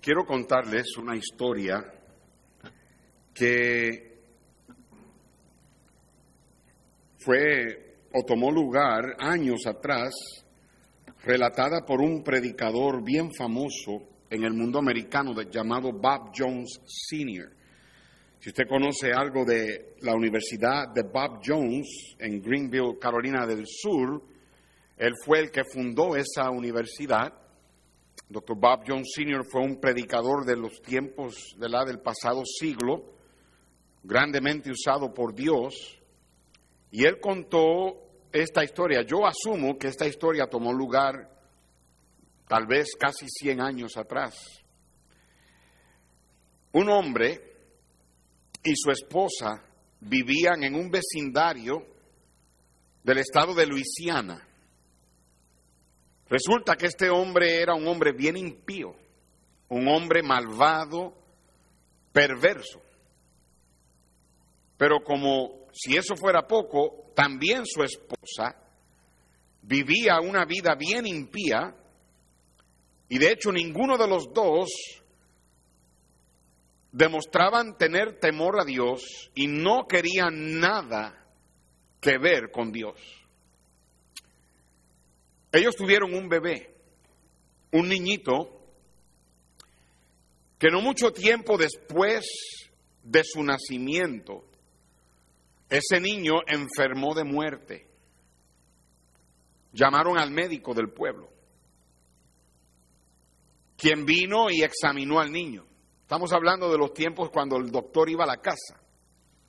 quiero 0.00 0.24
contarles 0.24 0.96
una 0.96 1.16
historia 1.16 1.84
que 3.34 4.18
fue 7.18 7.96
o 8.12 8.24
tomó 8.24 8.50
lugar 8.50 9.16
años 9.18 9.66
atrás, 9.66 10.12
relatada 11.22 11.84
por 11.84 12.00
un 12.00 12.22
predicador 12.24 13.04
bien 13.04 13.30
famoso 13.32 14.08
en 14.30 14.44
el 14.44 14.54
mundo 14.54 14.78
americano 14.78 15.34
llamado 15.42 15.92
Bob 15.92 16.32
Jones 16.36 16.80
Sr. 16.86 17.52
Si 18.40 18.48
usted 18.48 18.66
conoce 18.66 19.12
algo 19.12 19.44
de 19.44 19.96
la 20.00 20.14
Universidad 20.14 20.88
de 20.94 21.02
Bob 21.02 21.42
Jones 21.44 22.16
en 22.18 22.40
Greenville, 22.40 22.98
Carolina 22.98 23.46
del 23.46 23.64
Sur, 23.66 24.22
él 24.96 25.12
fue 25.24 25.40
el 25.40 25.50
que 25.50 25.62
fundó 25.64 26.16
esa 26.16 26.50
universidad. 26.50 27.34
Dr. 28.30 28.56
Bob 28.56 28.84
Jones 28.86 29.08
Sr. 29.12 29.44
fue 29.44 29.60
un 29.60 29.80
predicador 29.80 30.44
de 30.46 30.56
los 30.56 30.80
tiempos 30.80 31.34
de 31.58 31.68
la 31.68 31.84
del 31.84 31.98
pasado 31.98 32.44
siglo, 32.44 33.12
grandemente 34.04 34.70
usado 34.70 35.12
por 35.12 35.34
Dios, 35.34 36.00
y 36.92 37.04
él 37.04 37.18
contó 37.18 37.96
esta 38.32 38.62
historia. 38.62 39.02
Yo 39.02 39.26
asumo 39.26 39.76
que 39.76 39.88
esta 39.88 40.06
historia 40.06 40.46
tomó 40.46 40.72
lugar 40.72 41.28
tal 42.46 42.68
vez 42.68 42.94
casi 42.98 43.26
100 43.28 43.60
años 43.60 43.96
atrás. 43.96 44.36
Un 46.72 46.88
hombre 46.88 47.40
y 48.62 48.76
su 48.76 48.92
esposa 48.92 49.64
vivían 49.98 50.62
en 50.62 50.76
un 50.76 50.88
vecindario 50.88 51.84
del 53.02 53.18
estado 53.18 53.54
de 53.54 53.66
Luisiana. 53.66 54.46
Resulta 56.30 56.76
que 56.76 56.86
este 56.86 57.10
hombre 57.10 57.60
era 57.60 57.74
un 57.74 57.88
hombre 57.88 58.12
bien 58.12 58.36
impío, 58.36 58.94
un 59.68 59.88
hombre 59.88 60.22
malvado, 60.22 61.12
perverso. 62.12 62.80
Pero 64.76 65.00
como 65.02 65.66
si 65.72 65.96
eso 65.96 66.14
fuera 66.14 66.46
poco, 66.46 67.10
también 67.16 67.66
su 67.66 67.82
esposa 67.82 68.54
vivía 69.62 70.20
una 70.20 70.44
vida 70.44 70.76
bien 70.76 71.04
impía 71.04 71.74
y 73.08 73.18
de 73.18 73.32
hecho 73.32 73.50
ninguno 73.50 73.98
de 73.98 74.06
los 74.06 74.32
dos 74.32 74.70
demostraban 76.92 77.76
tener 77.76 78.20
temor 78.20 78.60
a 78.60 78.64
Dios 78.64 79.30
y 79.34 79.48
no 79.48 79.88
querían 79.88 80.60
nada 80.60 81.26
que 82.00 82.18
ver 82.18 82.52
con 82.52 82.70
Dios. 82.70 83.19
Ellos 85.52 85.74
tuvieron 85.74 86.14
un 86.14 86.28
bebé, 86.28 86.74
un 87.72 87.88
niñito, 87.88 88.60
que 90.58 90.68
no 90.68 90.80
mucho 90.80 91.12
tiempo 91.12 91.56
después 91.56 92.24
de 93.02 93.24
su 93.24 93.42
nacimiento, 93.42 94.44
ese 95.68 96.00
niño 96.00 96.40
enfermó 96.46 97.14
de 97.14 97.24
muerte. 97.24 97.86
Llamaron 99.72 100.18
al 100.18 100.30
médico 100.30 100.74
del 100.74 100.90
pueblo, 100.90 101.30
quien 103.76 104.04
vino 104.04 104.50
y 104.50 104.62
examinó 104.62 105.20
al 105.20 105.30
niño. 105.32 105.64
Estamos 106.02 106.32
hablando 106.32 106.70
de 106.70 106.78
los 106.78 106.92
tiempos 106.92 107.30
cuando 107.30 107.56
el 107.56 107.70
doctor 107.70 108.10
iba 108.10 108.24
a 108.24 108.26
la 108.26 108.38
casa, 108.38 108.80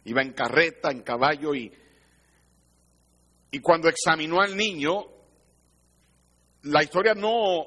iba 0.06 0.22
en 0.22 0.34
carreta, 0.34 0.92
en 0.92 1.02
caballo 1.02 1.56
y, 1.56 1.72
y 3.50 3.60
cuando 3.60 3.90
examinó 3.90 4.42
al 4.42 4.56
niño, 4.56 5.06
la 6.64 6.84
historia 6.84 7.14
no 7.14 7.66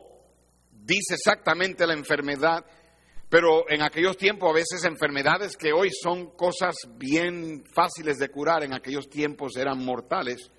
dice 0.71 1.15
exactamente 1.15 1.87
la 1.87 1.95
enfermedad, 1.95 2.65
pero 3.29 3.69
en 3.69 3.83
aquellos 3.83 4.17
tiempos 4.17 4.51
a 4.51 4.55
veces 4.55 4.85
enfermedades 4.85 5.57
que 5.57 5.73
hoy 5.73 5.91
son 5.91 6.37
cosas 6.37 6.75
bien 6.97 7.65
fáciles 7.75 8.19
de 8.19 8.29
curar, 8.29 8.63
en 8.63 8.75
aquellos 8.75 9.09
tiempos 9.09 9.57
eran 9.57 9.85
mortales, 9.85 10.51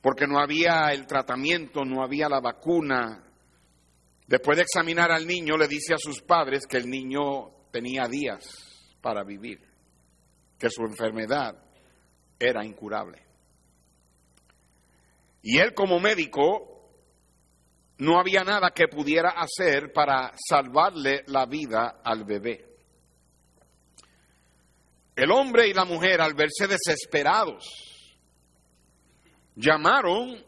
porque 0.00 0.26
no 0.26 0.40
había 0.40 0.92
el 0.92 1.06
tratamiento, 1.06 1.84
no 1.84 2.02
había 2.02 2.28
la 2.28 2.40
vacuna, 2.40 3.32
Después 4.32 4.56
de 4.56 4.62
examinar 4.62 5.12
al 5.12 5.26
niño, 5.26 5.58
le 5.58 5.68
dice 5.68 5.92
a 5.92 5.98
sus 5.98 6.22
padres 6.22 6.66
que 6.66 6.78
el 6.78 6.88
niño 6.88 7.50
tenía 7.70 8.08
días 8.08 8.94
para 9.02 9.24
vivir, 9.24 9.60
que 10.58 10.70
su 10.70 10.82
enfermedad 10.84 11.54
era 12.38 12.64
incurable. 12.64 13.22
Y 15.42 15.58
él 15.58 15.74
como 15.74 16.00
médico 16.00 16.71
no 18.02 18.18
había 18.18 18.42
nada 18.42 18.72
que 18.72 18.88
pudiera 18.88 19.30
hacer 19.30 19.92
para 19.92 20.32
salvarle 20.36 21.22
la 21.28 21.46
vida 21.46 22.00
al 22.02 22.24
bebé. 22.24 22.66
El 25.14 25.30
hombre 25.30 25.68
y 25.68 25.72
la 25.72 25.84
mujer, 25.84 26.20
al 26.20 26.34
verse 26.34 26.66
desesperados, 26.66 27.64
llamaron 29.54 30.44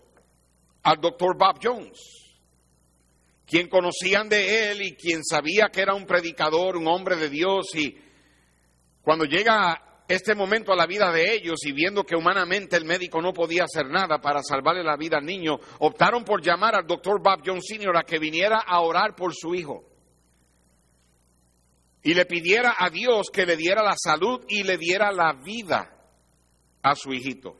al 0.83 1.01
doctor 1.01 1.37
Bob 1.39 1.61
Jones 1.63 2.25
quien 3.47 3.69
conocían 3.69 4.29
de 4.29 4.73
él 4.73 4.83
y 4.83 4.97
quien 4.97 5.23
sabía 5.23 5.69
que 5.71 5.83
era 5.83 5.95
un 5.95 6.07
predicador, 6.07 6.77
un 6.77 6.89
hombre 6.89 7.15
de 7.15 7.29
Dios, 7.29 7.67
y 7.75 7.97
cuando 9.03 9.27
llega 9.27 9.94
este 10.07 10.35
momento 10.35 10.73
a 10.73 10.77
la 10.77 10.87
vida 10.87 11.11
de 11.11 11.35
ellos 11.35 11.65
y 11.65 11.73
viendo 11.73 12.05
que 12.05 12.17
humanamente 12.17 12.77
el 12.77 12.85
médico 12.85 13.23
no 13.23 13.33
podía 13.33 13.65
hacer 13.65 13.87
nada 13.87 14.21
para 14.21 14.43
salvarle 14.43 14.85
la 14.85 14.97
vida 14.97 15.19
al 15.19 15.25
niño, 15.25 15.59
optaron 15.79 16.25
por 16.25 16.43
llamar 16.43 16.75
al 16.75 16.87
doctor 16.87 17.23
Bob 17.23 17.43
John 17.45 17.61
Sr. 17.63 17.97
a 17.97 18.03
que 18.03 18.19
viniera 18.19 18.59
a 18.59 18.81
orar 18.81 19.15
por 19.15 19.35
su 19.35 19.55
hijo. 19.55 19.85
Y 22.03 22.13
le 22.13 22.27
pidiera 22.27 22.75
a 22.79 22.91
Dios 22.91 23.29
que 23.33 23.47
le 23.47 23.57
diera 23.57 23.83
la 23.83 23.95
salud 23.97 24.45
y 24.49 24.63
le 24.63 24.77
diera 24.77 25.11
la 25.11 25.33
vida 25.33 25.91
a 26.83 26.95
su 26.95 27.13
hijito. 27.13 27.57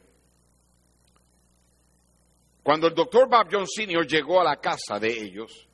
Cuando 2.63 2.89
el 2.89 2.95
doctor 2.95 3.29
Bob 3.29 3.49
John 3.51 3.67
Sr. 3.67 4.07
llegó 4.07 4.41
a 4.41 4.45
la 4.45 4.57
casa 4.57 4.99
de 4.99 5.09
ellos, 5.09 5.69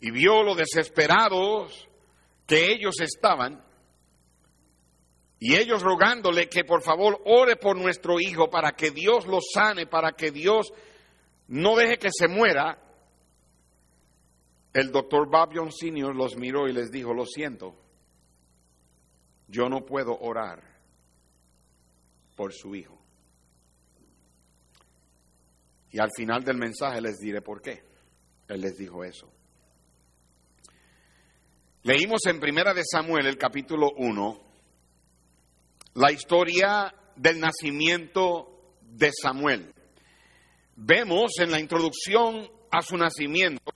y 0.00 0.10
vio 0.10 0.42
lo 0.42 0.54
desesperados 0.54 1.88
que 2.46 2.72
ellos 2.72 3.00
estaban, 3.00 3.62
y 5.42 5.56
ellos 5.56 5.82
rogándole 5.82 6.50
que 6.50 6.64
por 6.64 6.82
favor 6.82 7.22
ore 7.24 7.56
por 7.56 7.76
nuestro 7.76 8.20
hijo 8.20 8.50
para 8.50 8.72
que 8.72 8.90
Dios 8.90 9.26
lo 9.26 9.38
sane, 9.40 9.86
para 9.86 10.12
que 10.12 10.30
Dios 10.30 10.70
no 11.48 11.76
deje 11.76 11.96
que 11.96 12.10
se 12.12 12.28
muera, 12.28 12.78
el 14.74 14.92
doctor 14.92 15.28
Bob 15.30 15.50
John 15.54 15.72
Sr. 15.72 16.14
los 16.14 16.36
miró 16.36 16.68
y 16.68 16.74
les 16.74 16.90
dijo, 16.90 17.14
lo 17.14 17.24
siento, 17.24 17.74
yo 19.48 19.70
no 19.70 19.86
puedo 19.86 20.16
orar 20.20 20.62
por 22.36 22.52
su 22.52 22.74
hijo. 22.74 23.00
Y 25.90 26.00
al 26.00 26.10
final 26.14 26.44
del 26.44 26.58
mensaje 26.58 27.00
les 27.00 27.18
diré 27.18 27.40
por 27.40 27.62
qué. 27.62 27.82
Él 28.46 28.60
les 28.60 28.76
dijo 28.76 29.02
eso. 29.02 29.28
Leímos 31.82 32.20
en 32.26 32.38
Primera 32.38 32.74
de 32.74 32.82
Samuel, 32.84 33.26
el 33.26 33.38
capítulo 33.38 33.88
1, 33.96 34.49
la 36.00 36.10
historia 36.12 36.94
del 37.14 37.38
nacimiento 37.38 38.78
de 38.80 39.10
Samuel. 39.12 39.74
Vemos 40.74 41.32
en 41.40 41.50
la 41.50 41.60
introducción 41.60 42.50
a 42.70 42.80
su 42.80 42.96
nacimiento 42.96 43.70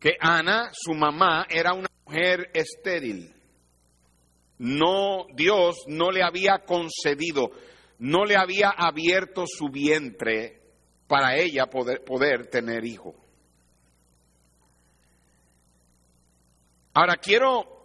que 0.00 0.16
Ana, 0.18 0.70
su 0.72 0.94
mamá, 0.94 1.46
era 1.48 1.74
una 1.74 1.88
mujer 2.04 2.50
estéril. 2.54 3.32
No, 4.58 5.26
Dios 5.32 5.76
no 5.86 6.10
le 6.10 6.24
había 6.24 6.64
concedido, 6.66 7.52
no 8.00 8.24
le 8.24 8.34
había 8.34 8.70
abierto 8.70 9.44
su 9.46 9.68
vientre 9.68 10.60
para 11.06 11.36
ella 11.36 11.66
poder, 11.66 12.02
poder 12.02 12.48
tener 12.48 12.84
hijo. 12.84 13.14
Ahora 16.94 17.14
quiero 17.14 17.81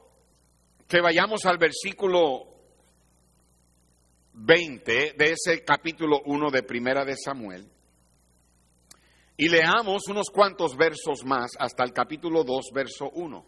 que 0.88 1.02
vayamos 1.02 1.46
al 1.46 1.58
versículo 1.58 2.48
20 4.34 5.16
de 5.18 5.32
ese 5.32 5.64
capítulo 5.66 6.22
1 6.26 6.50
de 6.50 6.64
Primera 6.64 7.04
de 7.04 7.16
Samuel 7.18 7.68
y 9.36 9.50
leamos 9.50 10.08
unos 10.08 10.30
cuantos 10.30 10.78
versos 10.78 11.26
más 11.26 11.52
hasta 11.60 11.84
el 11.84 11.92
capítulo 11.92 12.44
2, 12.44 12.66
verso 12.74 13.10
1. 13.12 13.46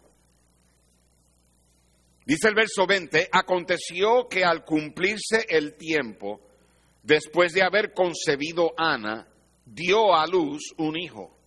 Dice 2.26 2.48
el 2.48 2.54
verso 2.54 2.86
20, 2.86 3.28
aconteció 3.32 4.28
que 4.28 4.44
al 4.44 4.64
cumplirse 4.64 5.46
el 5.48 5.74
tiempo, 5.76 6.40
después 7.02 7.52
de 7.52 7.62
haber 7.62 7.92
concebido 7.92 8.72
Ana, 8.76 9.26
dio 9.64 10.14
a 10.14 10.26
luz 10.26 10.74
un 10.76 10.96
hijo 10.96 11.39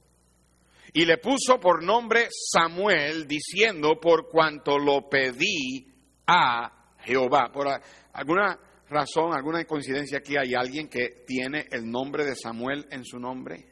y 0.93 1.05
le 1.05 1.17
puso 1.17 1.59
por 1.59 1.83
nombre 1.83 2.27
Samuel, 2.29 3.27
diciendo, 3.27 3.99
por 3.99 4.29
cuanto 4.29 4.77
lo 4.77 5.09
pedí 5.09 5.87
a 6.27 6.95
Jehová. 6.99 7.51
Por 7.51 7.67
alguna 8.13 8.59
razón, 8.89 9.33
alguna 9.33 9.65
coincidencia 9.65 10.19
aquí, 10.19 10.37
hay 10.37 10.53
alguien 10.53 10.87
que 10.87 11.23
tiene 11.25 11.65
el 11.71 11.89
nombre 11.89 12.23
de 12.25 12.35
Samuel 12.35 12.85
en 12.91 13.03
su 13.03 13.17
nombre. 13.17 13.65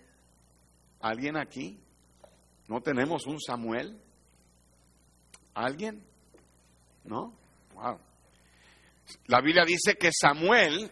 ¿Alguien 1.00 1.38
aquí? 1.38 1.80
¿No 2.68 2.82
tenemos 2.82 3.28
un 3.28 3.40
Samuel? 3.40 4.02
¿Alguien? 5.54 6.04
¿No? 7.04 7.38
Wow. 7.76 8.00
La 9.28 9.42
Biblia 9.42 9.64
dice 9.66 9.96
que 9.96 10.10
Samuel 10.12 10.92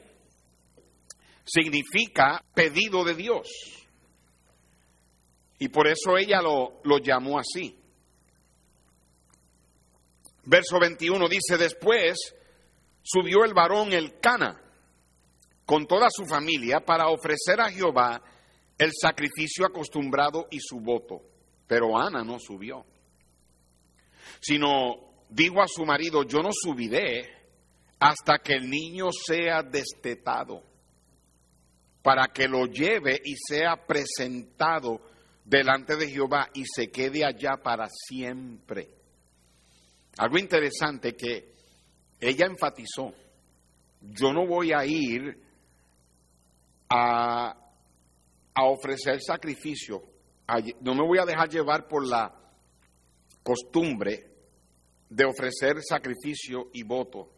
significa 1.44 2.44
pedido 2.54 3.04
de 3.04 3.16
Dios. 3.16 3.48
Y 5.60 5.68
por 5.68 5.88
eso 5.88 6.18
ella 6.18 6.42
lo, 6.42 6.80
lo 6.84 6.98
llamó 6.98 7.38
así. 7.38 7.78
Verso 10.46 10.80
21 10.80 11.28
dice, 11.28 11.58
después 11.58 12.18
subió 13.04 13.44
el 13.44 13.54
varón 13.54 13.94
el 13.94 14.20
Cana 14.20 14.60
con 15.66 15.86
toda 15.86 16.08
su 16.10 16.26
familia 16.26 16.80
para 16.80 17.10
ofrecer 17.10 17.62
a 17.62 17.70
Jehová 17.70 18.22
el 18.78 18.92
sacrificio 19.00 19.66
acostumbrado 19.66 20.48
y 20.50 20.60
su 20.60 20.80
voto. 20.80 21.22
Pero 21.68 21.96
Ana 22.00 22.24
no 22.24 22.40
subió, 22.40 22.84
sino 24.40 25.26
dijo 25.30 25.62
a 25.62 25.68
su 25.68 25.86
marido, 25.86 26.24
yo 26.24 26.40
no 26.42 26.50
subiré 26.52 27.38
hasta 28.00 28.40
que 28.40 28.54
el 28.54 28.70
niño 28.70 29.10
sea 29.12 29.62
destetado, 29.62 30.64
para 32.02 32.30
que 32.34 32.48
lo 32.48 32.66
lleve 32.66 33.22
y 33.24 33.36
sea 33.36 33.86
presentado 33.86 35.02
delante 35.50 35.96
de 35.96 36.08
Jehová 36.08 36.48
y 36.54 36.64
se 36.66 36.92
quede 36.92 37.26
allá 37.26 37.58
para 37.62 37.88
siempre. 37.88 38.90
Algo 40.18 40.38
interesante 40.38 41.16
que 41.16 41.56
ella 42.20 42.46
enfatizó, 42.46 43.14
yo 44.02 44.32
no 44.32 44.46
voy 44.46 44.72
a 44.72 44.86
ir 44.86 45.42
a, 46.90 47.56
ofrecer 48.62 49.20
sacrificio, 49.26 50.04
no 50.82 50.94
me 50.94 51.08
voy 51.08 51.18
a 51.18 51.26
dejar 51.26 51.50
llevar 51.50 51.88
por 51.88 52.06
la 52.06 52.32
costumbre 53.42 54.28
de 55.10 55.26
ofrecer 55.26 55.78
sacrificio 55.82 56.70
y 56.74 56.84
voto. 56.84 57.32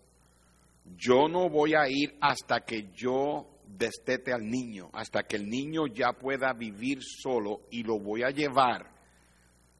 Yo 0.98 1.28
no 1.30 1.48
voy 1.48 1.76
a 1.76 1.88
ir 1.88 2.18
hasta 2.20 2.62
que 2.62 2.90
yo 2.92 3.51
destete 3.78 4.34
al 4.34 4.46
niño, 4.46 4.90
hasta 4.94 5.24
que 5.24 5.38
el 5.38 5.48
niño 5.48 5.88
ya 5.88 6.14
pueda 6.14 6.54
vivir 6.54 7.00
solo 7.02 7.62
y 7.72 7.84
lo 7.84 8.00
voy 8.00 8.24
a 8.24 8.30
llevar 8.30 8.92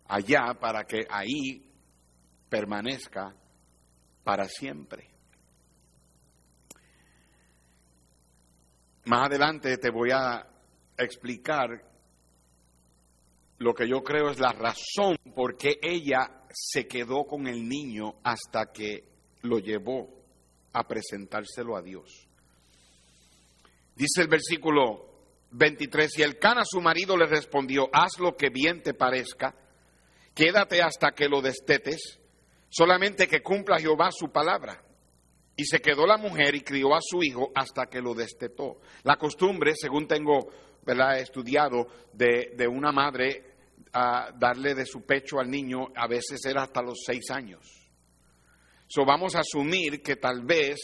allá 0.08 0.54
para 0.60 0.84
que 0.84 1.06
ahí 1.10 1.66
permanezca 2.50 3.34
para 4.24 4.46
siempre. 4.46 5.10
Más 9.06 9.28
adelante 9.28 9.78
te 9.78 9.90
voy 9.90 10.12
a 10.12 10.46
explicar 10.98 11.92
lo 13.58 13.74
que 13.74 13.88
yo 13.88 14.04
creo 14.04 14.30
es 14.30 14.40
la 14.40 14.54
razón 14.54 15.18
por 15.36 15.56
qué 15.56 15.80
ella 15.82 16.46
se 16.50 16.88
quedó 16.88 17.26
con 17.26 17.48
el 17.48 17.68
niño 17.68 18.16
hasta 18.24 18.72
que 18.72 19.08
lo 19.44 19.60
llevó 19.60 20.10
a 20.74 20.88
presentárselo 20.88 21.76
a 21.76 21.82
Dios. 21.82 22.28
Dice 23.96 24.22
el 24.22 24.28
versículo 24.28 25.12
23, 25.52 26.20
y 26.20 26.22
el 26.22 26.40
Cana 26.40 26.64
su 26.66 26.80
marido 26.82 27.18
le 27.18 27.26
respondió, 27.26 27.90
haz 27.92 28.20
lo 28.20 28.36
que 28.36 28.50
bien 28.50 28.82
te 28.82 28.94
parezca, 28.94 29.56
quédate 30.34 30.82
hasta 30.82 31.12
que 31.12 31.28
lo 31.28 31.42
destetes, 31.42 32.20
solamente 32.70 33.28
que 33.28 33.42
cumpla 33.42 33.80
Jehová 33.80 34.10
su 34.12 34.32
palabra. 34.32 34.84
Y 35.56 35.66
se 35.66 35.80
quedó 35.80 36.08
la 36.08 36.18
mujer 36.18 36.56
y 36.56 36.62
crió 36.62 36.96
a 36.96 37.00
su 37.02 37.22
hijo 37.22 37.52
hasta 37.54 37.88
que 37.88 38.02
lo 38.02 38.14
destetó. 38.14 38.80
La 39.04 39.18
costumbre, 39.18 39.74
según 39.76 40.08
tengo 40.08 40.50
¿verdad? 40.84 41.20
estudiado, 41.20 41.88
de, 42.14 42.54
de 42.56 42.68
una 42.68 42.92
madre 42.92 43.52
a 43.94 44.32
darle 44.38 44.74
de 44.74 44.86
su 44.86 45.06
pecho 45.06 45.40
al 45.40 45.50
niño, 45.50 45.88
a 45.96 46.08
veces 46.08 46.40
era 46.46 46.64
hasta 46.64 46.82
los 46.82 47.04
seis 47.06 47.30
años. 47.30 47.82
So 48.88 49.06
vamos 49.06 49.36
a 49.36 49.40
asumir 49.40 50.02
que 50.02 50.16
tal 50.16 50.44
vez 50.44 50.80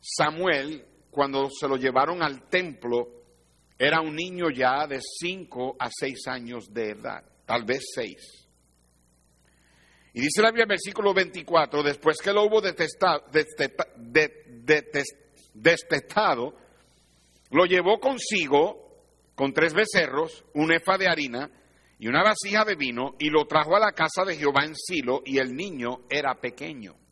Samuel, 0.00 0.84
cuando 1.16 1.48
se 1.48 1.66
lo 1.66 1.76
llevaron 1.76 2.22
al 2.22 2.46
templo, 2.50 3.08
era 3.78 4.02
un 4.02 4.14
niño 4.14 4.50
ya 4.50 4.86
de 4.86 5.00
cinco 5.00 5.74
a 5.78 5.88
seis 5.90 6.26
años 6.26 6.70
de 6.74 6.90
edad, 6.90 7.24
tal 7.46 7.64
vez 7.64 7.86
seis. 7.94 8.46
Y 10.12 10.20
dice 10.20 10.42
la 10.42 10.50
Biblia 10.50 10.66
versículo 10.66 11.14
24, 11.14 11.82
después 11.82 12.18
que 12.18 12.34
lo 12.34 12.44
hubo 12.44 12.60
detestado, 12.60 13.24
destetado, 15.54 16.54
lo 17.50 17.64
llevó 17.64 17.98
consigo 17.98 19.06
con 19.34 19.54
tres 19.54 19.72
becerros, 19.72 20.44
un 20.52 20.70
efa 20.70 20.98
de 20.98 21.08
harina, 21.08 21.50
y 21.98 22.08
una 22.08 22.22
vasija 22.22 22.66
de 22.66 22.76
vino 22.76 23.14
y 23.18 23.30
lo 23.30 23.46
trajo 23.46 23.74
a 23.74 23.80
la 23.80 23.92
casa 23.92 24.22
de 24.26 24.36
Jehová 24.36 24.66
en 24.66 24.74
Silo 24.76 25.22
y 25.24 25.38
el 25.38 25.56
niño 25.56 26.00
era 26.10 26.34
pequeño. 26.34 27.05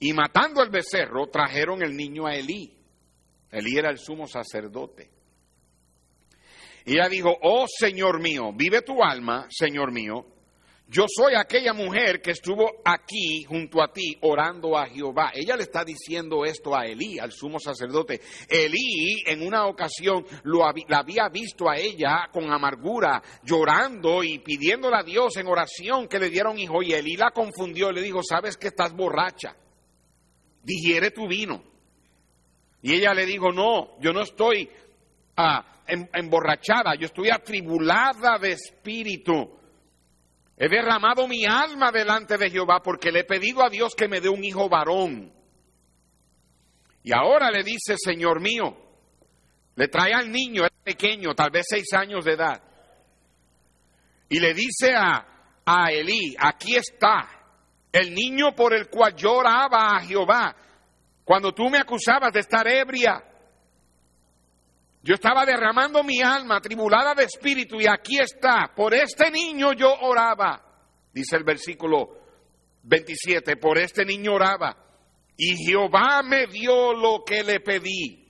Y 0.00 0.12
matando 0.12 0.60
al 0.60 0.70
becerro 0.70 1.28
trajeron 1.28 1.82
el 1.82 1.96
niño 1.96 2.26
a 2.26 2.34
Elí. 2.34 2.76
Elí 3.50 3.78
era 3.78 3.90
el 3.90 3.98
sumo 3.98 4.26
sacerdote. 4.26 5.10
Y 6.84 6.94
ella 6.94 7.08
dijo, 7.08 7.34
oh 7.42 7.66
Señor 7.68 8.20
mío, 8.20 8.52
vive 8.54 8.82
tu 8.82 9.02
alma, 9.02 9.46
Señor 9.48 9.92
mío, 9.92 10.26
yo 10.86 11.06
soy 11.08 11.34
aquella 11.34 11.72
mujer 11.72 12.20
que 12.20 12.32
estuvo 12.32 12.70
aquí 12.84 13.42
junto 13.44 13.82
a 13.82 13.90
ti 13.90 14.18
orando 14.20 14.76
a 14.76 14.86
Jehová. 14.86 15.30
Ella 15.34 15.56
le 15.56 15.62
está 15.62 15.82
diciendo 15.82 16.44
esto 16.44 16.76
a 16.76 16.84
Elí, 16.84 17.18
al 17.18 17.32
sumo 17.32 17.58
sacerdote. 17.58 18.20
Elí 18.48 19.22
en 19.24 19.46
una 19.46 19.66
ocasión 19.66 20.26
lo 20.42 20.60
la 20.88 20.98
había 20.98 21.30
visto 21.30 21.70
a 21.70 21.78
ella 21.78 22.28
con 22.30 22.52
amargura, 22.52 23.22
llorando 23.42 24.22
y 24.22 24.40
pidiéndole 24.40 24.96
a 24.98 25.02
Dios 25.02 25.36
en 25.38 25.46
oración 25.46 26.06
que 26.06 26.18
le 26.18 26.28
diera 26.28 26.50
un 26.50 26.58
hijo. 26.58 26.82
Y 26.82 26.92
Elí 26.92 27.16
la 27.16 27.30
confundió 27.30 27.90
y 27.90 27.94
le 27.94 28.02
dijo, 28.02 28.20
sabes 28.22 28.58
que 28.58 28.68
estás 28.68 28.92
borracha, 28.92 29.56
digiere 30.64 31.10
tu 31.10 31.28
vino. 31.28 31.62
Y 32.82 32.94
ella 32.94 33.14
le 33.14 33.24
dijo, 33.26 33.52
no, 33.52 33.98
yo 34.00 34.12
no 34.12 34.22
estoy 34.22 34.68
ah, 35.36 35.82
emborrachada, 35.86 36.94
yo 36.96 37.06
estoy 37.06 37.30
atribulada 37.30 38.38
de 38.38 38.52
espíritu 38.52 39.58
He 40.56 40.68
derramado 40.68 41.26
mi 41.26 41.44
alma 41.44 41.90
delante 41.90 42.38
de 42.38 42.50
Jehová 42.50 42.80
porque 42.82 43.10
le 43.10 43.20
he 43.20 43.24
pedido 43.24 43.64
a 43.64 43.68
Dios 43.68 43.94
que 43.94 44.06
me 44.06 44.20
dé 44.20 44.28
un 44.28 44.44
hijo 44.44 44.68
varón. 44.68 45.32
Y 47.02 47.12
ahora 47.12 47.50
le 47.50 47.64
dice, 47.64 47.96
Señor 47.96 48.40
mío, 48.40 48.76
le 49.74 49.88
trae 49.88 50.12
al 50.14 50.30
niño, 50.30 50.62
era 50.62 50.74
pequeño, 50.82 51.34
tal 51.34 51.50
vez 51.50 51.66
seis 51.68 51.92
años 51.92 52.24
de 52.24 52.32
edad. 52.32 52.62
Y 54.28 54.38
le 54.38 54.54
dice 54.54 54.94
a, 54.94 55.26
a 55.66 55.90
Elí, 55.90 56.36
aquí 56.38 56.76
está, 56.76 57.33
el 57.94 58.12
niño 58.12 58.56
por 58.56 58.74
el 58.74 58.88
cual 58.88 59.14
lloraba 59.14 59.96
a 59.96 60.00
Jehová. 60.00 60.56
Cuando 61.24 61.54
tú 61.54 61.70
me 61.70 61.78
acusabas 61.78 62.32
de 62.32 62.40
estar 62.40 62.66
ebria, 62.66 63.22
yo 65.00 65.14
estaba 65.14 65.46
derramando 65.46 66.02
mi 66.02 66.20
alma, 66.20 66.60
tribulada 66.60 67.14
de 67.14 67.22
espíritu, 67.22 67.80
y 67.80 67.86
aquí 67.86 68.18
está. 68.18 68.72
Por 68.74 68.94
este 68.94 69.30
niño 69.30 69.74
yo 69.74 69.94
oraba. 70.00 70.60
Dice 71.12 71.36
el 71.36 71.44
versículo 71.44 72.18
27, 72.82 73.58
por 73.58 73.78
este 73.78 74.04
niño 74.04 74.34
oraba. 74.34 74.76
Y 75.36 75.54
Jehová 75.64 76.24
me 76.24 76.48
dio 76.48 76.94
lo 76.94 77.22
que 77.24 77.44
le 77.44 77.60
pedí. 77.60 78.28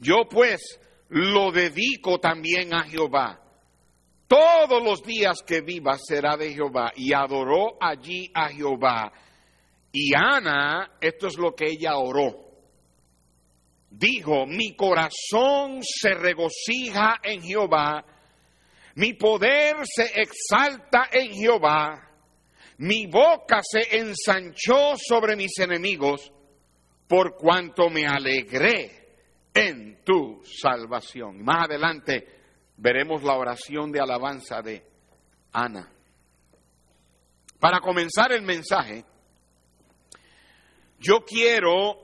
Yo 0.00 0.26
pues 0.30 0.80
lo 1.10 1.52
dedico 1.52 2.18
también 2.20 2.72
a 2.72 2.84
Jehová. 2.84 3.43
Todos 4.26 4.82
los 4.82 5.02
días 5.02 5.42
que 5.46 5.60
viva 5.60 5.96
será 5.98 6.36
de 6.36 6.52
Jehová. 6.52 6.92
Y 6.96 7.12
adoró 7.12 7.76
allí 7.80 8.30
a 8.34 8.48
Jehová. 8.48 9.12
Y 9.92 10.10
Ana, 10.16 10.96
esto 11.00 11.28
es 11.28 11.38
lo 11.38 11.54
que 11.54 11.66
ella 11.66 11.96
oró 11.96 12.44
dijo, 13.96 14.46
mi 14.46 14.74
corazón 14.74 15.80
se 15.82 16.14
regocija 16.14 17.20
en 17.22 17.42
Jehová, 17.42 18.04
mi 18.96 19.14
poder 19.14 19.76
se 19.84 20.20
exalta 20.20 21.08
en 21.12 21.32
Jehová, 21.32 22.10
mi 22.78 23.06
boca 23.06 23.60
se 23.62 23.96
ensanchó 23.98 24.94
sobre 24.96 25.36
mis 25.36 25.58
enemigos, 25.58 26.32
por 27.08 27.36
cuanto 27.36 27.88
me 27.88 28.04
alegré 28.06 29.06
en 29.54 30.02
tu 30.04 30.42
salvación. 30.44 31.42
Más 31.44 31.66
adelante 31.68 32.43
veremos 32.76 33.22
la 33.22 33.34
oración 33.34 33.92
de 33.92 34.00
alabanza 34.00 34.62
de 34.62 34.84
Ana. 35.52 35.90
Para 37.58 37.80
comenzar 37.80 38.32
el 38.32 38.42
mensaje, 38.42 39.04
yo 40.98 41.24
quiero 41.24 41.96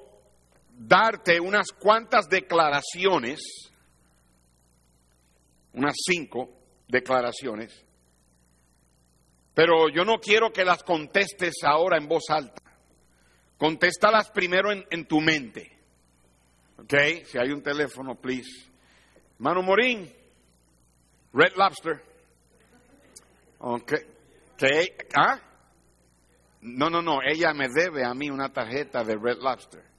darte 0.70 1.40
unas 1.40 1.72
cuantas 1.72 2.28
declaraciones, 2.28 3.40
unas 5.74 5.94
cinco 6.06 6.50
declaraciones, 6.88 7.84
pero 9.54 9.88
yo 9.88 10.04
no 10.04 10.18
quiero 10.18 10.52
que 10.52 10.64
las 10.64 10.82
contestes 10.82 11.56
ahora 11.64 11.98
en 11.98 12.08
voz 12.08 12.30
alta. 12.30 12.62
Contéstalas 13.58 14.30
primero 14.30 14.72
en, 14.72 14.86
en 14.90 15.06
tu 15.06 15.20
mente. 15.20 15.78
¿Ok? 16.78 16.94
Si 17.26 17.36
hay 17.36 17.50
un 17.50 17.62
teléfono, 17.62 18.14
please. 18.14 18.70
Manu 19.38 19.62
Morín, 19.62 20.10
Red 21.32 21.54
Lobster. 21.56 22.02
Ok. 23.58 23.92
¿Qué? 24.56 24.96
¿Ah? 25.14 25.38
No, 26.62 26.90
no, 26.90 27.00
no. 27.00 27.20
Ella 27.22 27.52
me 27.54 27.68
debe 27.68 28.04
a 28.04 28.14
mí 28.14 28.30
una 28.30 28.52
tarjeta 28.52 29.04
de 29.04 29.16
Red 29.16 29.38
Lobster. 29.38 29.90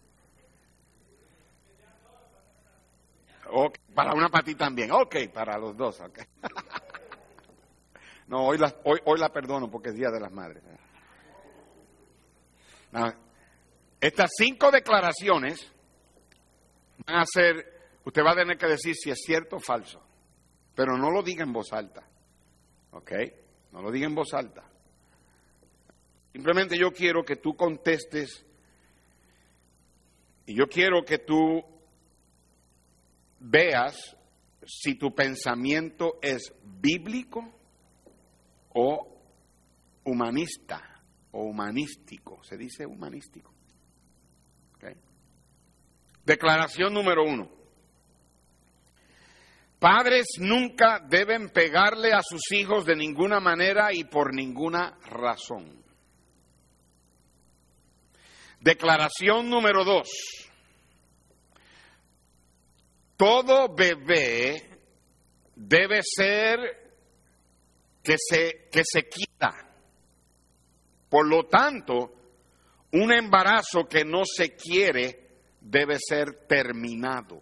Ok, 3.53 3.77
para 3.93 4.13
una 4.13 4.29
para 4.29 4.43
ti 4.43 4.55
también. 4.55 4.91
Ok, 4.91 5.15
para 5.33 5.57
los 5.57 5.75
dos. 5.75 6.00
Okay. 6.00 6.25
no, 8.27 8.45
hoy 8.45 8.57
la, 8.57 8.73
hoy, 8.85 9.00
hoy 9.05 9.19
la 9.19 9.29
perdono 9.29 9.69
porque 9.69 9.89
es 9.89 9.95
Día 9.95 10.09
de 10.09 10.19
las 10.19 10.31
Madres. 10.31 10.63
No, 12.91 13.13
estas 14.00 14.31
cinco 14.38 14.71
declaraciones 14.71 15.71
van 17.05 17.17
a 17.17 17.25
ser, 17.25 18.00
usted 18.03 18.23
va 18.23 18.31
a 18.31 18.35
tener 18.35 18.57
que 18.57 18.67
decir 18.67 18.95
si 18.95 19.11
es 19.11 19.19
cierto 19.23 19.57
o 19.57 19.59
falso, 19.59 20.01
pero 20.81 20.97
no 20.97 21.11
lo 21.11 21.21
diga 21.21 21.43
en 21.43 21.53
voz 21.53 21.73
alta. 21.73 22.03
¿Ok? 22.89 23.11
No 23.71 23.83
lo 23.83 23.91
diga 23.91 24.07
en 24.07 24.15
voz 24.15 24.33
alta. 24.33 24.67
Simplemente 26.31 26.75
yo 26.75 26.91
quiero 26.91 27.23
que 27.23 27.35
tú 27.35 27.55
contestes 27.55 28.43
y 30.47 30.55
yo 30.55 30.65
quiero 30.67 31.05
que 31.05 31.19
tú 31.19 31.63
veas 33.41 34.17
si 34.65 34.95
tu 34.95 35.13
pensamiento 35.13 36.17
es 36.19 36.51
bíblico 36.63 37.47
o 38.73 39.21
humanista 40.03 41.03
o 41.29 41.43
humanístico. 41.43 42.43
Se 42.43 42.57
dice 42.57 42.88
humanístico. 42.88 43.53
Declaración 46.25 46.91
número 46.91 47.23
uno. 47.23 47.61
Padres 49.81 50.27
nunca 50.38 51.00
deben 51.00 51.50
pegarle 51.50 52.13
a 52.13 52.21
sus 52.21 52.51
hijos 52.51 52.85
de 52.85 52.95
ninguna 52.95 53.39
manera 53.39 53.91
y 53.91 54.03
por 54.03 54.31
ninguna 54.31 54.95
razón. 55.09 55.83
Declaración 58.59 59.50
número 59.50 59.83
dos. 59.83 60.07
Todo 63.17 63.73
bebé 63.73 64.69
debe 65.55 66.01
ser 66.03 66.59
que 68.03 68.17
se, 68.19 68.67
que 68.71 68.83
se 68.85 69.09
quita. 69.09 69.50
Por 71.09 71.27
lo 71.27 71.47
tanto, 71.47 72.13
un 72.91 73.11
embarazo 73.11 73.88
que 73.89 74.05
no 74.05 74.25
se 74.25 74.55
quiere 74.55 75.39
debe 75.59 75.97
ser 76.00 76.45
terminado. 76.47 77.41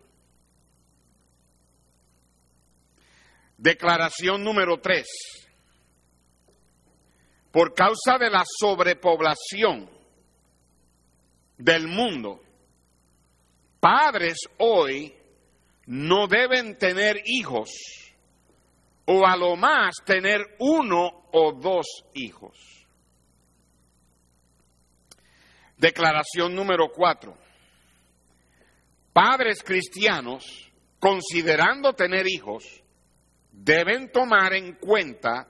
Declaración 3.60 4.42
número 4.42 4.80
tres. 4.80 5.06
Por 7.52 7.74
causa 7.74 8.18
de 8.18 8.30
la 8.30 8.44
sobrepoblación 8.46 9.90
del 11.58 11.90
mundo, 11.90 12.42
padres 13.82 14.38
hoy 14.60 15.14
no 15.88 16.28
deben 16.28 16.78
tener 16.78 17.22
hijos 17.26 17.70
o 19.06 19.28
a 19.28 19.36
lo 19.36 19.58
más 19.58 19.96
tener 20.06 20.56
uno 20.60 21.28
o 21.34 21.52
dos 21.52 21.86
hijos. 22.14 22.56
Declaración 25.76 26.56
número 26.56 26.90
cuatro 26.96 27.36
padres 29.12 29.64
cristianos, 29.64 30.72
considerando 30.98 31.92
tener 31.92 32.26
hijos, 32.26 32.64
deben 33.64 34.12
tomar 34.12 34.54
en 34.54 34.76
cuenta 34.76 35.48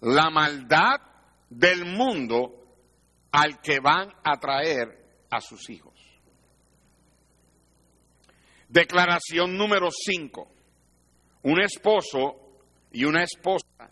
la 0.00 0.30
maldad 0.30 1.00
del 1.48 1.84
mundo 1.84 2.64
al 3.30 3.60
que 3.60 3.78
van 3.80 4.12
a 4.24 4.38
traer 4.38 5.24
a 5.30 5.40
sus 5.40 5.70
hijos. 5.70 5.94
Declaración 8.68 9.56
número 9.56 9.88
5. 9.90 10.48
Un 11.44 11.60
esposo 11.60 12.64
y 12.90 13.04
una 13.04 13.22
esposa 13.22 13.90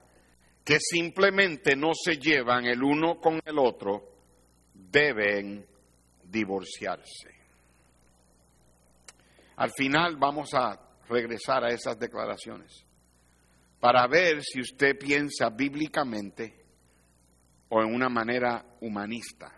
que 0.65 0.79
simplemente 0.81 1.77
no 1.77 1.93
se 1.95 2.17
llevan 2.17 2.65
el 2.65 2.83
uno 2.83 3.21
con 3.21 3.41
el 3.45 3.59
otro 3.59 4.03
deben 4.73 5.65
divorciarse. 6.25 7.31
Al 9.57 9.71
final 9.71 10.17
vamos 10.17 10.53
a 10.55 10.81
regresar 11.09 11.65
a 11.65 11.69
esas 11.69 11.97
declaraciones 11.99 12.85
para 13.85 14.07
ver 14.07 14.43
si 14.43 14.63
usted 14.63 14.99
piensa 14.99 15.51
bíblicamente 15.51 16.55
o 17.69 17.83
en 17.83 17.95
una 17.95 18.09
manera 18.09 18.65
humanista. 18.81 19.53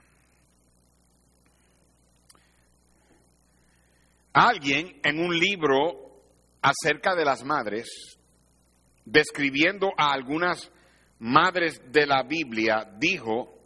Alguien 4.33 5.01
en 5.05 5.21
un 5.21 5.39
libro 5.39 6.25
acerca 6.61 7.15
de 7.15 7.25
las 7.25 7.45
madres, 7.45 7.87
describiendo 9.05 9.93
a 9.97 10.13
algunas 10.13 10.73
madres 11.21 11.81
de 11.93 12.05
la 12.05 12.25
Biblia, 12.25 12.85
dijo, 12.99 13.61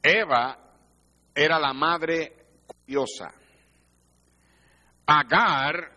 Eva 0.00 0.60
era 1.34 1.58
la 1.58 1.72
madre 1.72 2.36
curiosa. 2.64 3.34
Agar, 5.06 5.92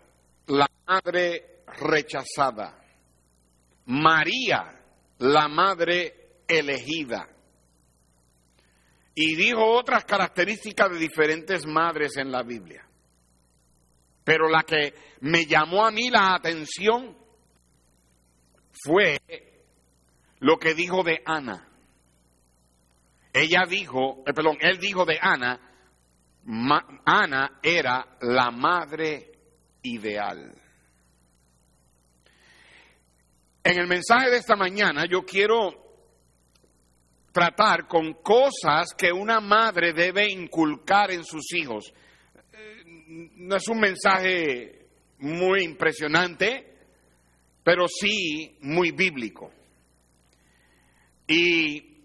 la 0.48 0.68
madre 0.88 1.62
rechazada. 1.68 2.79
María, 3.90 4.84
la 5.18 5.48
madre 5.48 6.44
elegida. 6.48 7.28
Y 9.16 9.36
dijo 9.36 9.66
otras 9.66 10.06
características 10.06 10.92
de 10.92 10.98
diferentes 11.00 11.66
madres 11.66 12.16
en 12.18 12.32
la 12.32 12.44
Biblia. 12.44 12.88
Pero 14.24 14.48
la 14.48 14.62
que 14.62 14.94
me 15.22 15.46
llamó 15.46 15.86
a 15.86 15.92
mí 15.92 16.12
la 16.12 16.36
atención 16.36 17.18
fue 18.72 19.18
lo 20.38 20.58
que 20.58 20.76
dijo 20.76 21.04
de 21.04 21.24
Ana. 21.26 21.68
Ella 23.34 23.66
dijo, 23.68 24.24
eh, 24.28 24.34
perdón, 24.34 24.58
él 24.62 24.78
dijo 24.78 25.04
de 25.04 25.18
Ana, 25.20 25.60
Ana 27.06 27.60
era 27.64 28.18
la 28.22 28.52
madre 28.52 29.32
ideal. 29.82 30.54
En 33.64 33.78
el 33.78 33.88
mensaje 33.88 34.30
de 34.30 34.38
esta 34.38 34.56
mañana 34.56 35.06
yo 35.10 35.24
quiero 35.24 35.90
tratar 37.32 37.88
con 37.88 38.14
cosas 38.14 38.94
que 38.98 39.12
una 39.12 39.40
madre 39.40 39.94
debe 39.94 40.30
inculcar 40.32 41.12
en 41.12 41.24
sus 41.24 41.54
hijos. 41.54 41.94
No 43.08 43.56
es 43.56 43.68
un 43.68 43.80
mensaje 43.80 44.88
muy 45.20 45.64
impresionante, 45.64 46.74
pero 47.64 47.88
sí 47.88 48.58
muy 48.62 48.92
bíblico. 48.92 49.52
Y 51.28 52.04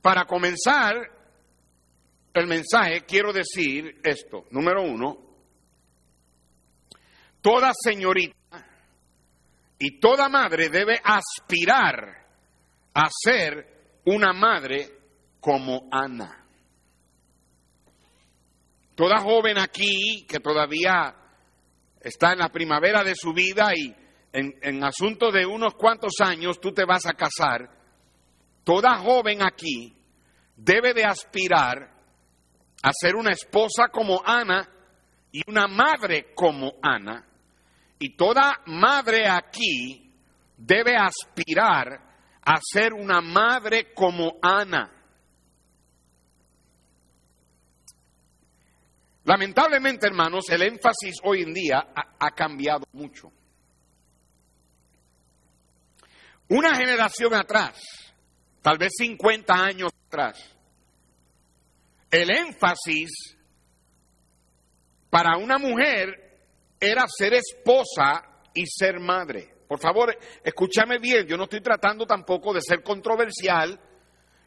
para 0.00 0.24
comenzar, 0.24 0.94
el 2.32 2.46
mensaje 2.46 3.02
quiero 3.02 3.32
decir 3.32 4.00
esto. 4.02 4.46
Número 4.50 4.82
uno, 4.82 5.18
toda 7.42 7.72
señorita 7.74 8.39
y 9.80 9.98
toda 9.98 10.28
madre 10.28 10.68
debe 10.68 11.00
aspirar 11.02 12.26
a 12.92 13.08
ser 13.24 14.00
una 14.04 14.34
madre 14.34 14.90
como 15.40 15.88
Ana. 15.90 16.44
Toda 18.94 19.20
joven 19.20 19.56
aquí 19.56 20.26
que 20.28 20.38
todavía 20.38 21.16
está 21.98 22.32
en 22.32 22.40
la 22.40 22.50
primavera 22.50 23.02
de 23.02 23.14
su 23.14 23.32
vida 23.32 23.70
y 23.74 23.96
en, 24.32 24.52
en 24.60 24.84
asunto 24.84 25.32
de 25.32 25.46
unos 25.46 25.74
cuantos 25.74 26.12
años 26.20 26.60
tú 26.60 26.72
te 26.72 26.84
vas 26.84 27.06
a 27.06 27.14
casar, 27.14 27.70
toda 28.62 28.98
joven 28.98 29.42
aquí 29.42 29.96
debe 30.56 30.92
de 30.92 31.04
aspirar 31.04 31.90
a 32.82 32.90
ser 32.92 33.16
una 33.16 33.32
esposa 33.32 33.88
como 33.90 34.20
Ana 34.22 34.68
y 35.32 35.40
una 35.48 35.66
madre 35.68 36.34
como 36.34 36.74
Ana. 36.82 37.29
Y 38.02 38.16
toda 38.16 38.62
madre 38.64 39.28
aquí 39.28 40.10
debe 40.56 40.96
aspirar 40.96 42.00
a 42.42 42.58
ser 42.62 42.94
una 42.94 43.20
madre 43.20 43.92
como 43.92 44.38
Ana. 44.40 44.90
Lamentablemente, 49.24 50.06
hermanos, 50.06 50.48
el 50.48 50.62
énfasis 50.62 51.16
hoy 51.24 51.42
en 51.42 51.52
día 51.52 51.88
ha, 51.94 52.16
ha, 52.18 52.30
cambiado 52.30 52.86
mucho. 52.92 53.30
Una 56.48 56.74
generación 56.74 57.34
atrás, 57.34 57.78
tal 58.62 58.78
vez 58.78 58.92
50 58.96 59.52
años 59.52 59.92
atrás, 60.06 60.56
el 62.10 62.30
énfasis 62.30 63.36
para 65.10 65.36
una 65.36 65.58
mujer 65.58 66.29
era 66.80 67.04
ser 67.06 67.34
esposa 67.34 68.22
y 68.54 68.66
ser 68.66 68.98
madre. 68.98 69.54
Por 69.68 69.78
favor, 69.78 70.16
escúchame 70.42 70.98
bien, 70.98 71.26
yo 71.26 71.36
no 71.36 71.44
estoy 71.44 71.60
tratando 71.60 72.06
tampoco 72.06 72.52
de 72.52 72.60
ser 72.60 72.82
controversial 72.82 73.78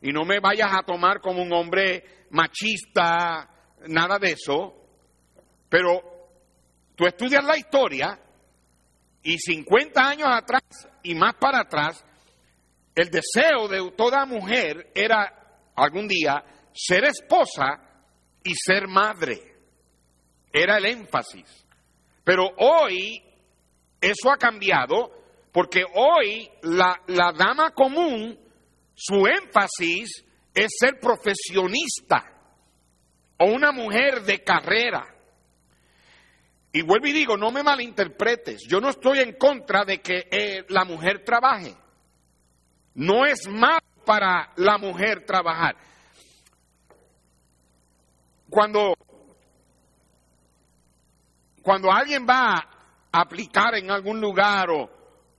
y 0.02 0.12
no 0.12 0.26
me 0.26 0.40
vayas 0.40 0.72
a 0.74 0.84
tomar 0.84 1.22
como 1.22 1.42
un 1.42 1.54
hombre 1.54 2.26
machista, 2.32 3.50
nada 3.88 4.20
de 4.20 4.32
eso, 4.32 4.76
pero 5.70 6.02
tú 6.96 7.06
estudias 7.06 7.44
la 7.46 7.58
historia 7.58 8.20
y 9.22 9.38
50 9.38 10.02
años 10.02 10.28
atrás 10.30 10.64
y 11.04 11.16
más 11.16 11.36
para 11.36 11.62
atrás, 11.62 12.04
el 12.96 13.10
deseo 13.10 13.68
de 13.70 13.92
toda 13.92 14.26
mujer 14.26 14.92
era 14.94 15.72
algún 15.76 16.08
día 16.08 16.44
ser 16.74 17.06
esposa 17.06 17.80
y 18.44 18.54
ser 18.56 18.88
madre. 18.88 19.40
Era 20.52 20.78
el 20.78 20.86
énfasis. 20.86 21.63
Pero 22.24 22.50
hoy 22.58 23.22
eso 24.00 24.32
ha 24.32 24.38
cambiado 24.38 25.12
porque 25.52 25.84
hoy 25.94 26.50
la, 26.64 27.02
la 27.08 27.32
dama 27.32 27.72
común, 27.72 28.38
su 28.96 29.28
énfasis 29.28 30.26
es 30.54 30.68
ser 30.80 31.00
profesionista 31.00 32.24
o 33.38 33.46
una 33.46 33.72
mujer 33.72 34.24
de 34.24 34.44
carrera. 34.44 35.08
Y 36.72 36.82
vuelvo 36.82 37.06
y 37.08 37.12
digo, 37.12 37.38
no 37.38 37.52
me 37.52 37.62
malinterpretes, 37.62 38.64
yo 38.68 38.80
no 38.80 38.90
estoy 38.90 39.20
en 39.20 39.34
contra 39.34 39.86
de 39.86 40.02
que 40.02 40.28
eh, 40.32 40.66
la 40.70 40.86
mujer 40.86 41.24
trabaje. 41.24 41.76
No 42.96 43.26
es 43.26 43.48
malo 43.48 43.80
para 44.06 44.52
la 44.56 44.78
mujer 44.78 45.24
trabajar. 45.26 45.76
Cuando, 48.50 48.96
cuando 51.64 51.92
alguien 51.92 52.28
va 52.30 52.56
a 53.12 53.22
aplicar 53.22 53.76
en 53.76 53.90
algún 53.90 54.20
lugar 54.20 54.70
o 54.70 54.90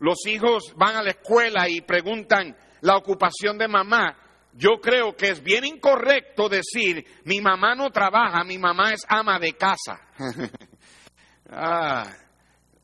los 0.01 0.27
hijos 0.27 0.75
van 0.77 0.97
a 0.97 1.03
la 1.03 1.11
escuela 1.11 1.69
y 1.69 1.83
preguntan 1.83 2.57
la 2.81 2.97
ocupación 2.97 3.57
de 3.59 3.69
mamá, 3.69 4.17
yo 4.55 4.81
creo 4.81 5.15
que 5.15 5.31
es 5.31 5.43
bien 5.43 5.65
incorrecto 5.65 6.49
decir, 6.49 7.05
mi 7.25 7.41
mamá 7.41 7.75
no 7.75 7.91
trabaja, 7.91 8.43
mi 8.45 8.59
mamá 8.59 8.93
es 8.93 9.03
ama 9.09 9.39
de 9.39 9.53
casa. 9.53 10.01
ah, 11.51 12.11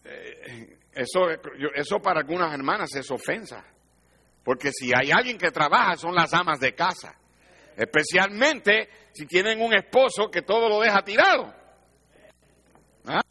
eh, 0.04 0.78
eso, 0.92 1.28
eso 1.74 1.98
para 2.00 2.20
algunas 2.20 2.52
hermanas 2.52 2.94
es 2.94 3.10
ofensa. 3.10 3.64
Porque 4.44 4.70
si 4.72 4.90
hay 4.94 5.10
alguien 5.12 5.38
que 5.38 5.50
trabaja 5.50 5.96
son 5.96 6.14
las 6.14 6.32
amas 6.34 6.58
de 6.60 6.74
casa. 6.74 7.14
Especialmente 7.76 8.88
si 9.12 9.26
tienen 9.26 9.60
un 9.60 9.72
esposo 9.72 10.30
que 10.30 10.42
todo 10.42 10.68
lo 10.68 10.80
deja 10.80 11.02
tirado. 11.02 11.59
Ah, 13.06 13.22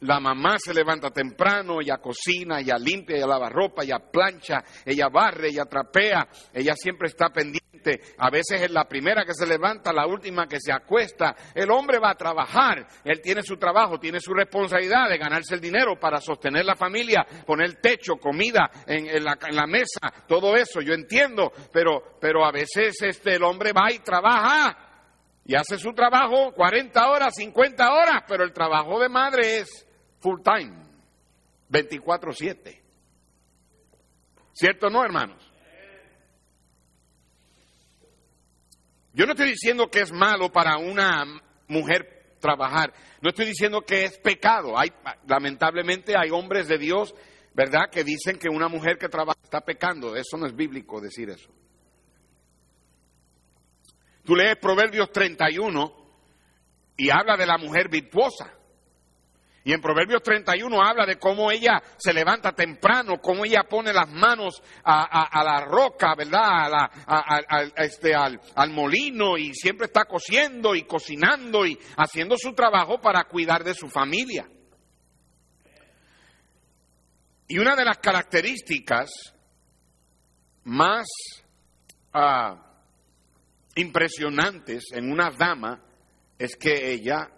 la 0.00 0.18
mamá 0.18 0.56
se 0.58 0.72
levanta 0.72 1.10
temprano, 1.10 1.80
ella 1.80 1.98
cocina, 1.98 2.60
ella 2.60 2.78
limpia, 2.78 3.16
ella 3.16 3.26
lava 3.26 3.50
ropa, 3.50 3.82
ella 3.82 3.98
plancha, 3.98 4.64
ella 4.84 5.08
barre, 5.08 5.48
ella 5.48 5.66
trapea, 5.66 6.26
ella 6.54 6.74
siempre 6.74 7.08
está 7.08 7.28
pendiente. 7.28 8.00
A 8.18 8.30
veces 8.30 8.62
es 8.62 8.70
la 8.70 8.84
primera 8.84 9.24
que 9.24 9.34
se 9.34 9.46
levanta, 9.46 9.92
la 9.92 10.06
última 10.06 10.46
que 10.46 10.58
se 10.58 10.72
acuesta. 10.72 11.34
El 11.54 11.70
hombre 11.70 11.98
va 11.98 12.10
a 12.10 12.14
trabajar, 12.14 12.86
él 13.04 13.20
tiene 13.22 13.42
su 13.42 13.56
trabajo, 13.56 13.98
tiene 13.98 14.20
su 14.20 14.32
responsabilidad 14.32 15.08
de 15.08 15.18
ganarse 15.18 15.54
el 15.54 15.60
dinero 15.60 15.98
para 16.00 16.20
sostener 16.20 16.64
la 16.64 16.76
familia, 16.76 17.26
poner 17.46 17.74
techo, 17.80 18.16
comida 18.16 18.70
en, 18.86 19.22
la, 19.22 19.38
en 19.46 19.56
la, 19.56 19.66
mesa, 19.66 20.00
todo 20.26 20.56
eso, 20.56 20.80
yo 20.80 20.94
entiendo, 20.94 21.52
pero, 21.72 22.16
pero 22.20 22.44
a 22.44 22.52
veces 22.52 23.00
este, 23.02 23.34
el 23.34 23.42
hombre 23.42 23.72
va 23.72 23.92
y 23.92 23.98
trabaja 23.98 24.89
y 25.44 25.54
hace 25.54 25.78
su 25.78 25.92
trabajo 25.92 26.52
40 26.52 27.10
horas, 27.10 27.34
50 27.36 27.92
horas, 27.92 28.22
pero 28.28 28.44
el 28.44 28.52
trabajo 28.52 29.00
de 29.00 29.08
madre 29.08 29.58
es 29.58 29.86
full 30.20 30.40
time, 30.42 30.74
24/7. 31.68 32.82
¿Cierto 34.52 34.88
o 34.88 34.90
no, 34.90 35.04
hermanos? 35.04 35.50
Yo 39.12 39.26
no 39.26 39.32
estoy 39.32 39.48
diciendo 39.50 39.88
que 39.90 40.00
es 40.00 40.12
malo 40.12 40.52
para 40.52 40.76
una 40.76 41.24
mujer 41.68 42.36
trabajar, 42.40 42.92
no 43.20 43.30
estoy 43.30 43.46
diciendo 43.46 43.82
que 43.82 44.04
es 44.04 44.18
pecado. 44.18 44.78
Hay, 44.78 44.90
lamentablemente 45.26 46.14
hay 46.16 46.30
hombres 46.30 46.68
de 46.68 46.78
Dios, 46.78 47.14
¿verdad?, 47.54 47.90
que 47.90 48.04
dicen 48.04 48.38
que 48.38 48.48
una 48.48 48.68
mujer 48.68 48.98
que 48.98 49.08
trabaja 49.08 49.38
está 49.42 49.60
pecando. 49.60 50.16
Eso 50.16 50.36
no 50.36 50.46
es 50.46 50.54
bíblico 50.54 51.00
decir 51.00 51.28
eso. 51.28 51.50
Tú 54.24 54.34
lees 54.34 54.56
Proverbios 54.56 55.10
31 55.10 55.92
y 56.96 57.10
habla 57.10 57.36
de 57.36 57.46
la 57.46 57.58
mujer 57.58 57.88
virtuosa. 57.88 58.52
Y 59.62 59.72
en 59.72 59.80
Proverbios 59.80 60.22
31 60.22 60.82
habla 60.82 61.04
de 61.04 61.18
cómo 61.18 61.50
ella 61.50 61.82
se 61.98 62.14
levanta 62.14 62.52
temprano, 62.52 63.20
cómo 63.20 63.44
ella 63.44 63.64
pone 63.68 63.92
las 63.92 64.08
manos 64.08 64.62
a, 64.82 65.42
la 65.44 65.60
roca, 65.66 66.14
¿verdad? 66.14 66.90
Este, 67.76 68.14
al, 68.14 68.40
al 68.54 68.70
molino 68.70 69.36
y 69.36 69.54
siempre 69.54 69.86
está 69.86 70.06
cociendo 70.06 70.74
y 70.74 70.84
cocinando 70.84 71.66
y 71.66 71.78
haciendo 71.98 72.36
su 72.38 72.54
trabajo 72.54 73.00
para 73.00 73.24
cuidar 73.24 73.62
de 73.62 73.74
su 73.74 73.88
familia. 73.88 74.48
Y 77.46 77.58
una 77.58 77.76
de 77.76 77.84
las 77.84 77.98
características 77.98 79.10
más 80.64 81.06
ah, 82.14 82.69
impresionantes 83.80 84.84
en 84.92 85.10
una 85.10 85.30
dama 85.30 85.82
es 86.38 86.56
que 86.56 86.92
ella 86.92 87.28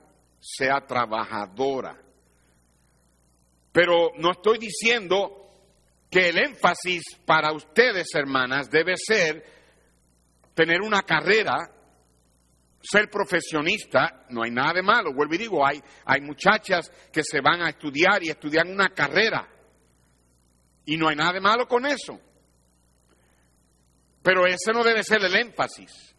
sea 0.41 0.81
trabajadora. 0.87 1.97
Pero 3.73 4.13
no 4.19 4.33
estoy 4.33 4.59
diciendo 4.59 5.43
que 6.11 6.29
el 6.29 6.39
énfasis 6.39 7.03
para 7.25 7.53
ustedes, 7.53 8.09
hermanas, 8.15 8.69
debe 8.71 8.95
ser 8.97 9.45
tener 10.55 10.83
una 10.83 11.03
carrera, 11.03 11.57
ser 12.83 13.09
profesionista, 13.09 14.27
no 14.29 14.43
hay 14.43 14.51
nada 14.51 14.75
de 14.75 14.83
malo, 14.83 15.15
vuelvo 15.15 15.35
y 15.35 15.39
digo, 15.39 15.67
hay, 15.67 15.83
hay 16.05 16.21
muchachas 16.21 16.91
que 17.11 17.23
se 17.25 17.41
van 17.41 17.63
a 17.63 17.71
estudiar 17.71 18.23
y 18.23 18.29
estudian 18.29 18.69
una 18.71 18.91
carrera, 18.91 19.49
y 20.85 20.97
no 20.97 21.09
hay 21.09 21.17
nada 21.17 21.33
de 21.33 21.41
malo 21.41 21.67
con 21.67 21.87
eso. 21.87 22.21
Pero 24.23 24.47
ese 24.47 24.73
no 24.73 24.85
debe 24.85 25.03
ser 25.03 25.25
el 25.25 25.35
énfasis. 25.35 26.12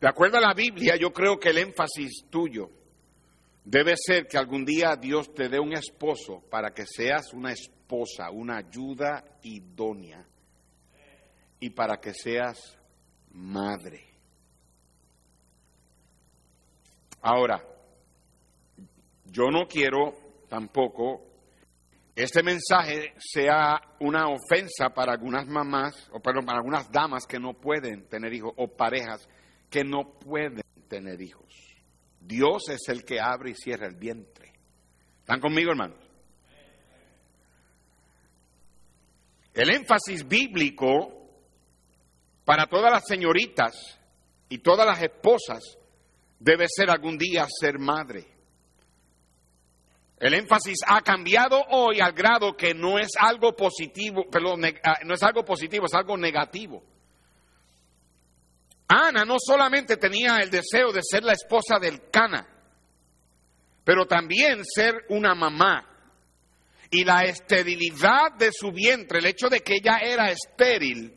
De 0.00 0.08
acuerdo 0.08 0.38
a 0.38 0.40
la 0.40 0.54
Biblia, 0.54 0.96
yo 0.96 1.12
creo 1.12 1.38
que 1.38 1.50
el 1.50 1.58
énfasis 1.58 2.24
tuyo 2.30 2.70
Debe 3.64 3.94
ser 3.96 4.26
que 4.26 4.38
algún 4.38 4.64
día 4.64 4.96
Dios 4.96 5.34
te 5.34 5.48
dé 5.48 5.60
un 5.60 5.72
esposo 5.72 6.42
para 6.50 6.72
que 6.72 6.86
seas 6.86 7.32
una 7.34 7.52
esposa, 7.52 8.30
una 8.30 8.56
ayuda 8.56 9.22
idónea 9.42 10.26
y 11.60 11.70
para 11.70 11.98
que 11.98 12.14
seas 12.14 12.78
madre. 13.32 14.06
Ahora, 17.20 17.62
yo 19.26 19.50
no 19.50 19.68
quiero 19.68 20.14
tampoco 20.48 21.26
este 22.16 22.42
mensaje 22.42 23.14
sea 23.18 23.80
una 24.00 24.26
ofensa 24.28 24.88
para 24.94 25.12
algunas 25.12 25.46
mamás 25.46 26.08
o 26.12 26.20
para 26.20 26.40
algunas 26.40 26.90
damas 26.90 27.26
que 27.26 27.38
no 27.38 27.54
pueden 27.54 28.08
tener 28.08 28.32
hijos 28.32 28.52
o 28.56 28.68
parejas 28.68 29.28
que 29.70 29.84
no 29.84 30.18
pueden 30.18 30.62
tener 30.88 31.20
hijos. 31.22 31.46
Dios 32.20 32.68
es 32.68 32.88
el 32.88 33.04
que 33.04 33.20
abre 33.20 33.52
y 33.52 33.54
cierra 33.54 33.86
el 33.86 33.94
vientre. 33.94 34.52
¿Están 35.20 35.40
conmigo, 35.40 35.70
hermanos? 35.70 35.98
El 39.54 39.70
énfasis 39.70 40.26
bíblico 40.26 41.20
para 42.44 42.66
todas 42.66 42.90
las 42.92 43.06
señoritas 43.06 43.98
y 44.48 44.58
todas 44.58 44.86
las 44.86 45.02
esposas 45.02 45.78
debe 46.38 46.66
ser 46.68 46.90
algún 46.90 47.16
día 47.16 47.46
ser 47.48 47.78
madre. 47.78 48.26
El 50.18 50.34
énfasis 50.34 50.80
ha 50.86 51.00
cambiado 51.00 51.62
hoy 51.70 52.00
al 52.00 52.12
grado 52.12 52.54
que 52.54 52.74
no 52.74 52.98
es 52.98 53.10
algo 53.18 53.56
positivo, 53.56 54.26
perdón, 54.30 54.64
ah, 54.84 54.98
no 55.04 55.14
es 55.14 55.22
algo 55.22 55.44
positivo, 55.44 55.86
es 55.86 55.94
algo 55.94 56.16
negativo. 56.16 56.82
Ana 58.92 59.24
no 59.24 59.36
solamente 59.38 59.96
tenía 59.96 60.38
el 60.38 60.50
deseo 60.50 60.90
de 60.92 61.00
ser 61.02 61.22
la 61.22 61.32
esposa 61.32 61.78
del 61.80 62.10
Cana, 62.10 62.44
pero 63.84 64.04
también 64.04 64.64
ser 64.64 65.04
una 65.10 65.32
mamá. 65.32 65.86
Y 66.90 67.04
la 67.04 67.22
esterilidad 67.22 68.32
de 68.36 68.50
su 68.52 68.72
vientre, 68.72 69.20
el 69.20 69.26
hecho 69.26 69.48
de 69.48 69.60
que 69.60 69.76
ella 69.76 69.98
era 70.02 70.32
estéril, 70.32 71.16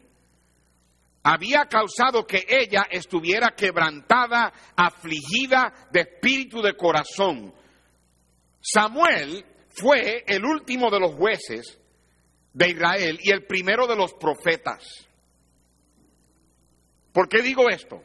había 1.23 1.65
causado 1.65 2.27
que 2.27 2.45
ella 2.47 2.83
estuviera 2.91 3.55
quebrantada, 3.55 4.53
afligida 4.75 5.73
de 5.91 6.01
espíritu 6.01 6.61
de 6.61 6.75
corazón. 6.77 7.55
Samuel 8.61 9.43
fue 9.69 10.23
el 10.27 10.45
último 10.45 10.91
de 10.91 10.99
los 10.99 11.15
jueces 11.15 11.79
de 12.53 12.69
Israel 12.69 13.17
y 13.23 13.31
el 13.31 13.47
primero 13.47 13.87
de 13.87 13.95
los 13.95 14.13
profetas. 14.13 15.09
¿Por 17.13 17.29
qué 17.29 17.41
digo 17.41 17.69
esto? 17.69 18.03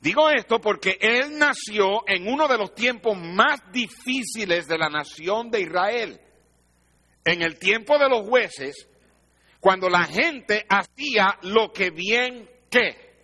Digo 0.00 0.28
esto 0.28 0.60
porque 0.60 0.98
él 1.00 1.38
nació 1.38 2.02
en 2.06 2.26
uno 2.26 2.48
de 2.48 2.58
los 2.58 2.74
tiempos 2.74 3.16
más 3.16 3.60
difíciles 3.72 4.66
de 4.66 4.76
la 4.78 4.88
nación 4.88 5.50
de 5.50 5.60
Israel. 5.60 6.20
En 7.24 7.42
el 7.42 7.58
tiempo 7.58 7.98
de 7.98 8.08
los 8.08 8.26
jueces, 8.28 8.88
cuando 9.60 9.88
la 9.88 10.04
gente 10.04 10.66
hacía 10.68 11.38
lo 11.42 11.72
que 11.72 11.90
bien 11.90 12.50
que 12.70 13.14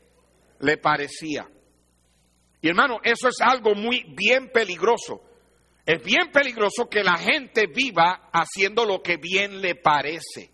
le 0.60 0.78
parecía. 0.78 1.48
Y 2.62 2.68
hermano, 2.68 3.00
eso 3.02 3.28
es 3.28 3.36
algo 3.40 3.74
muy 3.74 4.04
bien 4.14 4.50
peligroso. 4.50 5.22
Es 5.84 6.02
bien 6.02 6.30
peligroso 6.30 6.88
que 6.88 7.02
la 7.02 7.16
gente 7.16 7.66
viva 7.66 8.30
haciendo 8.32 8.84
lo 8.84 9.02
que 9.02 9.16
bien 9.16 9.60
le 9.60 9.74
parece. 9.74 10.50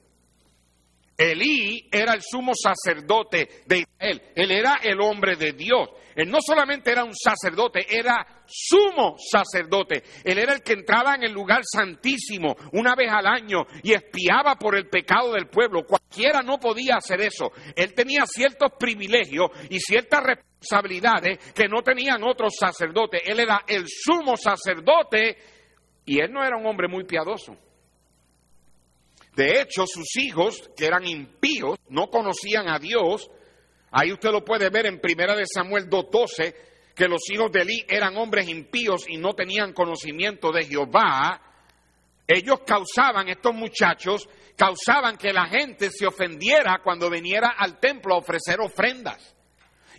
Elí 1.16 1.88
era 1.90 2.12
el 2.12 2.22
sumo 2.22 2.52
sacerdote 2.54 3.62
de 3.66 3.78
Israel. 3.78 4.22
Él 4.34 4.50
era 4.50 4.80
el 4.82 5.00
hombre 5.00 5.36
de 5.36 5.52
Dios. 5.52 5.88
Él 6.14 6.30
no 6.30 6.38
solamente 6.40 6.90
era 6.90 7.04
un 7.04 7.14
sacerdote, 7.14 7.86
era 7.88 8.44
sumo 8.46 9.16
sacerdote. 9.18 10.02
Él 10.24 10.38
era 10.38 10.54
el 10.54 10.62
que 10.62 10.74
entraba 10.74 11.14
en 11.14 11.24
el 11.24 11.32
lugar 11.32 11.62
santísimo 11.64 12.56
una 12.72 12.94
vez 12.94 13.10
al 13.10 13.26
año 13.26 13.66
y 13.82 13.92
espiaba 13.92 14.56
por 14.56 14.76
el 14.76 14.88
pecado 14.88 15.32
del 15.32 15.48
pueblo. 15.48 15.86
Cualquiera 15.86 16.42
no 16.42 16.58
podía 16.58 16.96
hacer 16.96 17.20
eso. 17.20 17.52
Él 17.74 17.94
tenía 17.94 18.24
ciertos 18.26 18.72
privilegios 18.78 19.50
y 19.70 19.78
ciertas 19.78 20.22
responsabilidades 20.22 21.38
que 21.52 21.68
no 21.68 21.82
tenían 21.82 22.22
otros 22.24 22.54
sacerdotes. 22.58 23.22
Él 23.24 23.40
era 23.40 23.62
el 23.66 23.84
sumo 23.86 24.36
sacerdote 24.36 25.36
y 26.04 26.20
él 26.20 26.32
no 26.32 26.44
era 26.44 26.56
un 26.56 26.66
hombre 26.66 26.88
muy 26.88 27.04
piadoso. 27.04 27.56
De 29.36 29.60
hecho, 29.60 29.84
sus 29.86 30.16
hijos, 30.16 30.70
que 30.74 30.86
eran 30.86 31.06
impíos, 31.06 31.78
no 31.90 32.08
conocían 32.08 32.70
a 32.70 32.78
Dios. 32.78 33.30
Ahí 33.90 34.10
usted 34.10 34.30
lo 34.30 34.42
puede 34.42 34.70
ver 34.70 34.86
en 34.86 34.98
Primera 34.98 35.36
de 35.36 35.44
Samuel 35.46 35.90
2.12, 35.90 36.54
que 36.94 37.06
los 37.06 37.20
hijos 37.30 37.52
de 37.52 37.60
Eli 37.60 37.84
eran 37.86 38.16
hombres 38.16 38.48
impíos 38.48 39.04
y 39.06 39.18
no 39.18 39.34
tenían 39.34 39.74
conocimiento 39.74 40.50
de 40.52 40.64
Jehová. 40.64 41.42
Ellos 42.26 42.60
causaban, 42.66 43.28
estos 43.28 43.54
muchachos, 43.54 44.26
causaban 44.56 45.18
que 45.18 45.34
la 45.34 45.46
gente 45.48 45.90
se 45.90 46.06
ofendiera 46.06 46.80
cuando 46.82 47.10
viniera 47.10 47.56
al 47.58 47.78
templo 47.78 48.14
a 48.14 48.18
ofrecer 48.18 48.58
ofrendas. 48.60 49.36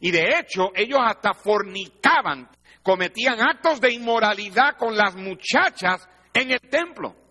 Y 0.02 0.10
de 0.10 0.30
hecho, 0.40 0.72
ellos 0.74 1.00
hasta 1.00 1.36
fornicaban, 1.36 2.50
cometían 2.82 3.40
actos 3.40 3.80
de 3.82 3.94
inmoralidad 3.94 4.78
con 4.80 4.98
las 4.98 5.16
muchachas 5.16 6.10
en 6.34 6.50
el 6.50 6.60
templo. 6.60 7.27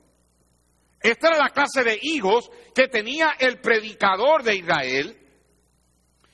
Esta 1.07 1.29
era 1.29 1.39
la 1.39 1.51
clase 1.51 1.85
de 1.85 2.01
hijos 2.03 2.51
que 2.75 2.89
tenía 2.89 3.37
el 3.39 3.61
predicador 3.61 4.43
de 4.43 4.57
Israel, 4.57 5.17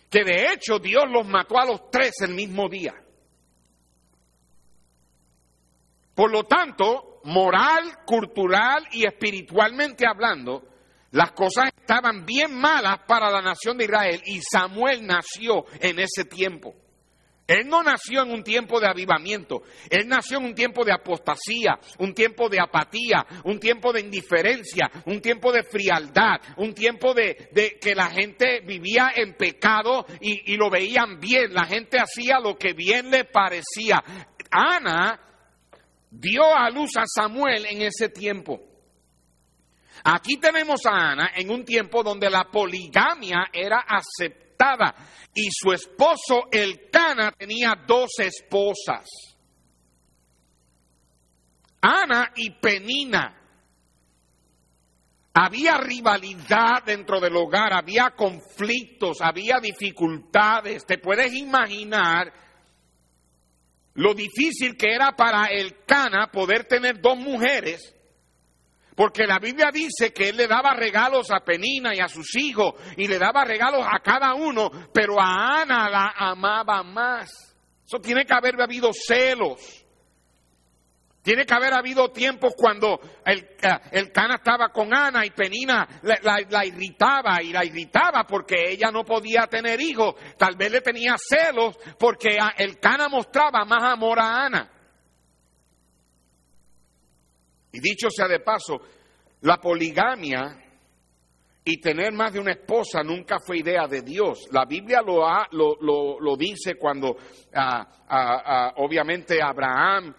que 0.09 0.25
de 0.25 0.51
hecho 0.51 0.79
Dios 0.79 1.05
los 1.11 1.27
mató 1.27 1.59
a 1.59 1.67
los 1.67 1.91
tres 1.91 2.13
el 2.23 2.33
mismo 2.35 2.71
día. 2.71 2.95
Por 6.15 6.33
lo 6.33 6.45
tanto, 6.45 7.21
moral, 7.25 7.99
cultural 8.07 8.89
y 8.93 9.05
espiritualmente 9.05 10.07
hablando, 10.09 10.63
las 11.11 11.33
cosas 11.33 11.71
estaban 11.79 12.25
bien 12.25 12.59
malas 12.59 13.01
para 13.07 13.31
la 13.31 13.43
nación 13.43 13.77
de 13.77 13.85
Israel 13.85 14.23
y 14.25 14.41
Samuel 14.41 15.07
nació 15.07 15.67
en 15.81 15.99
ese 15.99 16.25
tiempo. 16.25 16.75
Él 17.47 17.69
no 17.69 17.83
nació 17.83 18.23
en 18.23 18.31
un 18.31 18.45
tiempo 18.45 18.81
de 18.81 18.89
avivamiento, 18.89 19.63
él 19.91 20.07
nació 20.09 20.39
en 20.39 20.45
un 20.45 20.55
tiempo 20.55 20.85
de 20.85 20.93
apostasía, 20.93 21.79
un 21.99 22.15
tiempo 22.15 22.49
de 22.49 22.61
apatía, 22.61 23.27
un 23.45 23.59
tiempo 23.59 23.93
de 23.93 24.01
indiferencia, 24.01 24.91
un 25.07 25.21
tiempo 25.21 25.53
de 25.53 25.65
frialdad, 25.65 26.41
un 26.57 26.73
tiempo 26.73 27.15
de, 27.15 27.51
que 27.81 27.95
la 27.95 28.11
gente 28.11 28.61
vivía 28.61 29.13
en 29.17 29.35
pecado 29.35 30.07
y, 30.21 30.53
y 30.53 30.57
lo 30.57 30.71
veían 30.71 31.19
bien, 31.19 31.53
la 31.53 31.65
gente 31.65 31.99
hacía 31.99 32.39
lo 32.39 32.57
que 32.57 32.75
bien 32.75 33.11
le 33.11 33.25
parecía. 33.25 34.03
Ana 34.51 35.21
dio 36.11 36.45
a 36.55 36.71
luz 36.71 36.97
a 36.97 37.05
Samuel 37.07 37.67
en 37.67 37.83
ese 37.83 38.09
tiempo. 38.09 38.61
Aquí 40.05 40.37
tenemos 40.37 40.85
a 40.87 41.13
Ana 41.13 41.33
en 41.35 41.51
un 41.51 41.65
tiempo 41.65 42.03
donde 42.03 42.31
la 42.31 42.45
poligamia 42.45 43.49
era 43.53 43.85
aceptada 43.87 44.52
y 45.35 45.49
su 45.51 45.73
esposo 45.73 46.49
Elcana 46.51 47.33
tenía 47.33 47.75
dos 47.87 48.11
esposas, 48.19 49.07
Ana 51.81 52.33
y 52.37 52.51
Penina. 52.51 53.39
Había 55.35 55.79
rivalidad 55.79 56.85
dentro 56.85 57.19
del 57.19 57.35
hogar, 57.35 57.73
había 57.73 58.11
conflictos, 58.11 59.23
había 59.23 59.59
dificultades. 59.61 60.85
Te 60.85 60.99
puedes 60.99 61.33
imaginar 61.33 62.31
lo 63.95 64.15
difícil 64.15 64.77
que 64.77 64.95
era 64.95 65.17
para 65.17 65.47
Elcana 65.47 66.31
poder 66.31 66.65
tener 66.65 67.01
dos 67.01 67.17
mujeres 67.17 67.95
porque 68.95 69.27
la 69.27 69.39
Biblia 69.39 69.71
dice 69.73 70.13
que 70.13 70.29
él 70.29 70.37
le 70.37 70.47
daba 70.47 70.75
regalos 70.75 71.31
a 71.31 71.41
Penina 71.41 71.95
y 71.95 72.01
a 72.01 72.09
sus 72.09 72.37
hijos 72.37 72.75
y 72.97 73.09
le 73.09 73.19
daba 73.19 73.45
regalos 73.45 73.87
a 73.91 74.01
cada 74.01 74.35
uno, 74.35 74.71
pero 74.93 75.21
a 75.21 75.63
Ana 75.63 75.89
la 75.89 76.15
amaba 76.17 76.83
más. 76.83 77.57
Eso 77.87 77.99
tiene 78.01 78.25
que 78.25 78.35
haber 78.35 78.61
habido 78.61 78.91
celos. 78.93 79.83
Tiene 81.23 81.47
que 81.47 81.55
haber 81.55 81.73
habido 81.73 82.11
tiempos 82.11 82.53
cuando 82.57 83.01
el, 83.25 83.39
eh, 83.63 84.11
Cana 84.13 84.35
estaba 84.37 84.71
con 84.71 84.93
Ana 84.93 85.25
y 85.25 85.31
Penina 85.31 85.89
la, 86.03 86.41
la, 86.51 86.67
irritaba 86.67 87.41
y 87.41 87.53
la 87.53 87.65
irritaba 87.65 88.25
porque 88.27 88.73
ella 88.73 88.91
no 88.91 89.05
podía 89.05 89.47
tener 89.47 89.81
hijos. 89.81 90.17
Tal 90.37 90.57
vez 90.57 90.73
le 90.73 90.81
tenía 90.81 91.15
celos 91.17 91.79
porque 91.97 92.39
el 92.57 92.81
Cana 92.81 93.09
mostraba 93.09 93.65
más 93.65 93.85
amor 93.85 94.19
a 94.19 94.47
Ana. 94.47 94.71
Y 97.73 97.81
dicho 97.81 98.09
sea 98.11 98.29
de 98.29 98.41
paso, 98.41 98.81
la 99.41 99.59
poligamia 99.59 100.59
y 101.65 101.81
tener 101.81 102.13
más 102.13 102.33
de 102.33 102.41
una 102.41 102.53
esposa 102.53 103.03
nunca 103.05 103.37
fue 103.39 103.59
idea 103.59 103.87
de 103.87 104.03
Dios. 104.03 104.49
La 104.51 104.65
Biblia 104.65 105.01
lo, 105.01 105.25
ha, 105.27 105.47
lo, 105.53 106.37
dice 106.37 106.75
cuando 106.75 107.17
ah, 107.55 107.87
ah, 108.09 108.43
ah, 108.45 108.73
obviamente 108.79 109.41
Abraham, 109.41 110.13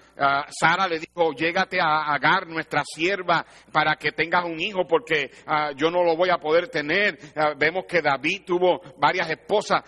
Sara 0.47 0.87
le 0.87 0.99
dijo, 0.99 1.33
llégate 1.33 1.79
a 1.81 2.13
Agar, 2.13 2.47
nuestra 2.47 2.83
sierva, 2.85 3.45
para 3.71 3.95
que 3.95 4.11
tengas 4.11 4.45
un 4.45 4.59
hijo, 4.59 4.85
porque 4.87 5.31
yo 5.75 5.89
no 5.89 6.03
lo 6.03 6.15
voy 6.15 6.29
a 6.29 6.37
poder 6.37 6.69
tener. 6.69 7.17
vemos 7.57 7.85
que 7.87 8.01
David 8.01 8.43
tuvo 8.45 8.79
varias 8.97 9.29
esposas 9.29 9.81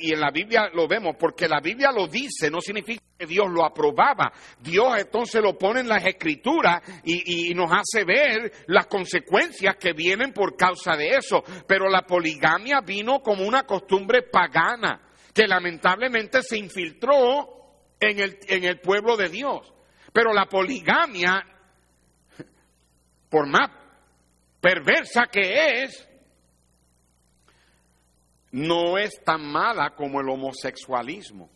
y 0.00 0.12
en 0.14 0.20
la 0.20 0.30
Biblia 0.30 0.70
lo 0.72 0.86
vemos, 0.86 1.16
porque 1.18 1.48
la 1.48 1.60
Biblia 1.60 1.90
lo 1.92 2.06
dice, 2.06 2.50
no 2.50 2.60
significa 2.60 3.02
que 3.18 3.26
Dios 3.26 3.46
lo 3.50 3.64
aprobaba. 3.64 4.32
Dios 4.60 4.96
entonces 4.96 5.42
lo 5.42 5.58
pone 5.58 5.80
en 5.80 5.88
las 5.88 6.06
escrituras 6.06 6.80
y, 7.04 7.50
y 7.50 7.54
nos 7.54 7.70
hace 7.72 8.04
ver 8.04 8.52
las 8.68 8.86
consecuencias 8.86 9.76
que 9.76 9.92
vienen 9.92 10.32
por 10.32 10.56
causa 10.56 10.93
de 10.96 11.16
eso, 11.16 11.42
pero 11.66 11.88
la 11.88 12.02
poligamia 12.02 12.80
vino 12.80 13.20
como 13.20 13.46
una 13.46 13.64
costumbre 13.64 14.22
pagana 14.22 15.00
que 15.32 15.46
lamentablemente 15.46 16.42
se 16.42 16.58
infiltró 16.58 17.54
en 17.98 18.20
el, 18.20 18.38
en 18.48 18.64
el 18.64 18.80
pueblo 18.80 19.16
de 19.16 19.28
Dios. 19.28 19.72
Pero 20.12 20.32
la 20.32 20.46
poligamia, 20.46 21.44
por 23.28 23.48
más 23.48 23.70
perversa 24.60 25.26
que 25.26 25.82
es, 25.82 26.08
no 28.52 28.96
es 28.96 29.22
tan 29.24 29.44
mala 29.44 29.94
como 29.96 30.20
el 30.20 30.28
homosexualismo. 30.28 31.50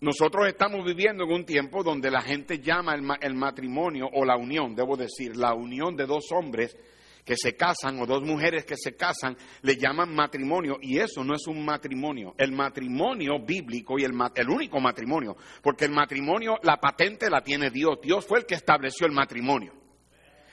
Nosotros 0.00 0.46
estamos 0.46 0.84
viviendo 0.84 1.24
en 1.24 1.32
un 1.32 1.44
tiempo 1.44 1.82
donde 1.82 2.08
la 2.08 2.22
gente 2.22 2.60
llama 2.60 2.94
el, 3.20 3.34
matrimonio 3.34 4.08
o 4.12 4.24
la 4.24 4.36
unión, 4.36 4.76
debo 4.76 4.96
decir, 4.96 5.36
la 5.36 5.54
unión 5.54 5.96
de 5.96 6.06
dos 6.06 6.30
hombres 6.30 6.76
que 7.24 7.34
se 7.36 7.56
casan 7.56 8.00
o 8.00 8.06
dos 8.06 8.22
mujeres 8.22 8.64
que 8.64 8.76
se 8.76 8.94
casan, 8.94 9.36
le 9.62 9.76
llaman 9.76 10.14
matrimonio 10.14 10.78
y 10.80 10.98
eso 10.98 11.24
no 11.24 11.34
es 11.34 11.46
un 11.48 11.64
matrimonio. 11.64 12.32
El 12.38 12.52
matrimonio 12.52 13.40
bíblico 13.44 13.98
y 13.98 14.04
el, 14.04 14.12
el 14.36 14.48
único 14.48 14.80
matrimonio, 14.80 15.36
porque 15.62 15.86
el 15.86 15.90
matrimonio, 15.90 16.58
la 16.62 16.76
patente 16.76 17.28
la 17.28 17.42
tiene 17.42 17.70
Dios. 17.70 17.98
Dios 18.00 18.24
fue 18.24 18.38
el 18.38 18.46
que 18.46 18.54
estableció 18.54 19.04
el 19.04 19.12
matrimonio. 19.12 19.87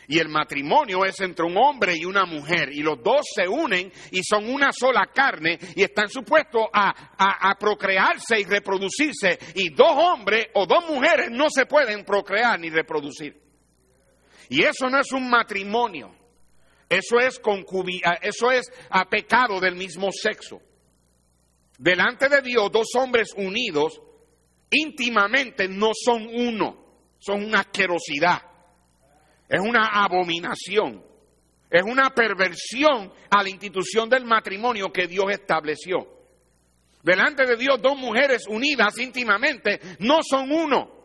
Y 0.08 0.20
el 0.20 0.30
matrimonio 0.30 1.04
es 1.06 1.20
entre 1.20 1.46
un 1.46 1.58
hombre 1.58 1.94
y 1.96 2.06
una 2.06 2.26
mujer. 2.26 2.72
Y 2.72 2.82
los 2.82 3.02
dos 3.02 3.22
se 3.34 3.48
unen 3.48 3.92
y 4.12 4.22
son 4.24 4.50
una 4.50 4.72
sola 4.72 5.10
carne 5.14 5.58
y 5.76 5.84
están 5.84 6.10
supuestos 6.10 6.66
a, 6.74 7.56
procrearse 7.60 8.40
y 8.40 8.44
reproducirse. 8.44 9.40
Y 9.56 9.70
dos 9.70 9.92
hombres 9.92 10.48
o 10.54 10.66
dos 10.66 10.88
mujeres 10.90 11.32
no 11.32 11.50
se 11.50 11.66
pueden 11.66 12.04
procrear 12.06 12.60
ni 12.60 12.70
reproducir. 12.70 13.42
Y 14.50 14.62
eso 14.64 14.90
no 14.90 15.00
es 15.00 15.12
un 15.12 15.30
matrimonio. 15.30 16.14
Eso 16.88 17.20
es, 17.20 17.42
eso 18.22 18.52
es 18.52 18.72
a 18.90 19.06
pecado 19.06 19.60
del 19.60 19.76
mismo 19.76 20.10
sexo. 20.12 20.62
Delante 21.78 22.30
de 22.30 22.42
Dios, 22.42 22.72
dos 22.72 22.88
hombres 22.96 23.34
unidos 23.36 24.00
íntimamente 24.70 25.68
no 25.68 25.92
son 25.94 26.28
uno, 26.28 26.86
son 27.20 27.44
una 27.44 27.62
asquerosidad. 27.62 28.55
Es 29.48 29.60
una 29.60 29.88
abominación. 30.04 31.04
Es 31.70 31.84
una 31.84 32.10
perversión 32.10 33.12
a 33.30 33.44
la 33.44 33.50
institución 33.50 34.10
del 34.10 34.26
matrimonio 34.26 34.92
que 34.92 35.08
Dios 35.08 35.26
estableció. 35.32 36.08
Delante 37.04 37.46
de 37.46 37.56
Dios, 37.56 37.82
dos 37.82 37.98
mujeres 37.98 38.48
unidas 38.48 38.98
íntimamente 38.98 39.80
no 40.00 40.20
son 40.24 40.52
uno. 40.52 40.96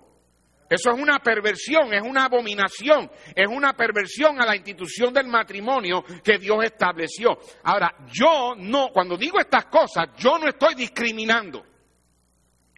Eso 0.70 0.92
es 0.92 1.03
una 1.03 1.18
perversión, 1.18 1.92
es 1.92 2.00
una 2.00 2.26
abominación, 2.26 3.11
es 3.35 3.48
una 3.48 3.72
perversión 3.72 4.40
a 4.40 4.46
la 4.46 4.55
institución 4.55 5.12
del 5.12 5.26
matrimonio 5.26 6.05
que 6.22 6.38
Dios 6.38 6.64
estableció. 6.64 7.37
Ahora, 7.64 7.92
yo 8.07 8.55
no, 8.57 8.90
cuando 8.92 9.16
digo 9.16 9.40
estas 9.40 9.66
cosas, 9.66 10.11
yo 10.16 10.38
no 10.38 10.48
estoy 10.48 10.76
discriminando. 10.76 11.66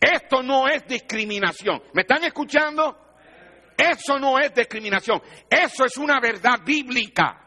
Esto 0.00 0.42
no 0.42 0.66
es 0.66 0.86
discriminación. 0.86 1.82
¿Me 1.92 2.00
están 2.00 2.24
escuchando? 2.24 3.11
Eso 3.76 4.18
no 4.18 4.38
es 4.38 4.54
discriminación. 4.54 5.20
Eso 5.48 5.84
es 5.84 5.96
una 5.96 6.20
verdad 6.20 6.60
bíblica. 6.64 7.38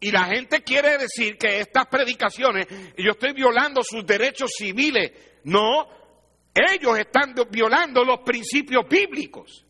Y 0.00 0.10
la 0.10 0.24
gente 0.24 0.62
quiere 0.62 0.98
decir 0.98 1.38
que 1.38 1.60
estas 1.60 1.86
predicaciones, 1.86 2.66
yo 2.98 3.12
estoy 3.12 3.32
violando 3.32 3.82
sus 3.82 4.04
derechos 4.04 4.50
civiles. 4.54 5.12
No, 5.44 5.88
ellos 6.54 6.98
están 6.98 7.34
violando 7.50 8.04
los 8.04 8.20
principios 8.20 8.86
bíblicos. 8.86 9.64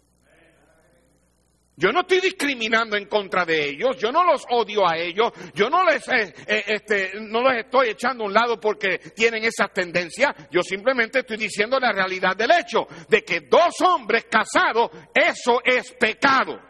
Yo 1.76 1.90
no 1.90 2.02
estoy 2.02 2.20
discriminando 2.20 2.96
en 2.96 3.06
contra 3.06 3.44
de 3.44 3.70
ellos, 3.70 3.96
yo 3.98 4.12
no 4.12 4.22
los 4.22 4.44
odio 4.50 4.88
a 4.88 4.96
ellos, 4.96 5.32
yo 5.54 5.68
no 5.68 5.82
les, 5.82 6.06
eh, 6.08 6.32
eh, 6.46 6.64
este, 6.68 7.12
no 7.20 7.42
los 7.42 7.52
estoy 7.54 7.88
echando 7.88 8.22
a 8.22 8.26
un 8.28 8.32
lado 8.32 8.60
porque 8.60 8.98
tienen 8.98 9.42
esas 9.42 9.72
tendencias, 9.72 10.32
yo 10.52 10.62
simplemente 10.62 11.20
estoy 11.20 11.36
diciendo 11.36 11.80
la 11.80 11.90
realidad 11.90 12.36
del 12.36 12.52
hecho, 12.52 12.86
de 13.08 13.24
que 13.24 13.40
dos 13.40 13.80
hombres 13.80 14.26
casados, 14.30 14.90
eso 15.12 15.60
es 15.64 15.92
pecado. 15.94 16.60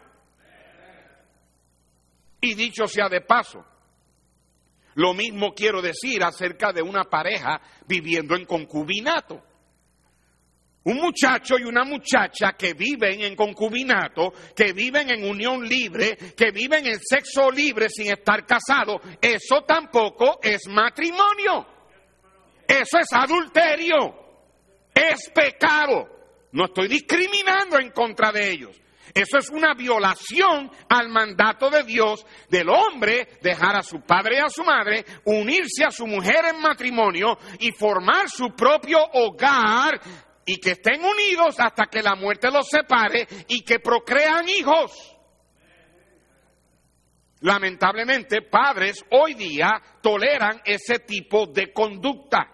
Y 2.41 2.55
dicho 2.55 2.87
sea 2.87 3.07
de 3.07 3.21
paso, 3.21 3.63
lo 4.95 5.13
mismo 5.13 5.53
quiero 5.53 5.83
decir 5.83 6.23
acerca 6.23 6.73
de 6.73 6.81
una 6.81 7.03
pareja 7.03 7.61
viviendo 7.85 8.35
en 8.35 8.45
concubinato. 8.45 9.43
Un 10.85 10.97
muchacho 10.97 11.57
y 11.57 11.63
una 11.63 11.83
muchacha 11.83 12.53
que 12.57 12.73
viven 12.73 13.21
en 13.21 13.35
concubinato, 13.35 14.31
que 14.55 14.71
viven 14.71 15.09
en 15.09 15.27
unión 15.27 15.67
libre, 15.67 16.15
que 16.37 16.51
viven 16.51 16.85
en 16.85 16.99
sexo 16.99 17.49
libre 17.49 17.89
sin 17.89 18.11
estar 18.11 18.45
casados, 18.45 19.01
eso 19.19 19.63
tampoco 19.67 20.39
es 20.43 20.67
matrimonio. 20.67 21.65
Eso 22.67 22.99
es 22.99 23.11
adulterio. 23.11 24.15
Es 24.93 25.29
pecado. 25.31 26.07
No 26.51 26.65
estoy 26.65 26.87
discriminando 26.87 27.79
en 27.79 27.89
contra 27.89 28.31
de 28.31 28.51
ellos. 28.51 28.79
Eso 29.15 29.37
es 29.37 29.49
una 29.49 29.73
violación 29.73 30.69
al 30.89 31.07
mandato 31.07 31.69
de 31.69 31.83
Dios 31.83 32.25
del 32.49 32.67
hombre 32.69 33.39
dejar 33.41 33.77
a 33.77 33.81
su 33.81 34.01
padre 34.01 34.35
y 34.35 34.39
a 34.39 34.49
su 34.49 34.61
madre, 34.63 35.05
unirse 35.23 35.85
a 35.85 35.91
su 35.91 36.05
mujer 36.05 36.43
en 36.53 36.61
matrimonio 36.61 37.37
y 37.59 37.71
formar 37.71 38.29
su 38.29 38.49
propio 38.49 38.99
hogar 39.13 40.01
y 40.45 40.57
que 40.57 40.71
estén 40.71 41.03
unidos 41.03 41.59
hasta 41.59 41.87
que 41.87 42.03
la 42.03 42.15
muerte 42.15 42.51
los 42.51 42.67
separe 42.69 43.27
y 43.47 43.61
que 43.61 43.79
procrean 43.79 44.47
hijos. 44.47 45.15
Lamentablemente, 47.41 48.41
padres 48.43 49.03
hoy 49.11 49.33
día 49.33 49.81
toleran 50.01 50.61
ese 50.63 50.99
tipo 50.99 51.47
de 51.47 51.73
conducta. 51.73 52.51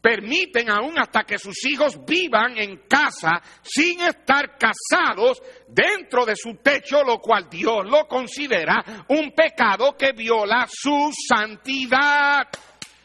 Permiten 0.00 0.68
aún 0.68 0.98
hasta 0.98 1.22
que 1.22 1.38
sus 1.38 1.64
hijos 1.66 2.04
vivan 2.04 2.58
en 2.58 2.88
casa 2.88 3.40
sin 3.62 4.00
estar 4.00 4.58
casados 4.58 5.40
dentro 5.68 6.26
de 6.26 6.34
su 6.34 6.56
techo, 6.56 7.04
lo 7.04 7.18
cual 7.18 7.48
Dios 7.48 7.84
lo 7.84 8.08
considera 8.08 9.04
un 9.08 9.32
pecado 9.32 9.96
que 9.96 10.12
viola 10.12 10.66
su 10.68 11.12
santidad. 11.28 12.48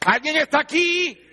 ¿Alguien 0.06 0.38
está 0.38 0.62
aquí? 0.62 1.27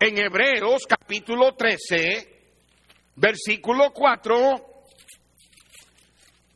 En 0.00 0.16
Hebreos 0.16 0.82
capítulo 0.88 1.56
13, 1.56 2.28
versículo 3.16 3.92
4, 3.92 4.84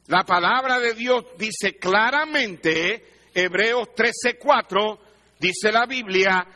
la 0.07 0.23
palabra 0.23 0.79
de 0.79 0.95
Dios 0.95 1.25
dice 1.37 1.77
claramente, 1.77 3.05
Hebreos 3.35 3.97
13, 3.97 4.39
4, 4.39 5.01
dice 5.41 5.73
la 5.73 5.87
Biblia, 5.87 6.47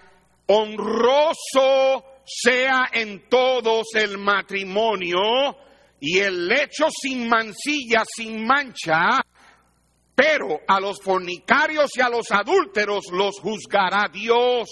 honroso 0.47 2.05
sea 2.25 2.91
en 2.93 3.29
todos 3.29 3.89
el 3.95 4.19
matrimonio 4.19 5.57
y 5.99 6.21
el 6.21 6.47
lecho 6.47 6.87
sin 6.89 7.29
mancilla, 7.29 8.05
sin 8.05 8.47
mancha, 8.47 9.25
pero 10.15 10.61
a 10.69 10.79
los 10.79 11.03
fornicarios 11.03 11.91
y 11.97 12.01
a 12.01 12.09
los 12.09 12.31
adúlteros 12.31 13.07
los 13.11 13.41
juzgará 13.41 14.09
Dios. 14.09 14.69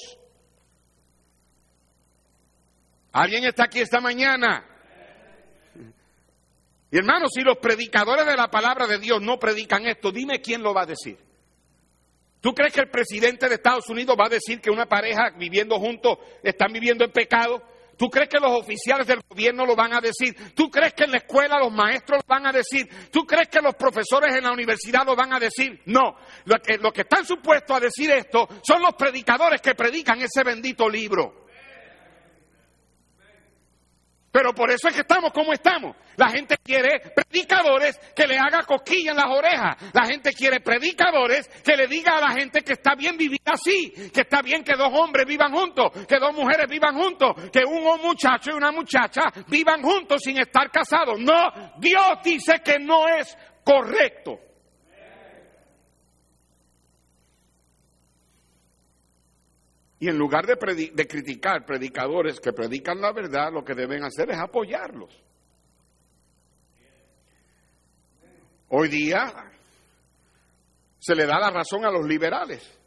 ¿Alguien 3.15 3.45
está 3.45 3.67
aquí 3.67 3.79
esta 3.79 4.01
mañana? 4.01 4.67
Y 6.91 6.99
hermanos, 6.99 7.31
si 7.33 7.43
los 7.43 7.59
predicadores 7.59 8.27
de 8.27 8.37
la 8.37 8.49
palabra 8.49 8.89
de 8.89 8.99
Dios 8.99 9.23
no 9.23 9.39
predican 9.39 9.87
esto, 9.87 10.11
dime 10.11 10.41
quién 10.41 10.65
lo 10.65 10.75
va 10.75 10.83
a 10.83 10.87
decir. 10.87 11.17
¿Tú 12.41 12.53
crees 12.53 12.73
que 12.73 12.81
el 12.81 12.91
presidente 12.91 13.49
de 13.49 13.55
Estados 13.55 13.89
Unidos 13.89 14.17
va 14.21 14.27
a 14.27 14.31
decir 14.31 14.61
que 14.61 14.69
una 14.69 14.87
pareja 14.87 15.31
viviendo 15.39 15.79
juntos 15.79 16.19
están 16.43 16.73
viviendo 16.73 17.05
en 17.05 17.13
pecado? 17.13 17.63
¿Tú 17.97 18.09
crees 18.09 18.29
que 18.29 18.41
los 18.41 18.51
oficiales 18.51 19.07
del 19.07 19.21
gobierno 19.29 19.65
lo 19.65 19.77
van 19.77 19.95
a 19.95 20.01
decir? 20.01 20.35
¿Tú 20.53 20.69
crees 20.69 20.93
que 20.95 21.05
en 21.05 21.13
la 21.13 21.19
escuela 21.19 21.61
los 21.61 21.73
maestros 21.73 22.21
lo 22.21 22.27
van 22.27 22.49
a 22.49 22.53
decir? 22.53 22.89
¿Tú 23.13 23.25
crees 23.25 23.49
que 23.49 23.61
los 23.61 23.77
profesores 23.77 24.35
en 24.35 24.43
la 24.43 24.53
universidad 24.53 25.07
lo 25.07 25.15
van 25.15 25.33
a 25.33 25.39
decir? 25.39 25.83
No. 25.87 26.17
Los 26.47 26.59
que, 26.59 26.79
que 26.93 27.03
están 27.03 27.25
supuestos 27.25 27.77
a 27.77 27.79
decir 27.79 28.11
esto 28.11 28.49
son 28.67 28.83
los 28.83 28.95
predicadores 28.95 29.61
que 29.61 29.77
predican 29.77 30.21
ese 30.21 30.43
bendito 30.43 30.89
libro. 30.89 31.44
Pero 34.35 34.53
por 34.53 34.69
eso 34.69 34.89
es 34.89 34.95
que 34.95 35.03
estamos 35.03 35.31
como 35.33 35.53
estamos. 35.53 35.95
La 36.17 36.29
gente 36.29 36.57
quiere 36.59 36.99
predicadores 37.15 37.97
que 38.17 38.27
le 38.27 38.37
haga 38.37 38.65
cosquilla 38.65 39.13
en 39.13 39.17
las 39.17 39.31
orejas. 39.31 39.77
La 39.93 40.07
gente 40.07 40.33
quiere 40.33 40.59
predicadores 40.59 41.47
que 41.63 41.77
le 41.77 41.87
diga 41.87 42.17
a 42.17 42.21
la 42.21 42.31
gente 42.33 42.63
que 42.63 42.73
está 42.73 42.97
bien 42.97 43.17
vivir 43.17 43.39
así, 43.45 43.93
que 44.13 44.23
está 44.23 44.43
bien 44.43 44.65
que 44.65 44.75
dos 44.77 44.93
hombres 44.93 45.25
vivan 45.25 45.53
juntos, 45.53 45.93
que 46.09 46.19
dos 46.19 46.35
mujeres 46.35 46.69
vivan 46.69 46.97
juntos, 46.97 47.49
que 47.53 47.65
un 47.65 47.85
muchacho 48.03 48.51
y 48.51 48.55
una 48.55 48.73
muchacha 48.73 49.23
vivan 49.47 49.81
juntos 49.81 50.21
sin 50.25 50.37
estar 50.39 50.69
casados. 50.69 51.21
No, 51.21 51.73
Dios 51.79 52.19
dice 52.25 52.55
que 52.65 52.81
no 52.81 53.07
es 53.07 53.39
correcto. 53.63 54.41
Y 60.05 60.09
en 60.11 60.19
lugar 60.19 60.45
de, 60.47 61.07
criticar 61.07 61.65
predicadores 61.65 62.39
que 62.39 62.53
predican 62.53 63.01
la 63.01 63.11
verdad, 63.11 63.51
lo 63.51 63.65
que 63.65 63.73
deben 63.73 64.05
hacer 64.05 64.31
es 64.31 64.37
apoyarlos. 64.37 65.11
Hoy 68.69 68.91
día 68.91 69.33
se 70.99 71.15
le 71.15 71.25
da 71.25 71.41
la 71.41 71.51
razón 71.51 71.87
a 71.87 71.91
los 71.91 72.07
liberales 72.07 72.79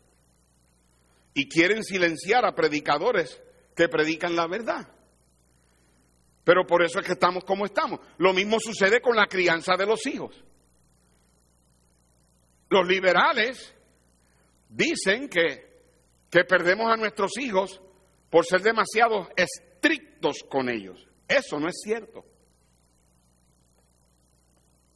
y 1.34 1.49
quieren 1.49 1.84
silenciar 1.84 2.45
a 2.45 2.53
predicadores 2.53 3.41
que 3.75 3.89
predican 3.89 4.36
la 4.36 4.45
verdad. 4.45 4.88
Pero 6.43 6.67
por 6.67 6.84
eso 6.84 6.99
es 6.99 7.06
que 7.08 7.13
estamos 7.13 7.43
como 7.45 7.65
estamos. 7.65 7.99
Lo 8.19 8.32
mismo 8.32 8.60
sucede 8.60 9.01
con 9.01 9.15
la 9.15 9.25
crianza 9.25 9.75
de 9.75 9.88
los 9.88 10.06
hijos. 10.06 10.36
Los 12.69 12.88
liberales 12.88 13.73
dicen 14.69 15.30
que 15.30 15.66
que 16.29 16.43
perdemos 16.43 16.91
a 16.91 16.97
nuestros 16.97 17.37
hijos 17.39 17.81
por 18.29 18.45
ser 18.45 18.61
demasiado 18.61 19.29
estrictos 19.35 20.43
con 20.49 20.69
ellos. 20.69 21.07
Eso 21.27 21.59
no 21.59 21.67
es 21.67 21.79
cierto. 21.83 22.25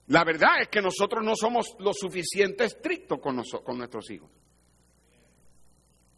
La 0.07 0.25
verdad 0.25 0.61
es 0.61 0.67
que 0.67 0.81
nosotros 0.81 1.23
no 1.23 1.35
somos 1.35 1.75
lo 1.79 1.93
suficiente 1.93 2.65
estrictos 2.65 3.19
con, 3.19 3.41
con 3.63 3.77
nuestros 3.77 4.09
hijos. 4.11 4.29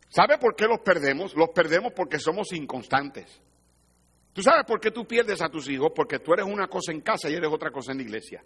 ¿Sabe 0.10 0.38
por 0.38 0.56
qué 0.56 0.66
los 0.66 0.80
perdemos? 0.80 1.36
Los 1.36 1.50
perdemos 1.50 1.94
porque 1.96 2.20
somos 2.20 2.52
inconstantes. 2.54 3.42
¿Tú 4.32 4.42
sabes 4.42 4.64
por 4.66 4.80
qué 4.80 4.92
tú 4.92 5.06
pierdes 5.06 5.42
a 5.42 5.50
tus 5.50 5.70
hijos? 5.70 5.92
Porque 5.96 6.20
tú 6.20 6.34
eres 6.34 6.46
una 6.46 6.68
cosa 6.68 6.92
en 6.92 7.02
casa 7.02 7.30
y 7.30 7.34
eres 7.34 7.52
otra 7.52 7.72
cosa 7.72 7.92
en 7.92 8.00
la 8.00 8.04
iglesia. 8.04 8.44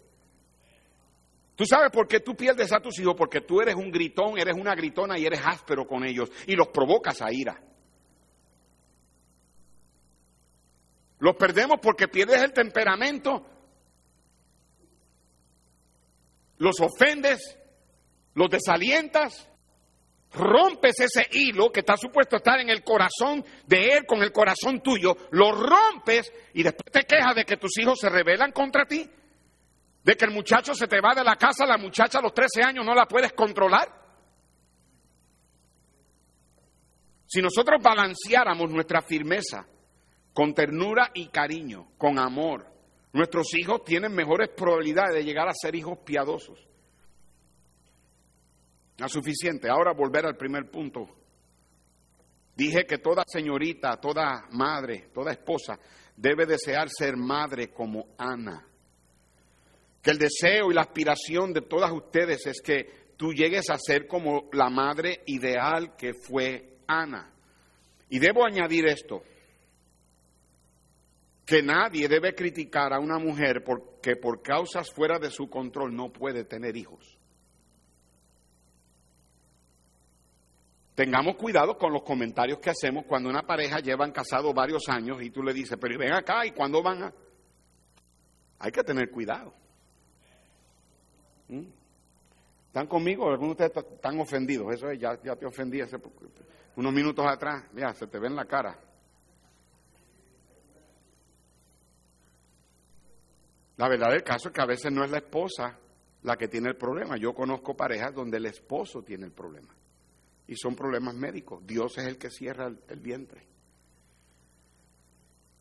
¿Tú 1.58 1.64
sabes 1.66 1.90
por 1.90 2.06
qué 2.06 2.20
tú 2.20 2.36
pierdes 2.36 2.72
a 2.72 2.78
tus 2.78 3.00
hijos? 3.00 3.16
Porque 3.18 3.40
tú 3.40 3.60
eres 3.60 3.74
un 3.74 3.90
gritón, 3.90 4.38
eres 4.38 4.54
una 4.54 4.76
gritona 4.76 5.18
y 5.18 5.26
eres 5.26 5.40
áspero 5.44 5.88
con 5.88 6.04
ellos 6.04 6.30
y 6.46 6.54
los 6.54 6.68
provocas 6.68 7.20
a 7.20 7.32
ira. 7.32 7.60
Los 11.18 11.34
perdemos 11.34 11.80
porque 11.82 12.06
pierdes 12.06 12.40
el 12.42 12.52
temperamento, 12.52 13.44
los 16.58 16.76
ofendes, 16.78 17.58
los 18.34 18.48
desalientas, 18.48 19.50
rompes 20.34 21.00
ese 21.00 21.26
hilo 21.32 21.72
que 21.72 21.80
está 21.80 21.96
supuesto 21.96 22.36
estar 22.36 22.60
en 22.60 22.70
el 22.70 22.84
corazón 22.84 23.44
de 23.66 23.96
él 23.96 24.06
con 24.06 24.22
el 24.22 24.30
corazón 24.30 24.80
tuyo, 24.80 25.16
lo 25.32 25.50
rompes 25.50 26.32
y 26.54 26.62
después 26.62 26.92
te 26.92 27.02
quejas 27.02 27.34
de 27.34 27.44
que 27.44 27.56
tus 27.56 27.76
hijos 27.78 27.98
se 27.98 28.08
rebelan 28.08 28.52
contra 28.52 28.84
ti 28.84 29.10
de 30.08 30.16
que 30.16 30.24
el 30.24 30.30
muchacho 30.30 30.72
se 30.74 30.88
te 30.88 31.02
va 31.02 31.14
de 31.14 31.22
la 31.22 31.36
casa, 31.36 31.66
la 31.66 31.76
muchacha 31.76 32.18
a 32.18 32.22
los 32.22 32.32
13 32.32 32.62
años 32.62 32.82
no 32.82 32.94
la 32.94 33.04
puedes 33.04 33.34
controlar. 33.34 33.92
Si 37.26 37.42
nosotros 37.42 37.82
balanceáramos 37.82 38.70
nuestra 38.70 39.02
firmeza 39.02 39.66
con 40.32 40.54
ternura 40.54 41.10
y 41.12 41.28
cariño, 41.28 41.90
con 41.98 42.18
amor, 42.18 42.66
nuestros 43.12 43.52
hijos 43.52 43.84
tienen 43.84 44.14
mejores 44.14 44.48
probabilidades 44.56 45.14
de 45.14 45.24
llegar 45.24 45.46
a 45.46 45.52
ser 45.52 45.74
hijos 45.74 45.98
piadosos. 46.06 46.58
No 48.96 49.10
suficiente. 49.10 49.68
Ahora 49.68 49.92
volver 49.92 50.24
al 50.24 50.38
primer 50.38 50.70
punto. 50.70 51.06
Dije 52.56 52.86
que 52.86 52.96
toda 52.96 53.24
señorita, 53.26 53.98
toda 54.00 54.46
madre, 54.52 55.10
toda 55.12 55.32
esposa 55.32 55.78
debe 56.16 56.46
desear 56.46 56.88
ser 56.88 57.14
madre 57.18 57.74
como 57.74 58.06
Ana. 58.16 58.68
Que 60.02 60.10
el 60.10 60.18
deseo 60.18 60.70
y 60.70 60.74
la 60.74 60.82
aspiración 60.82 61.52
de 61.52 61.62
todas 61.62 61.90
ustedes 61.92 62.46
es 62.46 62.60
que 62.60 63.12
tú 63.16 63.32
llegues 63.32 63.68
a 63.70 63.78
ser 63.78 64.06
como 64.06 64.48
la 64.52 64.70
madre 64.70 65.22
ideal 65.26 65.96
que 65.96 66.14
fue 66.14 66.78
Ana. 66.86 67.32
Y 68.08 68.18
debo 68.18 68.46
añadir 68.46 68.86
esto, 68.86 69.22
que 71.44 71.62
nadie 71.62 72.08
debe 72.08 72.34
criticar 72.34 72.92
a 72.92 73.00
una 73.00 73.18
mujer 73.18 73.64
porque 73.64 74.16
por 74.16 74.42
causas 74.42 74.90
fuera 74.90 75.18
de 75.18 75.30
su 75.30 75.48
control 75.48 75.94
no 75.94 76.12
puede 76.12 76.44
tener 76.44 76.76
hijos. 76.76 77.18
Tengamos 80.94 81.36
cuidado 81.36 81.78
con 81.78 81.92
los 81.92 82.02
comentarios 82.02 82.58
que 82.58 82.70
hacemos 82.70 83.04
cuando 83.06 83.30
una 83.30 83.46
pareja 83.46 83.78
llevan 83.78 84.10
casado 84.10 84.52
varios 84.52 84.88
años 84.88 85.22
y 85.22 85.30
tú 85.30 85.42
le 85.42 85.54
dices, 85.54 85.78
pero 85.80 85.98
ven 85.98 86.12
acá, 86.12 86.44
¿y 86.44 86.50
cuándo 86.50 86.82
van 86.82 87.04
a...? 87.04 87.14
Hay 88.58 88.72
que 88.72 88.82
tener 88.82 89.10
cuidado. 89.10 89.54
¿Mm? 91.48 91.66
¿Están 92.68 92.86
conmigo? 92.86 93.28
Algunos 93.28 93.56
de 93.56 93.66
ustedes 93.66 93.92
están 93.94 94.20
ofendidos. 94.20 94.72
Eso 94.74 94.90
es, 94.90 94.98
ya, 94.98 95.20
ya 95.22 95.36
te 95.36 95.46
ofendí 95.46 95.80
hace 95.80 95.96
unos 96.76 96.92
minutos 96.92 97.26
atrás. 97.26 97.64
Mira, 97.72 97.92
se 97.94 98.06
te 98.06 98.18
ve 98.18 98.28
en 98.28 98.36
la 98.36 98.44
cara. 98.44 98.78
La 103.78 103.88
verdad 103.88 104.10
del 104.10 104.22
caso 104.22 104.48
es 104.48 104.54
que 104.54 104.60
a 104.60 104.66
veces 104.66 104.92
no 104.92 105.04
es 105.04 105.10
la 105.10 105.18
esposa 105.18 105.78
la 106.22 106.36
que 106.36 106.48
tiene 106.48 106.68
el 106.68 106.76
problema. 106.76 107.16
Yo 107.16 107.32
conozco 107.32 107.76
parejas 107.76 108.14
donde 108.14 108.36
el 108.36 108.46
esposo 108.46 109.02
tiene 109.02 109.26
el 109.26 109.32
problema 109.32 109.74
y 110.48 110.56
son 110.56 110.74
problemas 110.74 111.14
médicos. 111.14 111.64
Dios 111.64 111.96
es 111.98 112.06
el 112.06 112.18
que 112.18 112.30
cierra 112.30 112.66
el, 112.66 113.00
vientre. 113.00 113.46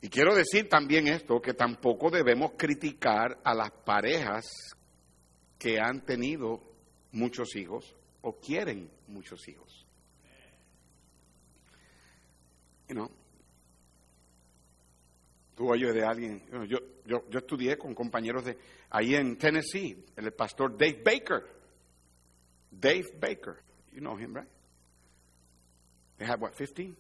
Y 0.02 0.10
quiero 0.10 0.34
decir 0.34 0.69
también 0.69 1.08
esto, 1.08 1.41
que 1.41 1.54
tampoco 1.54 2.10
debemos 2.10 2.52
criticar 2.58 3.39
a 3.43 3.54
las 3.54 3.69
parejas 3.69 4.45
que 5.57 5.79
han 5.79 6.05
tenido 6.05 6.61
muchos 7.11 7.55
hijos 7.55 7.95
o 8.21 8.39
quieren 8.39 8.89
muchos 9.07 9.47
hijos. 9.47 9.85
You 12.87 12.95
know, 12.95 13.11
tú 15.55 15.69
oyes 15.69 15.93
de 15.93 16.05
alguien, 16.05 16.41
yo, 16.67 16.79
yo, 17.05 17.29
yo 17.29 17.39
estudié 17.39 17.77
con 17.77 17.93
compañeros 17.93 18.45
de 18.45 18.57
ahí 18.89 19.15
en 19.15 19.37
Tennessee, 19.37 20.05
el 20.15 20.31
pastor 20.33 20.77
Dave 20.77 21.01
Baker. 21.03 21.57
Dave 22.71 23.19
Baker, 23.19 23.61
you 23.91 24.01
know 24.01 24.15
him, 24.15 24.33
right? 24.35 24.47
They 26.17 26.25
had 26.25 26.39
what, 26.39 26.55
15? 26.55 26.95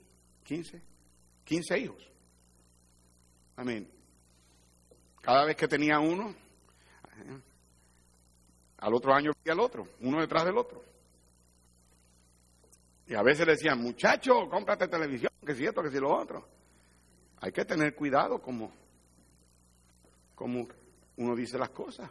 15? 0.45 0.81
15 1.45 1.77
hijos. 1.77 2.01
I 3.57 3.63
mean, 3.63 3.87
cada 5.21 5.45
vez 5.45 5.55
que 5.55 5.67
tenía 5.67 5.99
uno, 5.99 6.33
al 8.77 8.93
otro 8.93 9.13
año 9.13 9.31
y 9.43 9.49
al 9.49 9.59
otro, 9.59 9.87
uno 10.01 10.21
detrás 10.21 10.45
del 10.45 10.57
otro. 10.57 10.83
Y 13.07 13.15
a 13.15 13.23
veces 13.23 13.45
le 13.45 13.53
decían, 13.53 13.81
muchacho, 13.81 14.49
cómprate 14.49 14.87
televisión, 14.87 15.31
que 15.45 15.55
si 15.55 15.65
esto, 15.65 15.81
que 15.81 15.89
si 15.89 15.99
lo 15.99 16.13
otro. 16.13 16.47
Hay 17.39 17.51
que 17.51 17.63
tener 17.63 17.95
cuidado 17.95 18.41
como, 18.41 18.71
como 20.35 20.67
uno 21.15 21.35
dice 21.35 21.57
las 21.57 21.69
cosas. 21.69 22.09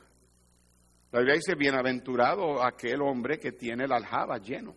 La 1.13 1.21
Biblia 1.21 1.37
dice, 1.37 1.55
bienaventurado 1.55 2.63
aquel 2.65 3.03
hombre 3.03 3.39
que 3.39 3.53
tiene 3.53 3.85
el 3.85 3.93
aljaba 3.93 4.39
lleno. 4.39 4.75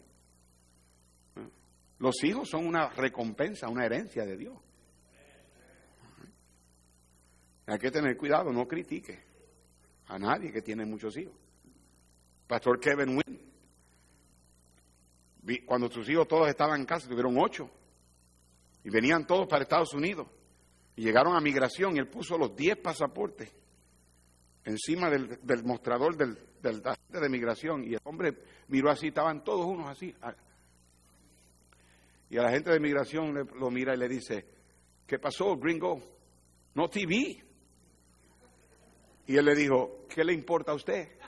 Los 1.99 2.23
hijos 2.23 2.49
son 2.49 2.65
una 2.65 2.89
recompensa, 2.89 3.67
una 3.67 3.85
herencia 3.85 4.25
de 4.25 4.37
Dios. 4.37 4.57
Hay 7.65 7.77
que 7.77 7.91
tener 7.91 8.17
cuidado, 8.17 8.51
no 8.51 8.67
critique 8.67 9.23
a 10.07 10.17
nadie 10.17 10.51
que 10.51 10.61
tiene 10.61 10.85
muchos 10.85 11.15
hijos. 11.17 11.35
Pastor 12.49 12.79
Kevin 12.79 13.09
Wynn, 13.09 13.39
cuando 15.67 15.87
sus 15.87 16.09
hijos 16.09 16.27
todos 16.27 16.49
estaban 16.49 16.79
en 16.79 16.87
casa, 16.87 17.07
tuvieron 17.07 17.37
ocho, 17.37 17.69
y 18.83 18.89
venían 18.89 19.27
todos 19.27 19.47
para 19.47 19.61
Estados 19.61 19.93
Unidos, 19.93 20.25
y 20.95 21.03
llegaron 21.03 21.35
a 21.35 21.41
migración, 21.41 21.95
y 21.95 21.99
él 21.99 22.07
puso 22.07 22.39
los 22.39 22.55
diez 22.55 22.75
pasaportes 22.75 23.53
encima 24.65 25.11
del, 25.11 25.63
mostrador 25.63 26.17
del, 26.17 26.39
del 26.59 26.81
de 26.81 27.29
migración, 27.29 27.83
y 27.83 27.93
el 27.93 27.99
hombre 28.03 28.35
miró 28.69 28.89
así, 28.89 29.09
estaban 29.09 29.43
todos 29.43 29.67
unos 29.67 29.87
así, 29.87 30.15
y 32.31 32.37
a 32.39 32.41
la 32.41 32.49
gente 32.49 32.71
de 32.71 32.79
migración 32.79 33.47
lo 33.59 33.69
mira 33.69 33.93
y 33.93 33.97
le 33.97 34.07
dice, 34.09 34.43
¿qué 35.05 35.19
pasó, 35.19 35.55
gringo? 35.55 36.01
No 36.73 36.89
TV. 36.89 37.43
Y 39.27 39.37
él 39.37 39.45
le 39.45 39.53
dijo, 39.53 40.07
¿qué 40.09 40.23
le 40.23 40.33
importa 40.33 40.71
a 40.71 40.75
usted? 40.75 41.18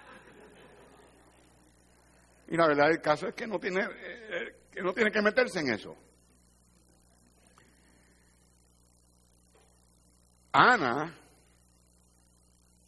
Y 2.51 2.57
la 2.57 2.67
verdad 2.67 2.89
del 2.89 2.99
caso 2.99 3.29
es 3.29 3.33
que 3.33 3.47
no 3.47 3.59
tiene, 3.59 3.79
eh, 3.79 4.55
que, 4.69 4.81
no 4.81 4.93
tiene 4.93 5.09
que 5.09 5.21
meterse 5.21 5.61
en 5.61 5.69
eso. 5.69 5.95
Ana 10.51 11.17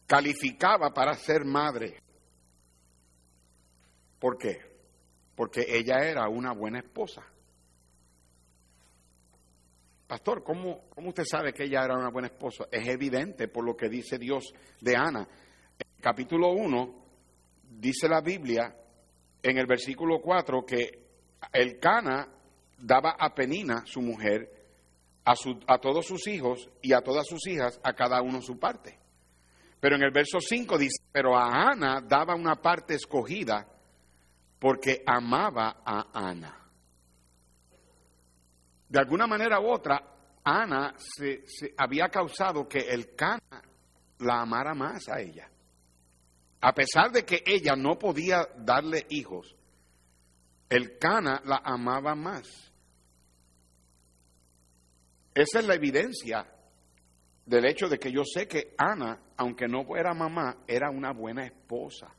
calificaba 0.06 0.94
para 0.94 1.14
ser 1.14 1.46
madre. 1.46 1.98
¿Por 4.20 4.38
qué? 4.38 4.60
Porque 5.34 5.66
ella 5.66 6.00
era 6.00 6.28
una 6.28 6.52
buena 6.52 6.80
esposa. 6.80 7.24
Pastor, 10.06 10.44
¿cómo, 10.44 10.90
usted 10.98 11.24
sabe 11.24 11.54
que 11.54 11.64
ella 11.64 11.86
era 11.86 11.96
una 11.96 12.10
buena 12.10 12.28
esposa? 12.28 12.66
Es 12.70 12.86
evidente 12.86 13.48
por 13.48 13.64
lo 13.64 13.78
que 13.78 13.88
dice 13.88 14.18
Dios 14.18 14.44
de 14.82 14.98
Ana. 14.98 15.26
Capítulo 16.02 16.52
1 16.52 17.06
dice 17.80 18.10
la 18.10 18.20
Biblia 18.20 18.83
en 19.44 19.58
el 19.58 19.68
versículo 19.68 20.20
4 20.22 20.66
que 20.66 21.04
el 21.52 21.80
Cana 21.80 22.28
daba 22.80 23.12
a 23.20 23.36
Penina, 23.36 23.84
su 23.86 24.02
mujer, 24.02 24.50
a, 25.26 25.34
a 25.68 25.78
todos 25.78 26.08
sus 26.08 26.26
hijos 26.28 26.70
y 26.82 26.94
a 26.94 27.02
todas 27.02 27.28
sus 27.28 27.46
hijas, 27.48 27.80
a 27.84 27.94
cada 27.94 28.22
uno 28.22 28.42
su 28.42 28.58
parte. 28.58 28.98
Pero 29.80 29.96
en 29.96 30.04
el 30.04 30.12
verso 30.12 30.40
5 30.40 30.78
dice, 30.78 31.04
pero 31.12 31.38
a 31.38 31.70
Ana 31.70 32.02
daba 32.02 32.34
una 32.34 32.56
parte 32.56 32.96
escogida 32.96 33.68
porque 34.58 35.04
amaba 35.06 35.82
a 35.86 36.08
Ana 36.14 36.64
de 38.94 39.00
alguna 39.00 39.26
manera 39.26 39.60
u 39.60 39.72
otra, 39.74 40.04
Ana 40.44 40.94
se, 41.00 41.44
había 41.78 42.10
causado 42.10 42.68
que 42.68 42.78
el 42.78 43.16
Cana 43.16 43.64
la 44.20 44.42
amara 44.42 44.76
más 44.76 45.10
a 45.10 45.20
ella. 45.20 45.50
A 46.66 46.74
pesar 46.74 47.12
de 47.12 47.26
que 47.26 47.44
ella 47.46 47.76
no 47.76 48.00
podía 48.00 48.48
darle 48.56 49.06
hijos, 49.10 49.54
el 50.70 50.98
Cana 50.98 51.42
la 51.44 51.58
amaba 51.62 52.16
más. 52.16 52.72
Esa 55.36 55.60
es 55.60 55.68
la 55.68 55.76
evidencia 55.76 56.48
del 57.46 57.66
hecho 57.66 57.90
de 57.90 58.00
que 58.00 58.14
yo 58.14 58.24
sé 58.24 58.48
que 58.48 58.76
Ana, 58.78 59.20
aunque 59.36 59.68
no 59.68 59.84
fuera 59.84 60.14
mamá, 60.14 60.64
era 60.66 60.90
una 60.90 61.12
buena 61.12 61.46
esposa. 61.46 62.16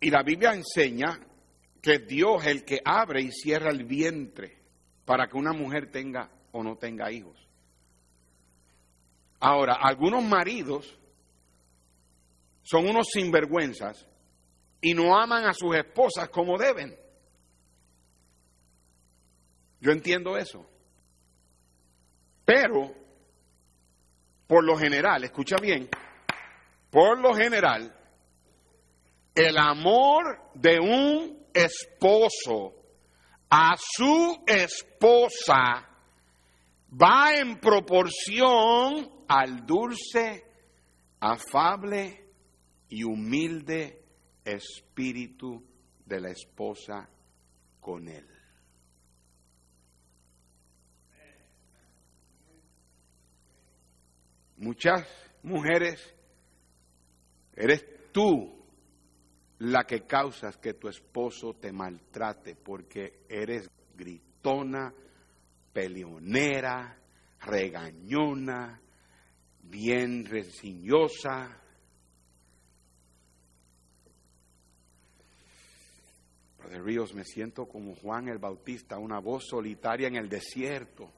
Y 0.00 0.10
la 0.10 0.22
Biblia 0.22 0.52
enseña 0.52 1.18
que 1.80 2.00
Dios 2.00 2.42
es 2.42 2.48
el 2.48 2.64
que 2.66 2.82
abre 2.84 3.22
y 3.22 3.32
cierra 3.32 3.70
el 3.70 3.86
vientre 3.86 4.58
para 5.06 5.28
que 5.28 5.38
una 5.38 5.54
mujer 5.54 5.90
tenga 5.90 6.30
o 6.50 6.62
no 6.62 6.76
tenga 6.76 7.10
hijos. 7.10 7.48
Ahora, 9.44 9.74
algunos 9.74 10.22
maridos 10.22 10.96
son 12.62 12.88
unos 12.88 13.08
sinvergüenzas 13.12 14.06
y 14.80 14.94
no 14.94 15.18
aman 15.18 15.46
a 15.46 15.52
sus 15.52 15.74
esposas 15.74 16.28
como 16.28 16.56
deben. 16.56 16.96
Yo 19.80 19.90
entiendo 19.90 20.36
eso. 20.36 20.64
Pero, 22.44 22.94
por 24.46 24.62
lo 24.62 24.76
general, 24.76 25.24
escucha 25.24 25.56
bien, 25.60 25.88
por 26.88 27.18
lo 27.18 27.34
general, 27.34 27.92
el 29.34 29.58
amor 29.58 30.52
de 30.54 30.78
un 30.78 31.46
esposo 31.52 32.76
a 33.50 33.74
su 33.76 34.44
esposa 34.46 35.88
va 36.92 37.34
en 37.34 37.58
proporción 37.58 39.21
al 39.34 39.64
dulce, 39.64 40.44
afable 41.20 42.22
y 42.90 43.02
humilde 43.02 44.04
espíritu 44.44 45.64
de 46.04 46.20
la 46.20 46.28
esposa 46.28 47.08
con 47.80 48.08
él. 48.08 48.28
Muchas 54.58 55.08
mujeres, 55.42 56.14
eres 57.54 57.86
tú 58.12 58.66
la 59.60 59.84
que 59.84 60.02
causas 60.02 60.58
que 60.58 60.74
tu 60.74 60.88
esposo 60.88 61.54
te 61.54 61.72
maltrate 61.72 62.54
porque 62.54 63.24
eres 63.30 63.70
gritona, 63.96 64.92
peleonera, 65.72 66.98
regañona, 67.40 68.82
bien 69.72 70.26
resignosa. 70.26 71.58
de 76.68 76.78
Ríos, 76.78 77.12
me 77.12 77.24
siento 77.24 77.66
como 77.66 77.94
Juan 77.96 78.28
el 78.28 78.38
Bautista, 78.38 78.96
una 78.96 79.18
voz 79.18 79.46
solitaria 79.46 80.08
en 80.08 80.16
el 80.16 80.28
desierto. 80.28 81.10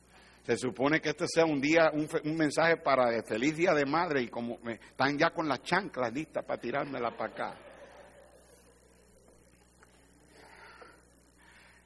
Se 0.43 0.57
supone 0.57 1.01
que 1.01 1.11
este 1.11 1.27
sea 1.29 1.45
un 1.45 1.61
día, 1.61 1.93
un, 1.93 2.37
mensaje 2.37 2.79
para 2.79 3.23
feliz 3.23 3.57
día 3.57 3.73
de 3.73 3.85
madre 3.85 4.23
y 4.23 4.29
como 4.29 4.59
me, 4.65 4.75
están 4.75 5.17
ya 5.17 5.31
con 5.31 5.47
las 5.47 5.63
chanclas 5.63 6.13
listas 6.13 6.45
para 6.45 6.61
tirármela 6.61 7.17
para 7.17 7.33
acá. 7.33 7.59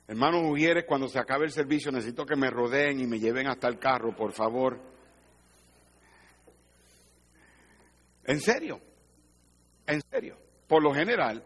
Hermanos 0.06 0.42
mujeres, 0.44 0.84
cuando 0.86 1.08
se 1.08 1.18
acabe 1.18 1.44
el 1.44 1.52
servicio 1.52 1.92
necesito 1.92 2.24
que 2.24 2.36
me 2.36 2.48
rodeen 2.48 3.00
y 3.00 3.06
me 3.06 3.18
lleven 3.18 3.48
hasta 3.48 3.68
el 3.68 3.78
carro, 3.78 4.16
por 4.16 4.32
favor. 4.32 4.97
En 8.28 8.40
serio, 8.42 8.78
en 9.86 10.02
serio. 10.10 10.36
Por 10.66 10.82
lo 10.82 10.92
general, 10.92 11.42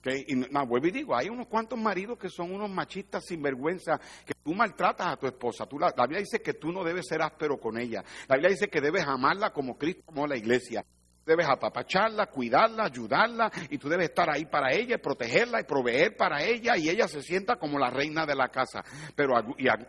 que, 0.00 0.24
no, 0.48 0.64
vuelvo 0.64 0.86
y 0.86 0.92
digo, 0.92 1.16
hay 1.16 1.28
unos 1.28 1.48
cuantos 1.48 1.76
maridos 1.76 2.16
que 2.16 2.28
son 2.28 2.52
unos 2.52 2.70
machistas 2.70 3.24
sinvergüenza, 3.24 3.98
que 4.24 4.32
tú 4.44 4.54
maltratas 4.54 5.08
a 5.08 5.16
tu 5.16 5.26
esposa. 5.26 5.66
Tú 5.66 5.76
la, 5.76 5.92
la 5.96 6.04
Biblia 6.04 6.20
dice 6.20 6.40
que 6.40 6.54
tú 6.54 6.70
no 6.70 6.84
debes 6.84 7.08
ser 7.08 7.20
áspero 7.20 7.58
con 7.58 7.76
ella. 7.76 8.04
La 8.28 8.36
Biblia 8.36 8.50
dice 8.50 8.68
que 8.68 8.80
debes 8.80 9.04
amarla 9.08 9.52
como 9.52 9.76
Cristo 9.76 10.04
amó 10.06 10.28
la 10.28 10.36
iglesia 10.36 10.84
debes 11.28 11.46
apapacharla, 11.46 12.26
cuidarla, 12.26 12.84
ayudarla 12.84 13.52
y 13.70 13.78
tú 13.78 13.88
debes 13.88 14.08
estar 14.08 14.28
ahí 14.30 14.46
para 14.46 14.72
ella, 14.72 14.98
protegerla 14.98 15.60
y 15.60 15.64
proveer 15.64 16.16
para 16.16 16.42
ella 16.42 16.76
y 16.76 16.88
ella 16.88 17.06
se 17.06 17.22
sienta 17.22 17.56
como 17.56 17.78
la 17.78 17.90
reina 17.90 18.24
de 18.26 18.34
la 18.34 18.48
casa. 18.48 18.82
Pero, 19.14 19.34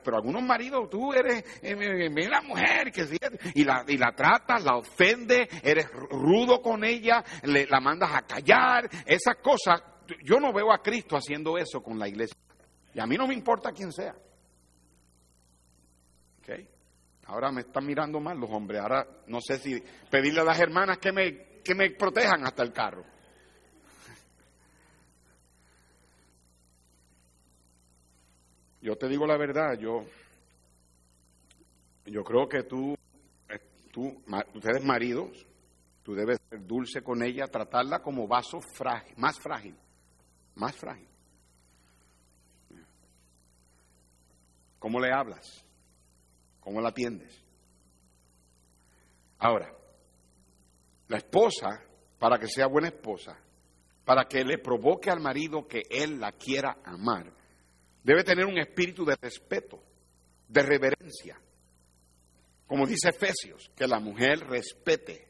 pero 0.04 0.18
algunos 0.18 0.44
maridos, 0.44 0.90
tú 0.90 1.14
eres 1.14 1.44
eh, 1.64 2.10
la 2.30 2.42
mujer 2.42 2.92
que 2.92 3.08
y 3.56 3.64
la, 3.64 3.84
y 3.88 3.98
la 3.98 4.12
tratas, 4.12 4.64
la 4.64 4.76
ofende, 4.76 5.48
eres 5.64 5.90
rudo 5.92 6.62
con 6.62 6.84
ella, 6.84 7.24
le, 7.44 7.66
la 7.66 7.80
mandas 7.80 8.14
a 8.14 8.22
callar, 8.24 8.90
esas 9.06 9.38
cosas. 9.38 9.82
Yo 10.24 10.40
no 10.40 10.52
veo 10.52 10.72
a 10.74 10.82
Cristo 10.82 11.16
haciendo 11.16 11.58
eso 11.58 11.82
con 11.82 11.98
la 11.98 12.08
iglesia. 12.08 12.38
Y 12.94 13.00
a 13.00 13.06
mí 13.06 13.16
no 13.16 13.28
me 13.28 13.34
importa 13.34 13.72
quién 13.72 13.92
sea. 13.92 14.16
¿Okay? 16.40 16.68
Ahora 17.30 17.51
me 17.51 17.61
están 17.61 17.86
mirando 17.86 18.19
mal 18.19 18.39
los 18.39 18.49
hombres. 18.49 18.82
Ahora 18.82 19.07
no 19.27 19.39
sé 19.39 19.59
si 19.59 19.80
pedirle 20.09 20.41
a 20.41 20.43
las 20.43 20.59
hermanas 20.59 20.97
que 20.97 21.11
me, 21.11 21.61
que 21.63 21.75
me 21.75 21.91
protejan 21.91 22.43
hasta 22.43 22.63
el 22.63 22.73
carro. 22.73 23.05
Yo 28.82 28.95
te 28.95 29.07
digo 29.07 29.27
la 29.27 29.38
verdad, 29.38 29.77
yo, 29.77 30.05
yo 32.05 32.23
creo 32.23 32.49
que 32.49 32.63
tú, 32.63 32.95
eh, 33.49 33.59
tú, 33.91 34.23
ustedes 34.55 34.84
maridos, 34.84 35.45
tú 36.01 36.15
debes 36.15 36.39
ser 36.49 36.65
dulce 36.65 37.03
con 37.03 37.21
ella, 37.21 37.45
tratarla 37.45 37.99
como 37.99 38.27
vaso 38.27 38.59
frágil, 38.59 39.13
más 39.17 39.38
frágil, 39.39 39.75
más 40.55 40.75
frágil. 40.75 41.07
¿Cómo 44.80 44.99
le 44.99 45.11
hablas? 45.11 45.68
¿Cómo 46.70 46.82
la 46.82 46.89
atiendes? 46.89 47.36
Ahora, 49.39 49.74
la 51.07 51.17
esposa, 51.17 51.84
para 52.20 52.38
que 52.38 52.45
sea 52.45 52.67
buena 52.67 52.89
esposa, 52.89 53.36
para 54.05 54.26
que 54.26 54.43
le 54.43 54.59
provoque 54.59 55.09
al 55.09 55.20
marido 55.20 55.67
que 55.67 55.82
él 55.89 56.20
la 56.20 56.34
quiera 56.34 56.78
amar, 56.86 57.34
debe 58.03 58.24
tener 58.24 58.45
un 58.45 58.59
espíritu 58.59 59.03
de 59.03 59.15
respeto, 59.20 59.82
de 60.47 60.61
reverencia. 60.61 61.41
Como 62.67 62.86
dice 62.86 63.09
Efesios, 63.09 63.72
que 63.76 63.88
la 63.88 63.99
mujer 63.99 64.38
respete 64.41 65.28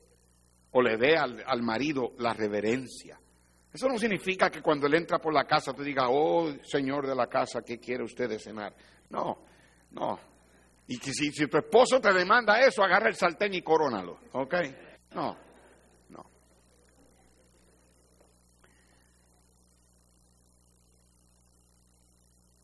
o 0.71 0.81
le 0.81 0.97
dé 0.97 1.15
al, 1.15 1.61
marido 1.61 2.15
la 2.17 2.33
reverencia. 2.33 3.17
Eso 3.71 3.87
no 3.87 3.97
significa 3.97 4.49
que 4.49 4.61
cuando 4.61 4.87
él 4.87 4.95
entra 4.95 5.19
por 5.19 5.33
la 5.33 5.45
casa 5.45 5.71
te 5.71 5.83
diga, 5.83 6.09
oh 6.09 6.51
señor 6.63 7.07
de 7.07 7.15
la 7.15 7.27
casa, 7.27 7.61
¿qué 7.61 7.79
quiere 7.79 8.03
usted 8.03 8.27
de 8.27 8.39
cenar? 8.39 8.75
No, 9.09 9.45
no. 9.91 10.29
Y 10.91 10.97
que 10.97 11.13
si, 11.13 11.29
tu 11.31 11.57
esposo 11.59 12.01
te 12.01 12.11
demanda 12.11 12.59
eso, 12.61 12.83
agarra 12.83 13.09
el 13.09 13.15
sartén 13.15 13.53
y 13.53 13.61
corónalo. 13.61 14.21
¿Ok? 14.31 14.55
No, 15.13 15.37
no. 16.09 16.25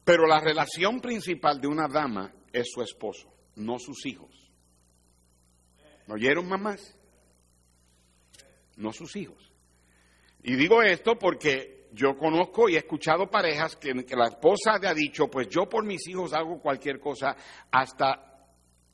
Pero 0.04 0.26
la 0.26 0.40
relación 0.40 1.00
principal 1.00 1.62
de 1.62 1.68
una 1.68 1.88
dama 1.88 2.34
es 2.52 2.72
su 2.74 2.82
esposo, 2.82 3.32
no 3.58 3.78
sus 3.78 4.04
hijos. 4.08 4.52
¿Me 6.08 6.16
oyeron 6.16 6.48
mamás? 6.48 6.98
No 8.76 8.92
sus 8.92 9.16
hijos. 9.18 9.52
Y 10.42 10.56
digo 10.56 10.82
esto 10.82 11.20
porque 11.20 11.75
yo 11.96 12.18
conozco 12.18 12.68
y 12.68 12.76
he 12.76 12.80
escuchado 12.80 13.30
parejas 13.30 13.78
que, 13.78 13.94
la 13.94 14.28
esposa 14.28 14.78
le 14.80 14.88
ha 14.88 14.94
dicho, 14.94 15.30
pues 15.30 15.48
yo 15.48 15.68
por 15.68 15.86
mis 15.86 16.08
hijos 16.10 16.34
hago 16.34 16.60
cualquier 16.60 17.00
cosa 17.00 17.36
hasta 17.72 18.50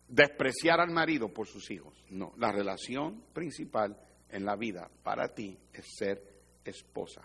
despreciar 0.08 0.80
al 0.80 0.92
marido 0.92 1.34
por 1.34 1.48
sus 1.48 1.70
hijos. 1.72 2.06
No, 2.10 2.34
la 2.38 2.52
relación 2.52 3.24
principal 3.34 3.98
en 4.30 4.46
la 4.46 4.56
vida 4.56 4.90
para 5.04 5.34
ti 5.34 5.58
es 5.74 5.86
ser 5.98 6.22
esposa. 6.64 7.22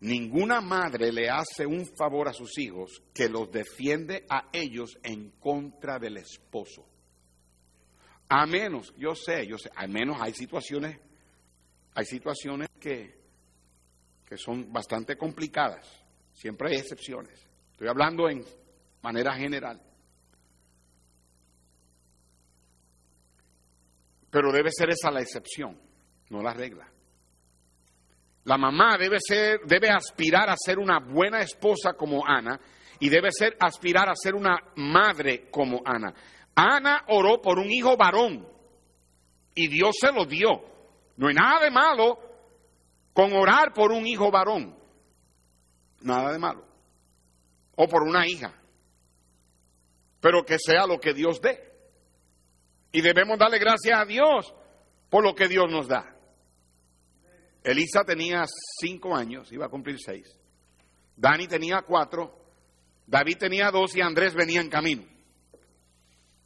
Ninguna 0.00 0.60
madre 0.60 1.12
le 1.12 1.28
hace 1.28 1.66
un 1.66 1.84
favor 1.84 2.28
a 2.28 2.32
sus 2.32 2.56
hijos 2.58 3.02
que 3.12 3.28
los 3.28 3.50
defiende 3.50 4.24
a 4.30 4.48
ellos 4.52 4.98
en 5.02 5.30
contra 5.40 5.98
del 5.98 6.16
esposo. 6.16 6.86
A 8.28 8.46
menos, 8.46 8.94
yo 8.96 9.14
sé, 9.14 9.46
yo 9.46 9.58
sé, 9.58 9.70
a 9.74 9.86
menos 9.88 10.16
hay 10.20 10.32
situaciones, 10.32 10.98
hay 11.94 12.04
situaciones 12.06 12.68
que 12.78 13.19
que 14.30 14.38
son 14.38 14.72
bastante 14.72 15.16
complicadas. 15.16 15.84
Siempre 16.32 16.70
hay 16.70 16.76
excepciones. 16.76 17.44
Estoy 17.72 17.88
hablando 17.88 18.28
en 18.30 18.44
manera 19.02 19.34
general. 19.34 19.82
Pero 24.30 24.52
debe 24.52 24.70
ser 24.70 24.90
esa 24.90 25.10
la 25.10 25.20
excepción, 25.20 25.76
no 26.28 26.40
la 26.44 26.54
regla. 26.54 26.88
La 28.44 28.56
mamá 28.56 28.96
debe 28.96 29.18
ser, 29.20 29.62
debe 29.66 29.90
aspirar 29.90 30.48
a 30.48 30.54
ser 30.56 30.78
una 30.78 31.00
buena 31.00 31.40
esposa 31.40 31.94
como 31.94 32.24
Ana 32.24 32.60
y 33.00 33.08
debe 33.08 33.32
ser 33.32 33.56
aspirar 33.58 34.08
a 34.08 34.14
ser 34.14 34.36
una 34.36 34.56
madre 34.76 35.50
como 35.50 35.82
Ana. 35.84 36.14
Ana 36.54 37.04
oró 37.08 37.42
por 37.42 37.58
un 37.58 37.68
hijo 37.68 37.96
varón 37.96 38.46
y 39.56 39.66
Dios 39.66 39.96
se 40.00 40.12
lo 40.12 40.24
dio. 40.24 40.62
No 41.16 41.26
hay 41.26 41.34
nada 41.34 41.64
de 41.64 41.70
malo 41.72 42.29
con 43.12 43.32
orar 43.32 43.72
por 43.72 43.92
un 43.92 44.06
hijo 44.06 44.30
varón. 44.30 44.76
Nada 46.00 46.32
de 46.32 46.38
malo. 46.38 46.64
O 47.76 47.86
por 47.86 48.02
una 48.02 48.26
hija. 48.26 48.54
Pero 50.20 50.44
que 50.44 50.56
sea 50.58 50.86
lo 50.86 50.98
que 50.98 51.14
Dios 51.14 51.40
dé. 51.40 51.70
Y 52.92 53.00
debemos 53.00 53.38
darle 53.38 53.58
gracias 53.58 53.98
a 53.98 54.04
Dios 54.04 54.52
por 55.08 55.24
lo 55.24 55.34
que 55.34 55.48
Dios 55.48 55.70
nos 55.70 55.88
da. 55.88 56.16
Elisa 57.62 58.04
tenía 58.04 58.44
cinco 58.80 59.14
años, 59.14 59.52
iba 59.52 59.66
a 59.66 59.68
cumplir 59.68 59.98
seis. 59.98 60.26
Dani 61.16 61.46
tenía 61.46 61.82
cuatro. 61.82 62.38
David 63.06 63.36
tenía 63.38 63.70
dos 63.70 63.94
y 63.96 64.00
Andrés 64.00 64.34
venía 64.34 64.60
en 64.60 64.70
camino. 64.70 65.04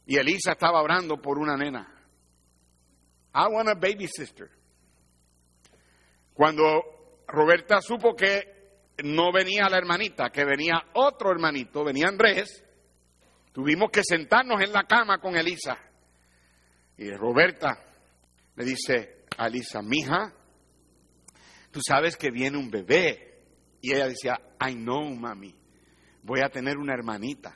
Y 0.05 0.17
Elisa 0.17 0.51
estaba 0.51 0.81
orando 0.81 1.21
por 1.21 1.37
una 1.37 1.55
nena. 1.55 1.91
I 3.33 3.47
want 3.51 3.69
a 3.69 3.75
baby 3.75 4.07
sister. 4.07 4.49
Cuando 6.35 7.23
Roberta 7.27 7.81
supo 7.81 8.13
que 8.13 8.91
no 9.05 9.31
venía 9.31 9.69
la 9.69 9.77
hermanita, 9.77 10.29
que 10.29 10.43
venía 10.43 10.75
otro 10.93 11.31
hermanito, 11.31 11.83
venía 11.85 12.09
Andrés, 12.09 12.61
tuvimos 13.53 13.89
que 13.89 14.01
sentarnos 14.03 14.61
en 14.61 14.73
la 14.73 14.83
cama 14.83 15.17
con 15.19 15.37
Elisa. 15.37 15.77
Y 16.97 17.09
Roberta 17.11 17.79
le 18.55 18.65
dice 18.65 19.23
a 19.37 19.47
Elisa, 19.47 19.81
mija, 19.81 20.33
tú 21.71 21.79
sabes 21.85 22.17
que 22.17 22.31
viene 22.31 22.57
un 22.57 22.69
bebé. 22.69 23.43
Y 23.81 23.93
ella 23.93 24.09
decía, 24.09 24.37
I 24.59 24.73
know, 24.73 25.03
mami, 25.15 25.55
voy 26.21 26.41
a 26.41 26.49
tener 26.49 26.77
una 26.77 26.93
hermanita. 26.93 27.55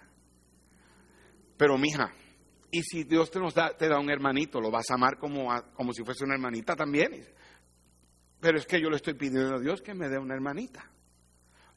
Pero 1.58 1.78
mija, 1.78 2.14
Y 2.72 2.82
si 2.84 3.04
Dios 3.04 3.30
te, 3.30 3.40
nos 3.40 3.54
da, 3.54 3.76
un 4.00 4.10
hermanito, 4.10 4.62
lo 4.62 4.72
vas 4.72 4.90
a 4.90 4.94
amar 4.94 5.18
como, 5.18 5.50
como 5.74 5.92
si 5.92 6.04
fuese 6.06 6.24
una 6.24 6.36
hermanita 6.36 6.76
también. 6.78 7.28
Pero 8.40 8.58
es 8.58 8.66
que 8.66 8.82
yo 8.82 8.90
le 8.90 8.96
estoy 8.96 9.16
pidiendo 9.16 9.56
a 9.56 9.60
Dios 9.60 9.82
que 9.82 9.94
me 9.94 10.08
dé 10.08 10.18
una 10.18 10.36
hermanita. 10.36 10.90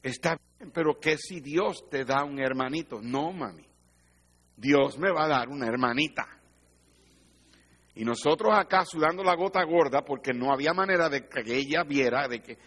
Está 0.01 0.37
bien, 0.57 0.71
pero 0.71 0.99
¿qué 0.99 1.17
si 1.17 1.39
Dios 1.39 1.89
te 1.89 2.05
da 2.05 2.23
un 2.23 2.39
hermanito? 2.39 3.01
No, 3.01 3.31
mami. 3.31 3.65
Dios 4.55 4.97
me 4.97 5.11
va 5.11 5.25
a 5.25 5.29
dar 5.29 5.49
una 5.49 5.67
hermanita. 5.67 6.27
Y 7.95 8.05
nosotros 8.05 8.53
acá 8.55 8.85
sudando 8.85 9.23
la 9.23 9.35
gota 9.35 9.63
gorda 9.63 10.03
porque 10.03 10.33
no 10.33 10.51
había 10.51 10.73
manera 10.73 11.09
de 11.09 11.27
que 11.27 11.41
ella 11.45 11.83
viera 11.83 12.27
de 12.27 12.41
que... 12.41 12.57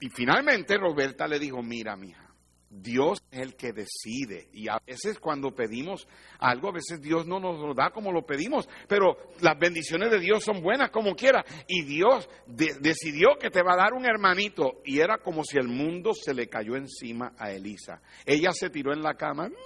Y 0.00 0.08
finalmente 0.08 0.78
Roberta 0.78 1.26
le 1.26 1.38
dijo, 1.38 1.62
mira, 1.62 1.96
mija, 1.96 2.29
Dios 2.70 3.22
es 3.32 3.40
el 3.40 3.56
que 3.56 3.72
decide. 3.72 4.48
Y 4.52 4.68
a 4.68 4.78
veces 4.86 5.18
cuando 5.18 5.52
pedimos 5.52 6.06
algo, 6.38 6.68
a 6.68 6.72
veces 6.72 7.00
Dios 7.00 7.26
no 7.26 7.40
nos 7.40 7.58
lo 7.58 7.74
da 7.74 7.90
como 7.90 8.12
lo 8.12 8.22
pedimos. 8.22 8.68
Pero 8.88 9.16
las 9.40 9.58
bendiciones 9.58 10.10
de 10.10 10.20
Dios 10.20 10.44
son 10.44 10.62
buenas 10.62 10.90
como 10.90 11.14
quiera. 11.16 11.44
Y 11.66 11.82
Dios 11.82 12.28
decidió 12.46 13.30
que 13.40 13.50
te 13.50 13.62
va 13.62 13.74
a 13.74 13.78
dar 13.78 13.92
un 13.92 14.06
hermanito. 14.06 14.80
Y 14.84 15.00
era 15.00 15.18
como 15.18 15.42
si 15.44 15.58
el 15.58 15.68
mundo 15.68 16.14
se 16.14 16.32
le 16.32 16.48
cayó 16.48 16.76
encima 16.76 17.32
a 17.36 17.50
Elisa. 17.50 18.00
Ella 18.24 18.52
se 18.52 18.70
tiró 18.70 18.92
en 18.92 19.02
la 19.02 19.14
cama. 19.14 19.48
¡No! 19.48 19.56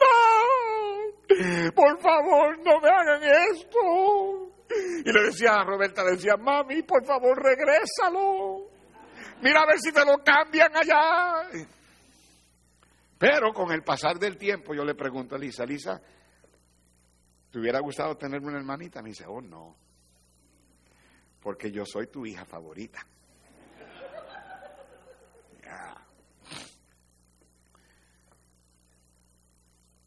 Por 1.75 2.01
favor, 2.01 2.59
no 2.65 2.81
me 2.81 2.89
hagan 2.89 3.23
esto. 3.53 4.51
Y 5.05 5.13
le 5.13 5.25
decía 5.25 5.55
a 5.57 5.65
Roberta, 5.65 6.03
le 6.05 6.13
decía, 6.13 6.37
mami, 6.39 6.83
por 6.83 7.05
favor, 7.05 7.37
regrésalo. 7.43 8.69
Mira 9.43 9.61
a 9.61 9.67
ver 9.67 9.79
si 9.79 9.93
te 9.93 10.05
lo 10.05 10.19
cambian 10.25 10.75
allá. 10.75 11.51
Pero 13.19 13.53
con 13.53 13.73
el 13.73 13.83
pasar 13.83 14.19
del 14.19 14.37
tiempo 14.37 14.75
yo 14.75 14.85
le 14.85 14.95
pregunto 14.95 15.35
a 15.35 15.39
Lisa, 15.39 15.65
Lisa, 15.65 16.01
¿te 17.51 17.59
hubiera 17.59 17.81
gustado 17.81 18.17
tener 18.17 18.41
una 18.43 18.59
hermanita? 18.59 19.03
Me 19.03 19.11
dice, 19.11 19.25
oh 19.27 19.41
no, 19.41 19.77
porque 21.41 21.71
yo 21.71 21.85
soy 21.87 22.09
tu 22.09 22.27
hija 22.27 22.45
favorita. 22.45 23.07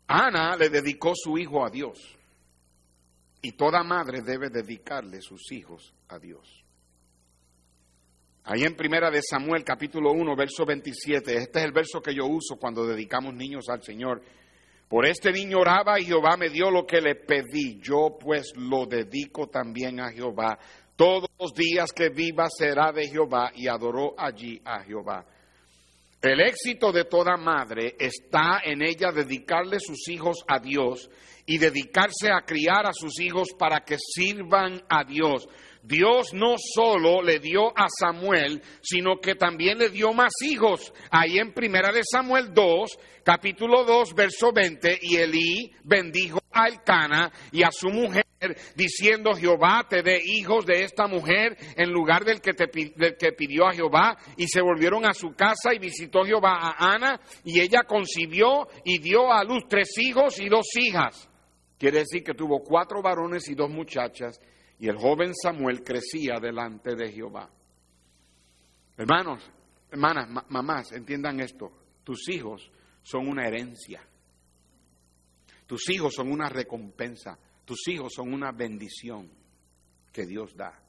Ana 0.07 0.55
le 0.55 0.69
dedicó 0.69 1.13
su 1.15 1.37
hijo 1.37 1.65
a 1.65 1.69
Dios. 1.69 2.17
Y 3.41 3.51
toda 3.51 3.83
madre 3.83 4.21
debe 4.21 4.49
dedicarle 4.49 5.21
sus 5.21 5.51
hijos 5.51 5.93
a 6.07 6.17
Dios. 6.17 6.63
Ahí 8.49 8.63
en 8.63 8.77
Primera 8.77 9.11
de 9.11 9.19
Samuel, 9.21 9.65
capítulo 9.65 10.13
1, 10.13 10.35
verso 10.37 10.65
27, 10.65 11.35
este 11.35 11.59
es 11.59 11.65
el 11.65 11.73
verso 11.73 12.01
que 12.01 12.15
yo 12.15 12.27
uso 12.27 12.55
cuando 12.55 12.87
dedicamos 12.87 13.33
niños 13.33 13.65
al 13.67 13.83
Señor. 13.83 14.21
Por 14.87 15.05
este 15.05 15.33
niño 15.33 15.59
oraba 15.59 15.99
y 15.99 16.05
Jehová 16.05 16.37
me 16.37 16.49
dio 16.49 16.71
lo 16.71 16.85
que 16.85 17.01
le 17.01 17.15
pedí. 17.15 17.77
Yo 17.81 18.17
pues 18.17 18.53
lo 18.55 18.85
dedico 18.85 19.47
también 19.47 19.99
a 19.99 20.13
Jehová. 20.13 20.57
Todos 20.95 21.27
los 21.37 21.53
días 21.53 21.91
que 21.91 22.07
viva 22.07 22.45
será 22.49 22.93
de 22.93 23.09
Jehová 23.09 23.51
y 23.53 23.67
adoró 23.67 24.15
allí 24.17 24.61
a 24.63 24.81
Jehová. 24.81 25.25
El 26.21 26.39
éxito 26.39 26.93
de 26.93 27.03
toda 27.03 27.35
madre 27.35 27.95
está 27.99 28.61
en 28.63 28.81
ella 28.81 29.11
dedicarle 29.11 29.77
sus 29.81 30.07
hijos 30.07 30.37
a 30.47 30.59
Dios 30.59 31.09
y 31.45 31.57
dedicarse 31.57 32.31
a 32.31 32.45
criar 32.45 32.85
a 32.85 32.93
sus 32.93 33.19
hijos 33.19 33.49
para 33.59 33.81
que 33.81 33.97
sirvan 33.99 34.81
a 34.87 35.03
Dios. 35.03 35.49
Dios 35.87 36.33
no 36.33 36.55
solo 36.57 37.21
le 37.21 37.39
dio 37.39 37.69
a 37.69 37.87
Samuel, 37.87 38.61
sino 38.81 39.19
que 39.21 39.35
también 39.35 39.77
le 39.77 39.89
dio 39.89 40.11
más 40.11 40.33
hijos. 40.43 40.93
Ahí 41.09 41.37
en 41.37 41.53
Primera 41.53 41.93
de 41.93 42.01
Samuel 42.03 42.53
2, 42.53 42.99
capítulo 43.23 43.85
2, 43.85 44.13
verso 44.13 44.51
20, 44.51 44.99
y 45.01 45.15
Elí 45.15 45.71
bendijo 45.85 46.41
a 46.51 46.67
Elcana 46.67 47.31
y 47.53 47.63
a 47.63 47.71
su 47.71 47.87
mujer, 47.87 48.25
diciendo, 48.75 49.33
Jehová 49.33 49.85
te 49.89 50.03
dé 50.03 50.19
hijos 50.21 50.65
de 50.65 50.83
esta 50.83 51.07
mujer 51.07 51.55
en 51.77 51.89
lugar 51.89 52.25
del 52.25 52.41
que, 52.41 52.53
te, 52.53 52.65
del 52.67 53.15
que 53.15 53.31
pidió 53.31 53.65
a 53.65 53.73
Jehová. 53.73 54.17
Y 54.35 54.47
se 54.47 54.59
volvieron 54.59 55.05
a 55.05 55.13
su 55.13 55.29
casa 55.35 55.73
y 55.73 55.79
visitó 55.79 56.25
Jehová 56.25 56.57
a 56.59 56.95
Ana, 56.95 57.21
y 57.45 57.61
ella 57.61 57.83
concibió 57.87 58.67
y 58.83 58.99
dio 58.99 59.31
a 59.31 59.41
luz 59.45 59.63
tres 59.69 59.97
hijos 59.99 60.37
y 60.41 60.49
dos 60.49 60.67
hijas. 60.75 61.29
Quiere 61.79 61.99
decir 61.99 62.23
que 62.23 62.33
tuvo 62.33 62.59
cuatro 62.59 63.01
varones 63.01 63.47
y 63.47 63.55
dos 63.55 63.69
muchachas 63.69 64.37
y 64.79 64.87
el 64.87 64.97
joven 64.97 65.33
Samuel 65.33 65.83
crecía 65.83 66.39
delante 66.39 66.95
de 66.95 67.11
Jehová. 67.11 67.49
Hermanos, 68.97 69.49
hermanas, 69.91 70.27
mamás, 70.49 70.91
entiendan 70.91 71.39
esto. 71.39 71.71
Tus 72.03 72.29
hijos 72.29 72.71
son 73.01 73.27
una 73.27 73.47
herencia. 73.47 74.01
Tus 75.65 75.89
hijos 75.89 76.13
son 76.13 76.31
una 76.31 76.47
recompensa. 76.49 77.37
Tus 77.65 77.87
hijos 77.87 78.13
son 78.15 78.33
una 78.33 78.51
bendición 78.51 79.29
que 80.11 80.25
Dios 80.25 80.55
da. 80.55 80.79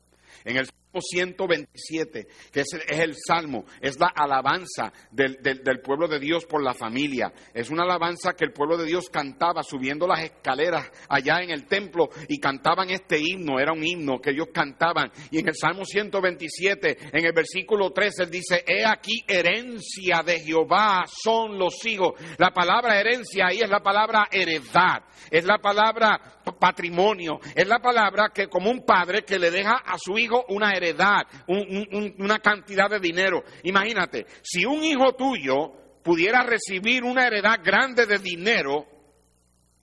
En 0.45 0.57
el 0.57 0.68
127, 1.01 2.26
que 2.53 2.61
es, 2.61 2.66
el 2.88 3.14
salmo, 3.14 3.64
es 3.80 3.99
la 3.99 4.09
alabanza 4.09 4.92
del, 5.11 5.38
pueblo 5.82 6.09
de 6.09 6.18
Dios 6.18 6.44
por 6.46 6.62
la 6.62 6.74
familia. 6.74 7.32
Es 7.55 7.70
una 7.70 7.84
alabanza 7.84 8.34
que 8.34 8.44
el 8.44 8.53
pueblo 8.53 8.76
de 8.76 8.86
Dios 8.86 9.09
cantaba 9.11 9.62
subiendo 9.62 10.07
las 10.07 10.22
escaleras 10.22 10.90
allá 11.09 11.42
en 11.42 11.51
el 11.51 11.66
templo 11.66 12.09
y 12.28 12.38
cantaban 12.38 12.90
este 12.90 13.18
himno, 13.18 13.59
era 13.59 13.72
un 13.72 13.84
himno 13.84 14.20
que 14.20 14.30
ellos 14.30 14.49
cantaban. 14.53 15.11
Y 15.30 15.38
en 15.38 15.49
el 15.49 15.55
Salmo 15.55 15.84
127, 15.84 16.99
en 17.12 17.24
el 17.24 17.32
versículo 17.32 17.90
13, 17.90 18.24
él 18.24 18.30
dice, 18.30 18.64
he 18.66 18.84
aquí 18.84 19.24
herencia 19.26 20.22
de 20.24 20.40
Jehová 20.40 21.05
son 21.07 21.59
los 21.59 21.84
hijos. 21.86 22.12
La 22.38 22.51
palabra 22.51 22.99
herencia 22.99 23.46
ahí 23.46 23.61
es 23.61 23.68
la 23.68 23.80
palabra 23.80 24.28
heredad, 24.30 25.03
es 25.30 25.44
la 25.44 25.59
palabra 25.59 26.20
patrimonio, 26.59 27.40
es 27.55 27.66
la 27.66 27.78
palabra 27.78 28.30
que 28.32 28.49
como 28.49 28.70
un 28.70 28.84
padre 28.84 29.22
que 29.22 29.38
le 29.38 29.51
deja 29.51 29.76
a 29.84 29.96
su 29.99 30.18
hijo 30.18 30.44
una 30.49 30.72
una 30.95 32.39
cantidad 32.39 32.89
de 32.91 33.01
dinero. 33.01 33.45
Imagínate, 33.64 34.26
si 34.43 34.64
un 34.64 34.82
hijo 34.82 35.14
tuyo 35.14 35.72
pudiera 36.03 36.43
recibir 36.43 37.05
una 37.05 37.26
heredad 37.26 37.61
grande 37.62 38.07
de 38.07 38.18
dinero, 38.18 38.86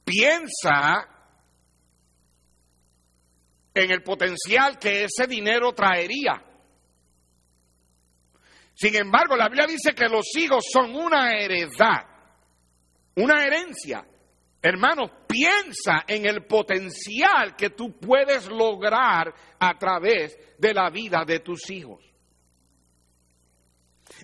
piensa 0.04 1.08
en 3.74 3.92
el 3.92 4.02
potencial 4.02 4.80
que 4.80 5.04
ese 5.04 5.28
dinero 5.28 5.74
traería. 5.74 6.42
Sin 8.74 8.96
embargo, 8.96 9.36
la 9.36 9.48
Biblia 9.48 9.68
dice 9.68 9.94
que 9.94 10.08
los 10.08 10.26
hijos 10.38 10.66
son 10.72 10.96
una 10.96 11.32
heredad, 11.32 12.06
una 13.16 13.44
herencia. 13.44 14.06
Hermano, 14.68 15.12
piensa 15.28 16.06
en 16.08 16.26
el 16.26 16.44
potencial 16.48 17.56
que 17.56 17.70
tú 17.70 18.00
puedes 18.00 18.48
lograr 18.48 19.32
a 19.60 19.78
través 19.78 20.36
de 20.58 20.74
la 20.74 20.90
vida 20.90 21.24
de 21.24 21.40
tus 21.40 21.70
hijos. 21.70 22.04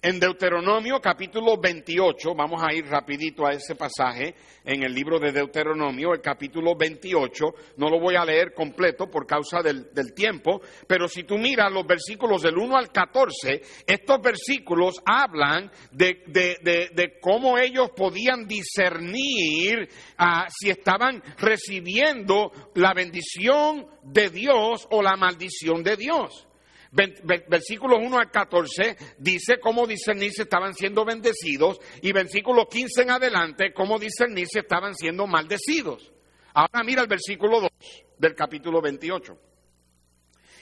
En 0.04 0.20
Deuteronomio 0.20 1.00
capítulo 1.00 1.58
28, 1.62 2.34
vamos 2.34 2.60
a 2.64 2.74
ir 2.74 2.88
rapidito 2.88 3.46
a 3.46 3.52
ese 3.52 3.76
pasaje, 3.76 4.34
en 4.66 4.82
el 4.82 4.96
libro 4.96 5.20
de 5.20 5.32
Deuteronomio, 5.32 6.16
el 6.16 6.22
capítulo 6.22 6.76
28, 6.76 7.46
no 7.78 7.88
lo 7.88 8.00
voy 8.00 8.16
a 8.16 8.26
leer 8.26 8.52
completo 8.52 9.12
por 9.12 9.28
causa 9.28 9.62
del, 9.62 9.92
tiempo, 10.16 10.60
pero 10.88 11.08
si 11.08 11.22
tú 11.22 11.38
miras 11.38 11.72
los 11.72 11.86
versículos 11.86 12.42
del 12.42 12.58
1 12.58 12.78
al 12.78 12.92
14, 12.92 13.62
estos 13.86 14.22
versículos 14.24 14.96
hablan 15.06 15.72
de, 15.92 17.20
cómo 17.22 17.60
ellos 17.60 17.92
podían 17.96 18.48
discernir 18.48 19.88
ah, 20.18 20.48
si 20.50 20.72
estaban 20.72 21.22
recibiendo 21.38 22.52
la 22.74 22.96
bendición 22.96 23.86
de 24.02 24.32
Dios 24.32 24.88
o 24.90 25.04
la 25.04 25.16
maldición 25.16 25.84
de 25.84 25.96
Dios. 25.96 26.48
Versículos 26.92 28.00
1 28.04 28.20
al 28.20 28.30
14 28.30 28.98
dice 29.18 29.60
cómo 29.62 29.88
discernir 29.88 30.32
si 30.34 30.42
estaban 30.42 30.74
siendo 30.74 31.06
bendecidos 31.06 31.80
y 32.02 32.12
versículo 32.12 32.68
15 32.68 33.04
en 33.04 33.12
adelante 33.12 33.74
cómo 33.74 33.98
discernir 33.98 34.46
si 34.48 34.60
estaban 34.60 34.94
siendo 34.96 35.26
maldecidos. 35.26 36.12
Ahora 36.54 36.84
mira 36.84 37.02
el 37.02 37.08
versículo 37.08 37.62
2 37.62 37.72
del 38.18 38.36
capítulo 38.36 38.82
28. 38.82 39.38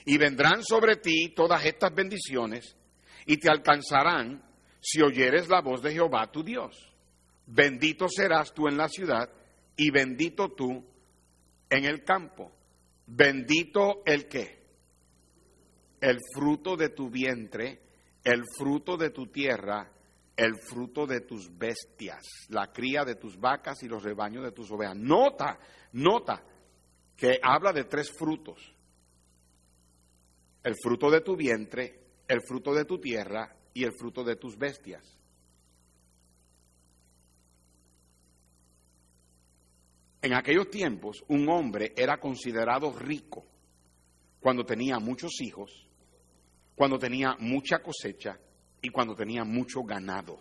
Y 0.05 0.17
vendrán 0.19 0.63
sobre 0.63 0.97
ti 0.97 1.33
todas 1.35 1.65
estas 1.65 1.93
bendiciones 1.95 2.77
y 3.25 3.37
te 3.37 3.49
alcanzarán 3.49 4.43
si 4.79 5.01
oyeres 5.01 5.49
la 5.49 5.61
voz 5.61 5.81
de 5.81 5.93
Jehová 5.93 6.31
tu 6.31 6.43
Dios. 6.43 6.93
Bendito 7.47 8.07
serás 8.07 8.53
tú 8.53 8.67
en 8.67 8.77
la 8.77 8.87
ciudad 8.87 9.29
y 9.75 9.89
bendito 9.89 10.49
tú 10.49 10.85
en 11.71 11.85
el 11.85 12.03
campo. 12.03 12.51
Bendito 13.07 14.03
el 14.05 14.27
que 14.27 14.58
el 16.01 16.17
fruto 16.33 16.75
de 16.75 16.89
tu 16.89 17.09
vientre, 17.09 17.81
el 18.23 18.43
fruto 18.57 18.97
de 18.97 19.09
tu 19.09 19.27
tierra, 19.27 19.91
el 20.35 20.55
fruto 20.55 21.05
de 21.05 21.21
tus 21.21 21.49
bestias, 21.57 22.23
la 22.49 22.71
cría 22.71 23.03
de 23.03 23.15
tus 23.15 23.37
vacas 23.37 23.83
y 23.83 23.87
los 23.87 24.03
rebaños 24.03 24.43
de 24.43 24.51
tus 24.51 24.71
ovejas. 24.71 24.95
Nota, 24.95 25.59
nota 25.93 26.41
que 27.15 27.39
habla 27.43 27.73
de 27.73 27.83
tres 27.83 28.11
frutos. 28.11 28.73
El 30.63 30.75
fruto 30.81 31.09
de 31.11 31.21
tu 31.21 31.35
vientre, 31.35 31.99
el 32.27 32.41
fruto 32.47 32.73
de 32.73 32.85
tu 32.85 32.99
tierra 32.99 33.53
y 33.73 33.83
el 33.83 33.91
fruto 33.93 34.23
de 34.23 34.37
tus 34.37 34.57
bestias. 34.57 35.17
En 40.21 40.33
aquellos 40.33 40.69
tiempos, 40.69 41.23
un 41.27 41.49
hombre 41.49 41.93
era 41.95 42.19
considerado 42.19 42.91
rico 42.97 43.45
cuando 44.39 44.65
tenía 44.65 44.99
muchos 44.99 45.41
hijos, 45.41 45.88
cuando 46.79 46.97
tenía 46.97 47.35
mucha 47.39 47.79
cosecha 47.79 48.39
y 48.81 48.87
cuando 48.87 49.13
tenía 49.13 49.43
mucho 49.43 49.83
ganado. 49.83 50.39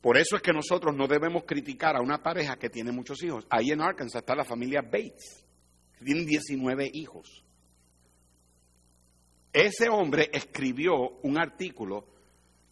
Por 0.00 0.18
eso 0.18 0.34
es 0.34 0.42
que 0.42 0.52
nosotros 0.52 0.96
no 0.96 1.06
debemos 1.06 1.44
criticar 1.44 1.94
a 1.94 2.00
una 2.00 2.20
pareja 2.20 2.56
que 2.56 2.68
tiene 2.68 2.90
muchos 2.90 3.22
hijos. 3.22 3.46
Ahí 3.48 3.70
en 3.70 3.80
Arkansas 3.80 4.22
está 4.22 4.34
la 4.34 4.44
familia 4.44 4.82
Bates. 4.82 5.46
Tienen 6.04 6.26
19 6.26 6.90
hijos. 6.92 7.44
Ese 9.52 9.88
hombre 9.88 10.28
escribió 10.32 11.20
un 11.22 11.38
artículo 11.38 12.08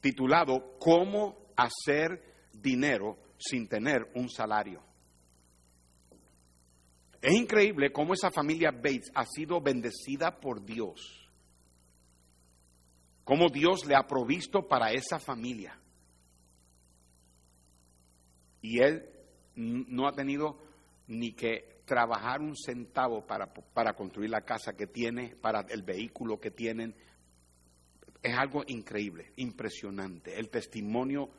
titulado 0.01 0.77
Cómo 0.81 1.53
hacer 1.57 2.49
dinero 2.53 3.17
sin 3.39 3.69
tener 3.69 4.11
un 4.17 4.29
salario. 4.29 4.83
Es 7.23 7.35
increíble 7.35 7.93
cómo 7.93 8.15
esa 8.15 8.33
familia 8.33 8.73
Bates 8.73 9.13
ha 9.15 9.25
sido 9.25 9.61
bendecida 9.61 10.41
por 10.41 10.65
Dios. 10.65 11.31
Cómo 13.23 13.49
Dios 13.49 13.87
le 13.87 13.95
ha 13.95 14.09
provisto 14.09 14.67
para 14.67 14.91
esa 14.91 15.21
familia. 15.21 15.79
Y 18.61 18.81
él 18.81 19.09
no 19.55 20.09
ha 20.09 20.13
tenido 20.13 20.59
ni 21.07 21.33
que 21.33 21.83
trabajar 21.85 22.41
un 22.41 22.57
centavo 22.57 23.25
para, 23.25 23.53
para 23.53 23.95
construir 23.95 24.31
la 24.31 24.41
casa 24.41 24.73
que 24.73 24.89
tiene, 24.89 25.37
para 25.41 25.61
el 25.69 25.83
vehículo 25.83 26.41
que 26.41 26.51
tienen. 26.51 26.93
Es 28.21 28.37
algo 28.37 28.65
increíble, 28.67 29.33
impresionante, 29.37 30.37
el 30.37 30.49
testimonio 30.49 31.31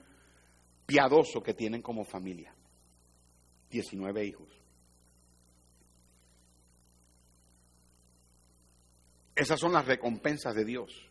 piadoso 0.85 1.43
que 1.43 1.53
tienen 1.53 1.81
como 1.81 2.05
familia. 2.05 2.55
19 3.69 4.25
hijos. 4.25 4.62
Esas 9.35 9.59
son 9.59 9.73
las 9.73 9.85
recompensas 9.85 10.53
de 10.53 10.63
Dios, 10.63 11.09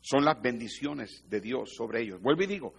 son 0.00 0.24
las 0.24 0.40
bendiciones 0.40 1.24
de 1.28 1.40
Dios 1.40 1.74
sobre 1.74 2.02
ellos. 2.02 2.20
Vuelvo 2.20 2.42
y 2.42 2.46
digo, 2.46 2.74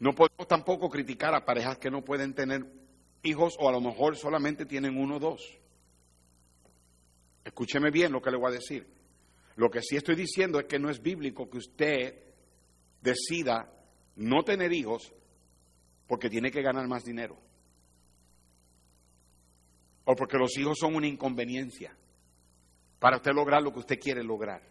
no 0.00 0.12
podemos 0.12 0.46
tampoco 0.46 0.88
criticar 0.90 1.34
a 1.34 1.44
parejas 1.44 1.78
que 1.78 1.90
no 1.90 2.04
pueden 2.04 2.34
tener 2.34 2.66
hijos 3.22 3.56
o 3.58 3.68
a 3.68 3.72
lo 3.72 3.80
mejor 3.80 4.16
solamente 4.16 4.66
tienen 4.66 4.96
uno 4.96 5.16
o 5.16 5.18
dos. 5.18 5.58
Escúcheme 7.44 7.90
bien 7.90 8.12
lo 8.12 8.20
que 8.20 8.30
le 8.30 8.36
voy 8.36 8.50
a 8.50 8.54
decir. 8.56 8.86
Lo 9.56 9.70
que 9.70 9.82
sí 9.82 9.96
estoy 9.96 10.14
diciendo 10.14 10.60
es 10.60 10.66
que 10.66 10.78
no 10.78 10.90
es 10.90 11.02
bíblico 11.02 11.48
que 11.48 11.58
usted 11.58 12.14
decida 13.00 13.72
no 14.16 14.44
tener 14.44 14.72
hijos 14.72 15.12
porque 16.06 16.28
tiene 16.28 16.50
que 16.50 16.62
ganar 16.62 16.86
más 16.86 17.04
dinero. 17.04 17.38
O 20.04 20.14
porque 20.14 20.36
los 20.36 20.56
hijos 20.58 20.78
son 20.78 20.94
una 20.94 21.06
inconveniencia 21.06 21.96
para 22.98 23.16
usted 23.16 23.32
lograr 23.32 23.62
lo 23.62 23.72
que 23.72 23.80
usted 23.80 23.98
quiere 23.98 24.22
lograr. 24.22 24.62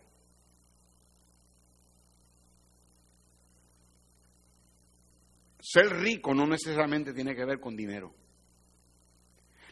Ser 5.59 5.89
rico 5.97 6.33
no 6.33 6.47
necesariamente 6.47 7.13
tiene 7.13 7.35
que 7.35 7.45
ver 7.45 7.59
con 7.59 7.75
dinero. 7.75 8.13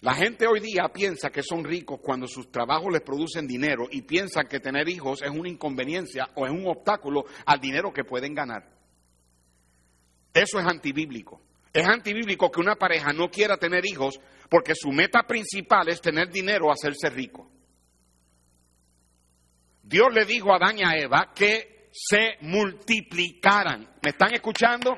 La 0.01 0.13
gente 0.13 0.45
hoy 0.45 0.59
día 0.59 0.89
piensa 0.93 1.29
que 1.29 1.41
son 1.41 1.63
ricos 1.63 1.99
cuando 2.01 2.27
sus 2.27 2.51
trabajos 2.51 2.91
les 2.91 3.01
producen 3.01 3.47
dinero 3.47 3.87
y 3.89 4.01
piensan 4.01 4.47
que 4.47 4.59
tener 4.59 4.89
hijos 4.89 5.21
es 5.21 5.31
una 5.31 5.49
inconveniencia 5.49 6.29
o 6.35 6.45
es 6.45 6.51
un 6.51 6.67
obstáculo 6.67 7.25
al 7.45 7.59
dinero 7.59 7.93
que 7.93 8.03
pueden 8.03 8.35
ganar. 8.35 8.69
Eso 10.33 10.59
es 10.59 10.65
antibíblico. 10.65 11.41
Es 11.71 11.87
antibíblico 11.87 12.51
que 12.51 12.59
una 12.59 12.75
pareja 12.75 13.13
no 13.13 13.29
quiera 13.29 13.57
tener 13.57 13.85
hijos 13.85 14.19
porque 14.49 14.75
su 14.75 14.91
meta 14.91 15.23
principal 15.23 15.87
es 15.87 16.01
tener 16.01 16.29
dinero 16.29 16.67
o 16.67 16.71
hacerse 16.71 17.09
rico. 17.09 17.49
Dios 19.88 20.07
le 20.11 20.25
dijo 20.25 20.51
a 20.51 20.55
Adán 20.55 20.79
y 20.79 20.83
a 20.83 20.97
Eva 20.97 21.31
que 21.33 21.89
se 21.91 22.38
multiplicaran. 22.41 23.88
¿Me 24.01 24.09
están 24.09 24.33
escuchando? 24.33 24.97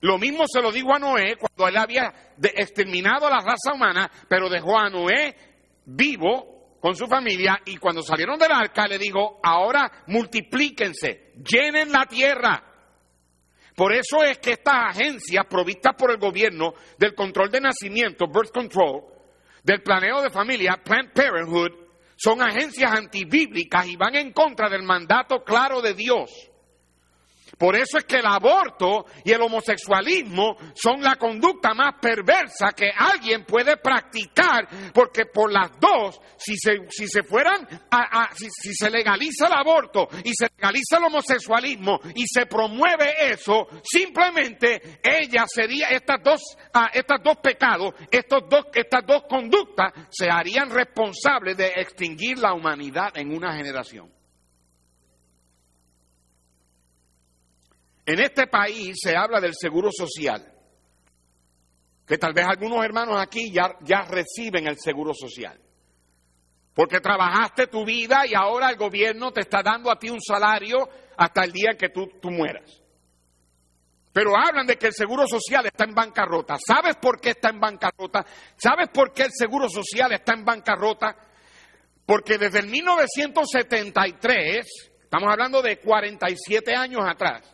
Lo 0.00 0.16
mismo 0.16 0.44
se 0.46 0.62
lo 0.62 0.70
dijo 0.70 0.94
a 0.94 0.98
Noé 1.00 1.36
cuando 1.36 1.68
él 1.68 1.76
había 1.76 2.12
exterminado 2.40 3.26
a 3.26 3.30
la 3.30 3.40
raza 3.40 3.72
humana, 3.74 4.08
pero 4.28 4.48
dejó 4.48 4.78
a 4.78 4.88
Noé 4.88 5.34
vivo 5.86 6.78
con 6.80 6.94
su 6.94 7.06
familia 7.06 7.60
y 7.64 7.78
cuando 7.78 8.02
salieron 8.02 8.38
del 8.38 8.52
arca 8.52 8.86
le 8.86 8.98
dijo, 8.98 9.40
ahora 9.42 9.90
multiplíquense, 10.06 11.32
llenen 11.34 11.90
la 11.90 12.06
tierra. 12.06 12.62
Por 13.74 13.92
eso 13.92 14.22
es 14.22 14.38
que 14.38 14.52
estas 14.52 14.90
agencias 14.90 15.46
provistas 15.46 15.94
por 15.98 16.12
el 16.12 16.18
gobierno 16.18 16.74
del 16.96 17.14
control 17.14 17.50
de 17.50 17.60
nacimiento, 17.60 18.26
birth 18.28 18.52
control, 18.52 19.02
del 19.64 19.82
planeo 19.82 20.22
de 20.22 20.30
familia, 20.30 20.80
Planned 20.84 21.12
Parenthood, 21.12 21.83
son 22.16 22.42
agencias 22.42 22.92
antibíblicas 22.92 23.86
y 23.86 23.96
van 23.96 24.14
en 24.14 24.32
contra 24.32 24.68
del 24.68 24.82
mandato 24.82 25.42
claro 25.44 25.80
de 25.80 25.94
Dios 25.94 26.50
por 27.58 27.76
eso 27.76 27.98
es 27.98 28.04
que 28.04 28.16
el 28.16 28.26
aborto 28.26 29.06
y 29.24 29.32
el 29.32 29.42
homosexualismo 29.42 30.56
son 30.74 31.02
la 31.02 31.16
conducta 31.16 31.74
más 31.74 31.94
perversa 32.00 32.72
que 32.76 32.90
alguien 32.90 33.44
puede 33.44 33.76
practicar, 33.76 34.68
porque 34.92 35.26
por 35.26 35.52
las 35.52 35.78
dos, 35.78 36.20
si 36.36 36.56
se, 36.56 36.88
si 36.88 37.06
se 37.06 37.22
fueran, 37.22 37.66
a, 37.90 38.30
si, 38.34 38.48
se 38.74 38.90
legaliza 38.90 39.46
el 39.46 39.52
aborto 39.52 40.08
y 40.24 40.32
se 40.34 40.48
legaliza 40.56 40.98
el 40.98 41.04
homosexualismo 41.04 42.00
y 42.14 42.24
se 42.26 42.46
promueve 42.46 43.30
eso, 43.30 43.66
simplemente 43.82 45.00
ella 45.02 45.44
sería, 45.46 45.88
estas 45.88 46.22
dos, 46.22 46.40
estos 46.92 47.18
dos 47.22 47.36
pecados, 47.38 47.94
estos 48.10 48.42
dos, 48.48 48.66
estas 48.74 49.04
dos 49.06 49.22
conductas 49.28 49.92
se 50.10 50.28
harían 50.30 50.70
responsables 50.70 51.56
de 51.56 51.66
extinguir 51.76 52.38
la 52.38 52.54
humanidad 52.54 53.16
en 53.16 53.34
una 53.34 53.54
generación. 53.56 54.13
En 58.06 58.20
este 58.20 58.46
país 58.46 58.96
se 59.02 59.16
habla 59.16 59.40
del 59.40 59.54
seguro 59.54 59.90
social, 59.90 60.46
que 62.06 62.18
tal 62.18 62.34
vez 62.34 62.44
algunos 62.46 62.84
hermanos 62.84 63.18
aquí 63.18 63.50
ya, 63.50 64.02
reciben 64.02 64.66
el 64.66 64.78
seguro 64.78 65.14
social, 65.14 65.58
porque 66.74 67.00
trabajaste 67.00 67.68
tu 67.68 67.84
vida 67.84 68.26
y 68.26 68.34
ahora 68.34 68.68
el 68.68 68.76
gobierno 68.76 69.32
te 69.32 69.40
está 69.40 69.62
dando 69.62 69.90
a 69.90 69.98
ti 69.98 70.10
un 70.10 70.20
salario 70.20 70.86
hasta 71.16 71.44
el 71.44 71.52
día 71.52 71.70
en 71.70 71.78
que 71.78 71.88
tú, 71.88 72.06
tú 72.20 72.30
mueras. 72.30 72.82
Pero 74.12 74.36
hablan 74.36 74.66
de 74.66 74.76
que 74.76 74.88
el 74.88 74.92
seguro 74.92 75.26
social 75.26 75.64
está 75.66 75.84
en 75.84 75.94
bancarrota. 75.94 76.56
¿Sabes 76.64 76.96
por 76.96 77.20
qué 77.20 77.30
está 77.30 77.48
en 77.48 77.58
bancarrota? 77.58 78.24
¿Sabes 78.56 78.88
por 78.90 79.12
qué 79.12 79.24
el 79.24 79.32
seguro 79.32 79.68
social 79.68 80.12
está 80.12 80.34
en 80.34 80.44
bancarrota? 80.44 81.16
Porque 82.06 82.38
desde 82.38 82.60
el 82.60 82.68
1973, 82.68 84.92
estamos 85.02 85.32
hablando 85.32 85.62
de 85.62 85.80
47 85.80 86.76
años 86.76 87.02
atrás, 87.04 87.53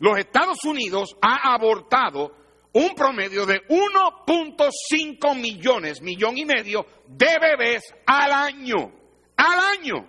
los 0.00 0.18
Estados 0.18 0.64
Unidos 0.64 1.14
ha 1.20 1.54
abortado 1.54 2.34
un 2.72 2.94
promedio 2.94 3.44
de 3.44 3.60
1.5 3.68 5.36
millones, 5.36 6.00
millón 6.00 6.38
y 6.38 6.44
medio 6.44 6.86
de 7.06 7.38
bebés 7.38 7.82
al 8.06 8.32
año. 8.32 8.92
Al 9.36 9.78
año. 9.78 10.08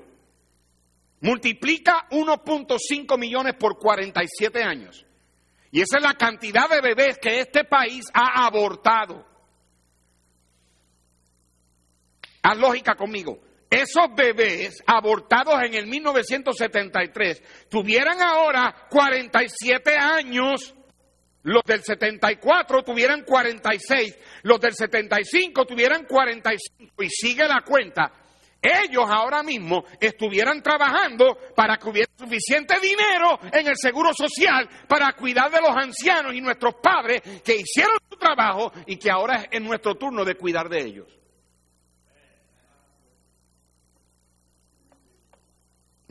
Multiplica 1.19 2.07
1.5 2.09 3.19
millones 3.19 3.55
por 3.55 3.77
47 3.77 4.63
años. 4.63 5.05
Y 5.71 5.81
esa 5.81 5.97
es 5.97 6.03
la 6.03 6.13
cantidad 6.13 6.69
de 6.69 6.81
bebés 6.81 7.17
que 7.19 7.41
este 7.41 7.65
país 7.65 8.05
ha 8.13 8.45
abortado. 8.45 9.25
Haz 12.43 12.57
lógica 12.57 12.95
conmigo 12.95 13.50
esos 13.71 14.13
bebés 14.13 14.83
abortados 14.85 15.63
en 15.63 15.73
el 15.75 15.87
1973 15.87 17.69
tuvieran 17.69 18.21
ahora 18.21 18.87
47 18.89 19.95
años, 19.95 20.75
los 21.43 21.63
del 21.63 21.81
74 21.81 22.83
tuvieran 22.83 23.23
46, 23.23 24.17
los 24.43 24.59
del 24.59 24.73
75 24.73 25.65
tuvieran 25.65 26.03
45 26.03 27.01
y 27.01 27.09
sigue 27.09 27.47
la 27.47 27.61
cuenta. 27.61 28.11
Ellos 28.61 29.05
ahora 29.07 29.41
mismo 29.41 29.85
estuvieran 30.01 30.61
trabajando 30.61 31.37
para 31.55 31.77
que 31.77 31.89
hubiera 31.89 32.11
suficiente 32.15 32.75
dinero 32.81 33.39
en 33.53 33.67
el 33.67 33.77
seguro 33.77 34.11
social 34.13 34.67
para 34.85 35.13
cuidar 35.13 35.49
de 35.49 35.61
los 35.61 35.75
ancianos 35.75 36.35
y 36.35 36.41
nuestros 36.41 36.75
padres 36.75 37.21
que 37.41 37.55
hicieron 37.55 37.97
su 38.09 38.17
trabajo 38.17 38.73
y 38.85 38.97
que 38.97 39.09
ahora 39.09 39.47
es 39.49 39.61
nuestro 39.61 39.95
turno 39.95 40.25
de 40.25 40.35
cuidar 40.35 40.67
de 40.67 40.83
ellos. 40.83 41.20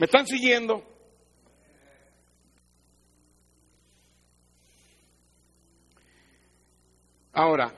¿Me 0.01 0.05
están 0.05 0.25
siguiendo? 0.25 0.83
Ahora, 7.33 7.71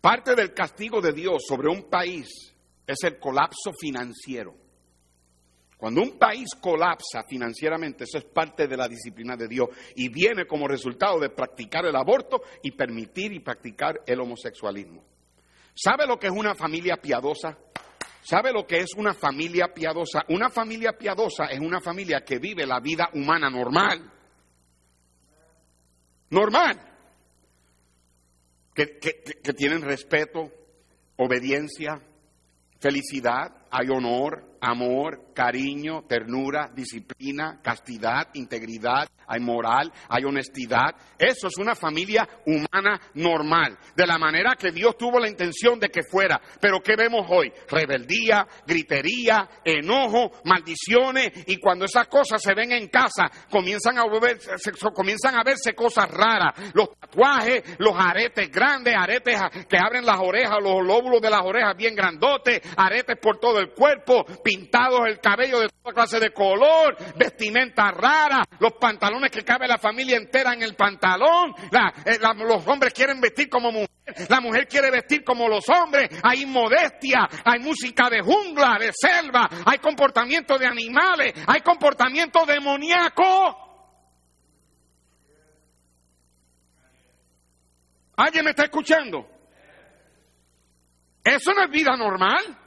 parte 0.00 0.34
del 0.34 0.54
castigo 0.54 1.02
de 1.02 1.12
Dios 1.12 1.44
sobre 1.46 1.68
un 1.68 1.82
país 1.90 2.56
es 2.86 2.96
el 3.04 3.18
colapso 3.18 3.74
financiero. 3.78 4.54
Cuando 5.76 6.00
un 6.00 6.18
país 6.18 6.48
colapsa 6.58 7.22
financieramente, 7.28 8.04
eso 8.04 8.16
es 8.16 8.24
parte 8.24 8.66
de 8.66 8.76
la 8.78 8.88
disciplina 8.88 9.36
de 9.36 9.48
Dios 9.48 9.68
y 9.96 10.08
viene 10.08 10.46
como 10.46 10.66
resultado 10.66 11.20
de 11.20 11.28
practicar 11.28 11.84
el 11.84 11.96
aborto 11.96 12.40
y 12.62 12.70
permitir 12.70 13.34
y 13.34 13.40
practicar 13.40 14.00
el 14.06 14.18
homosexualismo. 14.18 15.04
¿Sabe 15.74 16.06
lo 16.06 16.18
que 16.18 16.28
es 16.28 16.32
una 16.32 16.54
familia 16.54 16.96
piadosa? 16.96 17.58
¿Sabe 18.28 18.52
lo 18.52 18.66
que 18.66 18.78
es 18.78 18.92
una 18.96 19.14
familia 19.14 19.72
piadosa? 19.72 20.24
Una 20.30 20.50
familia 20.50 20.98
piadosa 20.98 21.44
es 21.44 21.60
una 21.60 21.80
familia 21.80 22.24
que 22.24 22.40
vive 22.40 22.66
la 22.66 22.80
vida 22.80 23.08
humana 23.12 23.48
normal. 23.48 24.10
Normal. 26.30 26.76
Que, 28.74 28.98
que 28.98 29.52
tienen 29.52 29.82
respeto, 29.82 30.50
obediencia, 31.14 32.02
felicidad, 32.80 33.65
hay 33.70 33.88
honor, 33.88 34.56
amor, 34.60 35.32
cariño, 35.34 36.04
ternura, 36.08 36.70
disciplina, 36.74 37.60
castidad, 37.62 38.28
integridad, 38.34 39.08
hay 39.28 39.40
moral, 39.40 39.92
hay 40.08 40.24
honestidad. 40.24 40.94
Eso 41.18 41.48
es 41.48 41.58
una 41.58 41.74
familia 41.74 42.28
humana 42.46 43.00
normal, 43.14 43.78
de 43.94 44.06
la 44.06 44.18
manera 44.18 44.54
que 44.58 44.70
Dios 44.70 44.96
tuvo 44.96 45.18
la 45.18 45.28
intención 45.28 45.78
de 45.78 45.88
que 45.88 46.02
fuera. 46.02 46.40
Pero 46.60 46.80
¿qué 46.80 46.96
vemos 46.96 47.26
hoy? 47.28 47.52
Rebeldía, 47.68 48.46
gritería, 48.66 49.48
enojo, 49.64 50.32
maldiciones, 50.44 51.32
y 51.46 51.58
cuando 51.58 51.84
esas 51.84 52.08
cosas 52.08 52.40
se 52.42 52.54
ven 52.54 52.72
en 52.72 52.88
casa, 52.88 53.30
comienzan 53.50 53.98
a, 53.98 54.04
verse, 55.44 55.74
cosas 55.74 56.10
raras. 56.10 56.72
Los 56.74 56.90
tatuajes, 56.98 57.62
los 57.78 57.94
aretes 57.96 58.50
grandes, 58.50 58.94
aretes 58.96 59.40
que 59.68 59.76
abren 59.78 60.04
las 60.04 60.18
orejas, 60.18 60.56
los 60.62 60.84
lóbulos 60.84 61.20
de 61.20 61.30
las 61.30 61.42
orejas 61.42 61.76
bien 61.76 61.94
grandotes, 61.94 62.60
aretes 62.76 63.16
por 63.20 63.38
todo 63.38 63.55
el 63.58 63.70
cuerpo, 63.70 64.24
pintados 64.42 65.06
el 65.06 65.20
cabello 65.20 65.60
de 65.60 65.68
toda 65.68 65.94
clase 65.94 66.20
de 66.20 66.32
color, 66.32 66.96
vestimenta 67.16 67.90
rara, 67.90 68.44
los 68.58 68.72
pantalones 68.74 69.30
que 69.30 69.42
cabe 69.42 69.66
la 69.66 69.78
familia 69.78 70.16
entera 70.16 70.52
en 70.52 70.62
el 70.62 70.74
pantalón, 70.74 71.54
eh, 72.04 72.18
los 72.36 72.66
hombres 72.66 72.92
quieren 72.92 73.20
vestir 73.20 73.48
como 73.48 73.72
mujer, 73.72 73.90
la 74.28 74.40
mujer 74.40 74.66
quiere 74.68 74.90
vestir 74.90 75.24
como 75.24 75.48
los 75.48 75.68
hombres, 75.68 76.08
hay 76.22 76.42
inmodestia, 76.42 77.28
hay 77.44 77.60
música 77.60 78.08
de 78.10 78.20
jungla, 78.20 78.76
de 78.78 78.90
selva, 78.92 79.48
hay 79.64 79.78
comportamiento 79.78 80.58
de 80.58 80.66
animales, 80.66 81.34
hay 81.46 81.60
comportamiento 81.60 82.44
demoníaco. 82.46 83.66
¿Alguien 88.16 88.44
me 88.44 88.50
está 88.50 88.64
escuchando? 88.64 89.28
Eso 91.22 91.52
no 91.52 91.64
es 91.64 91.70
vida 91.70 91.96
normal. 91.96 92.65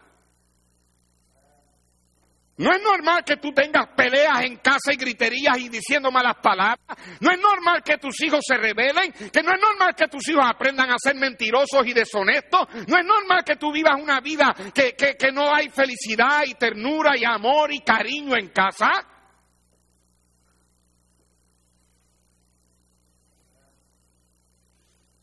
No 2.60 2.74
es 2.74 2.84
normal 2.84 3.24
que 3.24 3.38
tú 3.38 3.54
tengas 3.54 3.88
peleas 3.96 4.42
en 4.42 4.58
casa 4.58 4.92
y 4.92 4.98
griterías 4.98 5.58
y 5.60 5.70
diciendo 5.70 6.12
malas 6.12 6.36
palabras. 6.44 6.78
No 7.22 7.32
es 7.32 7.40
normal 7.40 7.82
que 7.82 7.98
tus 7.98 8.22
hijos 8.22 8.42
se 8.46 8.58
rebelen. 8.58 9.14
Que 9.14 9.42
no 9.42 9.54
es 9.54 9.62
normal 9.62 9.96
que 9.96 10.10
tus 10.10 10.28
hijos 10.28 10.44
aprendan 10.46 10.92
a 10.92 10.98
ser 10.98 11.16
mentirosos 11.16 11.88
y 11.88 11.94
deshonestos. 11.94 12.68
No 12.86 12.98
es 12.98 13.06
normal 13.06 13.46
que 13.46 13.56
tú 13.56 13.72
vivas 13.72 13.94
una 14.02 14.20
vida 14.20 14.54
que, 14.74 14.94
que 14.94 15.32
no 15.32 15.56
hay 15.56 15.70
felicidad 15.70 16.42
y 16.46 16.56
ternura 16.56 17.18
y 17.18 17.24
amor 17.24 17.72
y 17.72 17.80
cariño 17.80 18.36
en 18.36 18.50
casa. 18.50 18.92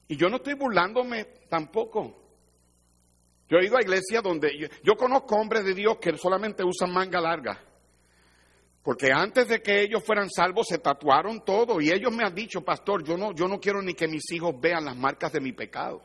Y 0.08 0.16
yo 0.16 0.30
no 0.30 0.36
estoy 0.36 0.54
burlándome 0.54 1.24
tampoco. 1.50 2.25
Yo 3.48 3.58
he 3.58 3.66
ido 3.66 3.76
a 3.76 3.82
iglesias 3.82 4.22
donde 4.22 4.68
yo, 4.82 4.96
conozco 4.96 5.36
hombres 5.36 5.64
de 5.64 5.74
Dios 5.74 5.98
que 5.98 6.16
solamente 6.16 6.64
usan 6.64 6.92
manga 6.92 7.20
larga. 7.20 7.60
Porque 8.82 9.12
antes 9.12 9.48
de 9.48 9.62
que 9.62 9.82
ellos 9.82 10.02
fueran 10.04 10.30
salvos 10.30 10.66
se 10.68 10.78
tatuaron 10.78 11.44
todo 11.44 11.80
y 11.80 11.90
ellos 11.90 12.12
me 12.12 12.24
han 12.24 12.34
dicho, 12.34 12.64
pastor, 12.64 13.04
yo 13.04 13.16
no, 13.16 13.32
yo 13.32 13.48
no 13.48 13.60
quiero 13.60 13.82
ni 13.82 13.94
que 13.94 14.08
mis 14.08 14.30
hijos 14.32 14.54
vean 14.60 14.84
las 14.84 14.96
marcas 14.96 15.32
de 15.32 15.40
mi 15.40 15.52
pecado. 15.52 16.02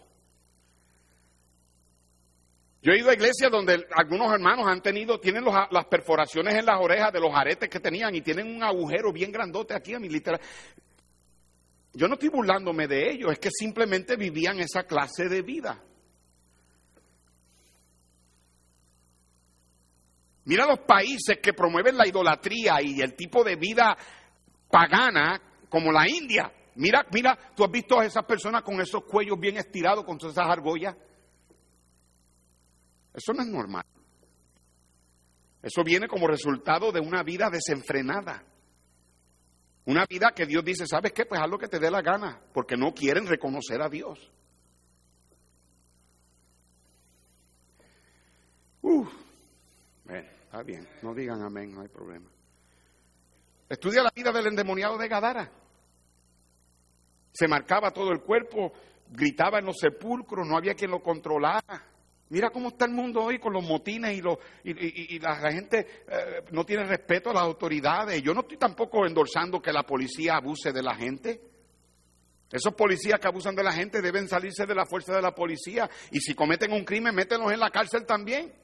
Yo 2.84 2.92
he 2.92 3.00
ido 3.00 3.12
a 3.12 3.14
iglesias 3.14 3.52
donde 3.52 3.86
algunos 3.96 4.34
hermanos 4.34 4.66
han 4.68 4.82
tenido, 4.82 5.20
tienen 5.20 5.46
las 5.46 5.86
perforaciones 5.86 6.56
en 6.56 6.66
las 6.66 6.80
orejas 6.80 7.14
de 7.14 7.20
los 7.20 7.32
aretes 7.34 7.70
que 7.70 7.80
tenían 7.80 8.16
y 8.16 8.22
tienen 8.22 8.48
un 8.48 8.64
agujero 8.64 9.14
bien 9.14 9.32
grandote 9.32 9.76
aquí 9.76 9.94
a 9.94 10.00
mi 10.00 10.10
literal. 10.10 10.42
Yo 11.94 12.08
no 12.08 12.16
estoy 12.16 12.30
burlándome 12.30 12.88
de 12.88 13.12
ellos, 13.12 13.32
es 13.32 13.40
que 13.40 13.50
simplemente 13.52 14.16
vivían 14.16 14.60
esa 14.60 14.84
clase 14.84 15.30
de 15.30 15.44
vida. 15.44 15.80
Mira 20.46 20.66
los 20.66 20.80
países 20.80 21.38
que 21.42 21.54
promueven 21.54 21.98
la 21.98 22.08
idolatría 22.08 22.82
y 22.82 23.00
el 23.02 23.16
tipo 23.16 23.44
de 23.44 23.56
vida 23.56 23.96
pagana 24.70 25.40
como 25.70 25.92
la 25.92 26.10
India. 26.10 26.52
Mira, 26.76 27.06
mira, 27.12 27.38
tú 27.56 27.64
has 27.64 27.72
visto 27.72 28.00
a 28.00 28.06
esas 28.06 28.26
personas 28.26 28.64
con 28.64 28.80
esos 28.82 29.04
cuellos 29.04 29.40
bien 29.40 29.58
estirados, 29.58 30.04
con 30.04 30.18
todas 30.18 30.34
esas 30.36 30.50
argollas. 30.50 30.96
Eso 33.14 33.34
no 33.34 33.42
es 33.42 33.48
normal. 33.48 33.86
Eso 35.62 35.84
viene 35.84 36.08
como 36.08 36.28
resultado 36.28 36.92
de 36.92 37.00
una 37.00 37.22
vida 37.24 37.50
desenfrenada. 37.50 38.44
Una 39.86 40.06
vida 40.10 40.32
que 40.36 40.46
Dios 40.46 40.64
dice, 40.64 40.86
¿sabes 40.88 41.12
qué? 41.12 41.26
Pues 41.26 41.40
haz 41.42 41.50
lo 41.50 41.58
que 41.58 41.68
te 41.68 41.80
dé 41.80 41.92
la 41.92 42.02
gana, 42.02 42.42
porque 42.54 42.78
no 42.78 42.94
quieren 42.94 43.28
reconocer 43.28 43.82
a 43.82 43.90
Dios. 43.90 44.32
Uf. 48.82 49.21
Está 50.52 50.64
bien, 50.64 50.86
no 51.02 51.16
digan 51.16 51.42
amén, 51.42 51.74
no 51.74 51.80
hay 51.80 51.88
problema. 51.88 52.30
Estudia 53.70 54.04
la 54.04 54.12
vida 54.14 54.34
del 54.34 54.48
endemoniado 54.48 54.98
de 54.98 55.08
Gadara. 55.08 55.50
Se 57.32 57.48
marcaba 57.48 57.92
todo 57.92 58.12
el 58.12 58.20
cuerpo, 58.20 58.74
gritaba 59.12 59.60
en 59.60 59.66
los 59.68 59.78
sepulcros, 59.80 60.46
no 60.46 60.58
había 60.58 60.74
quien 60.74 60.92
lo 60.92 61.02
controlara. 61.02 61.86
Mira 62.28 62.50
cómo 62.50 62.68
está 62.68 62.84
el 62.84 62.92
mundo 62.92 63.24
hoy 63.24 63.40
con 63.40 63.54
los 63.54 63.64
motines 63.64 64.18
y, 64.18 64.22
los, 64.22 64.40
y, 64.66 65.18
la 65.20 65.36
gente 65.38 65.88
eh, 66.06 66.44
no 66.52 66.66
tiene 66.66 66.84
respeto 66.84 67.30
a 67.30 67.34
las 67.34 67.44
autoridades. 67.44 68.22
Yo 68.22 68.34
no 68.34 68.42
estoy 68.42 68.58
tampoco 68.58 69.08
endorsando 69.08 69.62
que 69.62 69.72
la 69.72 69.84
policía 69.84 70.36
abuse 70.36 70.74
de 70.74 70.84
la 70.84 70.96
gente. 70.96 71.42
Esos 72.52 72.74
policías 72.74 73.22
que 73.22 73.28
abusan 73.30 73.56
de 73.56 73.64
la 73.64 73.72
gente 73.72 74.02
deben 74.02 74.28
salirse 74.28 74.66
de 74.66 74.76
la 74.76 74.86
fuerza 74.86 75.16
de 75.16 75.22
la 75.22 75.34
policía 75.34 75.90
y 76.12 76.20
si 76.20 76.34
cometen 76.34 76.74
un 76.74 76.84
crimen, 76.84 77.16
métenlos 77.16 77.54
en 77.54 77.60
la 77.62 77.70
cárcel 77.70 78.06
también. 78.06 78.61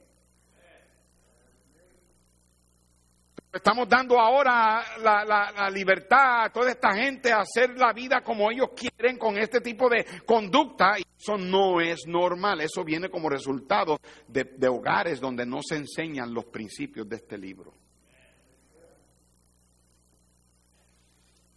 Estamos 3.54 3.88
dando 3.88 4.20
ahora 4.20 4.84
la, 5.02 5.70
libertad 5.72 6.46
a 6.46 6.50
toda 6.50 6.72
esta 6.72 6.94
gente 6.94 7.32
a 7.32 7.40
hacer 7.40 7.78
la 7.78 7.94
vida 7.94 8.22
como 8.22 8.52
ellos 8.52 8.70
quieren 8.76 9.18
con 9.18 9.38
este 9.38 9.62
tipo 9.62 9.90
de 9.90 10.06
conducta. 10.26 11.00
Y 11.00 11.04
eso 11.18 11.38
no 11.38 11.80
es 11.80 12.06
normal. 12.08 12.62
Eso 12.62 12.84
viene 12.84 13.10
como 13.10 13.30
resultado 13.30 14.00
de, 14.28 14.44
de 14.44 14.68
hogares 14.68 15.20
donde 15.20 15.46
no 15.46 15.60
se 15.68 15.78
enseñan 15.78 16.34
los 16.34 16.46
principios 16.46 17.08
de 17.08 17.16
este 17.16 17.38
libro. 17.38 17.74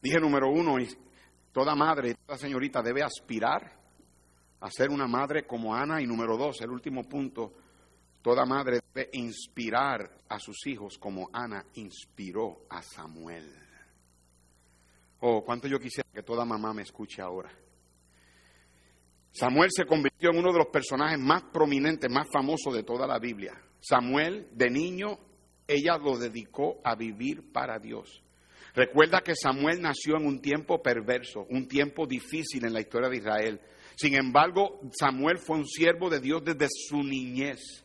Dije 0.00 0.18
número 0.18 0.48
uno, 0.48 0.76
toda 1.52 1.74
madre 1.74 2.10
y 2.10 2.14
toda 2.14 2.38
señorita 2.38 2.80
debe 2.80 3.02
aspirar 3.02 3.78
a 4.60 4.70
ser 4.70 4.90
una 4.90 5.06
madre 5.06 5.46
como 5.46 5.74
Ana. 5.74 6.00
Y 6.00 6.06
número 6.06 6.36
dos, 6.38 6.60
el 6.62 6.70
último 6.70 7.02
punto, 7.02 7.52
Toda 8.22 8.44
madre 8.44 8.80
debe 8.92 9.10
inspirar 9.14 10.22
a 10.28 10.38
sus 10.38 10.66
hijos 10.66 10.98
como 10.98 11.30
Ana 11.32 11.64
inspiró 11.74 12.66
a 12.68 12.82
Samuel. 12.82 13.50
Oh, 15.20 15.42
cuánto 15.44 15.68
yo 15.68 15.78
quisiera 15.78 16.08
que 16.12 16.22
toda 16.22 16.44
mamá 16.44 16.72
me 16.74 16.82
escuche 16.82 17.22
ahora. 17.22 17.50
Samuel 19.32 19.70
se 19.74 19.86
convirtió 19.86 20.30
en 20.30 20.38
uno 20.38 20.52
de 20.52 20.58
los 20.58 20.68
personajes 20.68 21.18
más 21.18 21.44
prominentes, 21.52 22.10
más 22.10 22.26
famosos 22.32 22.74
de 22.74 22.82
toda 22.82 23.06
la 23.06 23.18
Biblia. 23.18 23.54
Samuel, 23.80 24.48
de 24.52 24.70
niño, 24.70 25.18
ella 25.66 25.96
lo 25.98 26.18
dedicó 26.18 26.80
a 26.84 26.94
vivir 26.96 27.52
para 27.52 27.78
Dios. 27.78 28.22
Recuerda 28.74 29.20
que 29.20 29.34
Samuel 29.34 29.80
nació 29.80 30.16
en 30.16 30.26
un 30.26 30.40
tiempo 30.40 30.82
perverso, 30.82 31.46
un 31.48 31.68
tiempo 31.68 32.06
difícil 32.06 32.64
en 32.64 32.72
la 32.72 32.80
historia 32.80 33.08
de 33.08 33.16
Israel. 33.16 33.60
Sin 33.96 34.14
embargo, 34.14 34.80
Samuel 34.98 35.38
fue 35.38 35.58
un 35.58 35.66
siervo 35.66 36.10
de 36.10 36.20
Dios 36.20 36.44
desde 36.44 36.66
su 36.68 37.02
niñez. 37.02 37.84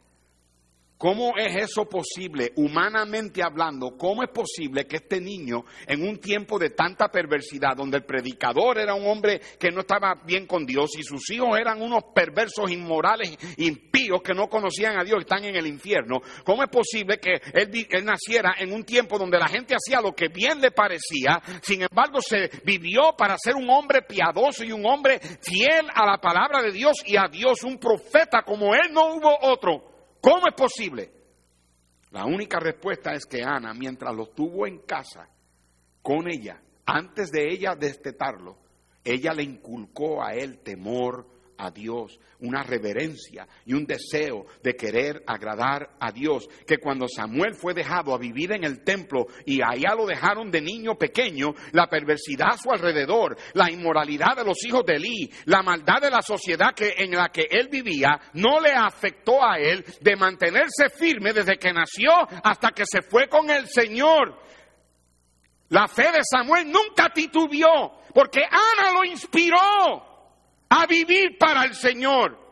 ¿Cómo 0.97 1.33
es 1.37 1.53
eso 1.57 1.89
posible, 1.89 2.53
humanamente 2.55 3.43
hablando? 3.43 3.97
¿Cómo 3.97 4.23
es 4.23 4.29
posible 4.29 4.87
que 4.87 4.95
este 4.95 5.19
niño, 5.19 5.65
en 5.85 6.07
un 6.07 6.19
tiempo 6.19 6.57
de 6.57 6.69
tanta 6.69 7.09
perversidad, 7.09 7.75
donde 7.75 7.97
el 7.97 8.05
predicador 8.05 8.79
era 8.79 8.95
un 8.95 9.05
hombre 9.05 9.41
que 9.59 9.71
no 9.71 9.81
estaba 9.81 10.15
bien 10.25 10.47
con 10.47 10.65
Dios 10.65 10.91
y 10.97 11.03
sus 11.03 11.29
hijos 11.31 11.59
eran 11.59 11.81
unos 11.81 12.05
perversos, 12.13 12.71
inmorales, 12.71 13.37
impíos 13.57 14.21
que 14.21 14.33
no 14.33 14.47
conocían 14.47 14.97
a 14.97 15.03
Dios 15.03 15.17
y 15.19 15.21
están 15.23 15.43
en 15.43 15.57
el 15.57 15.67
infierno, 15.67 16.21
¿cómo 16.45 16.63
es 16.63 16.69
posible 16.69 17.19
que 17.19 17.41
él, 17.53 17.87
él 17.89 18.05
naciera 18.05 18.55
en 18.57 18.71
un 18.71 18.85
tiempo 18.85 19.17
donde 19.17 19.37
la 19.37 19.49
gente 19.49 19.75
hacía 19.75 19.99
lo 19.99 20.13
que 20.13 20.29
bien 20.29 20.61
le 20.61 20.71
parecía, 20.71 21.41
sin 21.61 21.81
embargo 21.81 22.21
se 22.21 22.49
vivió 22.63 23.15
para 23.17 23.35
ser 23.37 23.55
un 23.55 23.69
hombre 23.69 24.03
piadoso 24.03 24.63
y 24.63 24.71
un 24.71 24.85
hombre 24.85 25.19
fiel 25.19 25.87
a 25.93 26.05
la 26.05 26.19
palabra 26.19 26.61
de 26.61 26.71
Dios 26.71 26.95
y 27.05 27.17
a 27.17 27.27
Dios, 27.29 27.63
un 27.63 27.77
profeta 27.79 28.43
como 28.43 28.73
él 28.73 28.93
no 28.93 29.15
hubo 29.15 29.37
otro? 29.41 29.94
¿Cómo 30.25 30.47
es 30.47 30.55
posible? 30.55 31.11
La 32.09 32.25
única 32.25 32.59
respuesta 32.59 33.13
es 33.13 33.27
que 33.27 33.43
Ana, 33.43 33.75
mientras 33.75 34.11
lo 34.15 34.29
tuvo 34.29 34.65
en 34.65 34.79
casa 34.79 35.29
con 36.01 36.27
ella, 36.27 36.59
antes 36.83 37.29
de 37.29 37.47
ella 37.47 37.75
destetarlo, 37.75 38.57
ella 39.03 39.33
le 39.33 39.43
inculcó 39.43 40.23
a 40.23 40.33
él 40.33 40.63
temor 40.63 41.27
a 41.57 41.71
Dios, 41.71 42.19
una 42.39 42.63
reverencia 42.63 43.47
y 43.65 43.73
un 43.73 43.85
deseo 43.85 44.45
de 44.61 44.75
querer 44.75 45.23
agradar 45.25 45.95
a 45.99 46.11
Dios, 46.11 46.47
que 46.67 46.77
cuando 46.77 47.07
Samuel 47.07 47.55
fue 47.55 47.73
dejado 47.73 48.13
a 48.13 48.17
vivir 48.17 48.51
en 48.51 48.63
el 48.63 48.83
templo 48.83 49.27
y 49.45 49.61
allá 49.61 49.95
lo 49.95 50.05
dejaron 50.05 50.51
de 50.51 50.61
niño 50.61 50.95
pequeño, 50.95 51.53
la 51.71 51.87
perversidad 51.87 52.49
a 52.53 52.57
su 52.57 52.71
alrededor, 52.71 53.37
la 53.53 53.71
inmoralidad 53.71 54.35
de 54.35 54.43
los 54.43 54.63
hijos 54.65 54.85
de 54.85 54.95
Elí, 54.95 55.29
la 55.45 55.61
maldad 55.61 56.01
de 56.01 56.11
la 56.11 56.21
sociedad 56.21 56.73
que, 56.75 56.95
en 56.97 57.11
la 57.11 57.29
que 57.29 57.47
él 57.49 57.69
vivía, 57.71 58.19
no 58.33 58.59
le 58.59 58.71
afectó 58.71 59.43
a 59.43 59.57
él 59.57 59.83
de 60.01 60.15
mantenerse 60.15 60.89
firme 60.89 61.33
desde 61.33 61.57
que 61.57 61.73
nació 61.73 62.11
hasta 62.43 62.71
que 62.71 62.85
se 62.85 63.01
fue 63.01 63.27
con 63.27 63.49
el 63.49 63.67
Señor. 63.67 64.39
La 65.69 65.87
fe 65.87 66.11
de 66.11 66.21
Samuel 66.23 66.71
nunca 66.71 67.09
titubeó, 67.13 67.99
porque 68.13 68.41
Ana 68.43 68.91
lo 68.93 69.03
inspiró 69.03 70.14
a 70.81 70.85
vivir 70.85 71.37
para 71.37 71.63
el 71.63 71.73
Señor. 71.73 72.45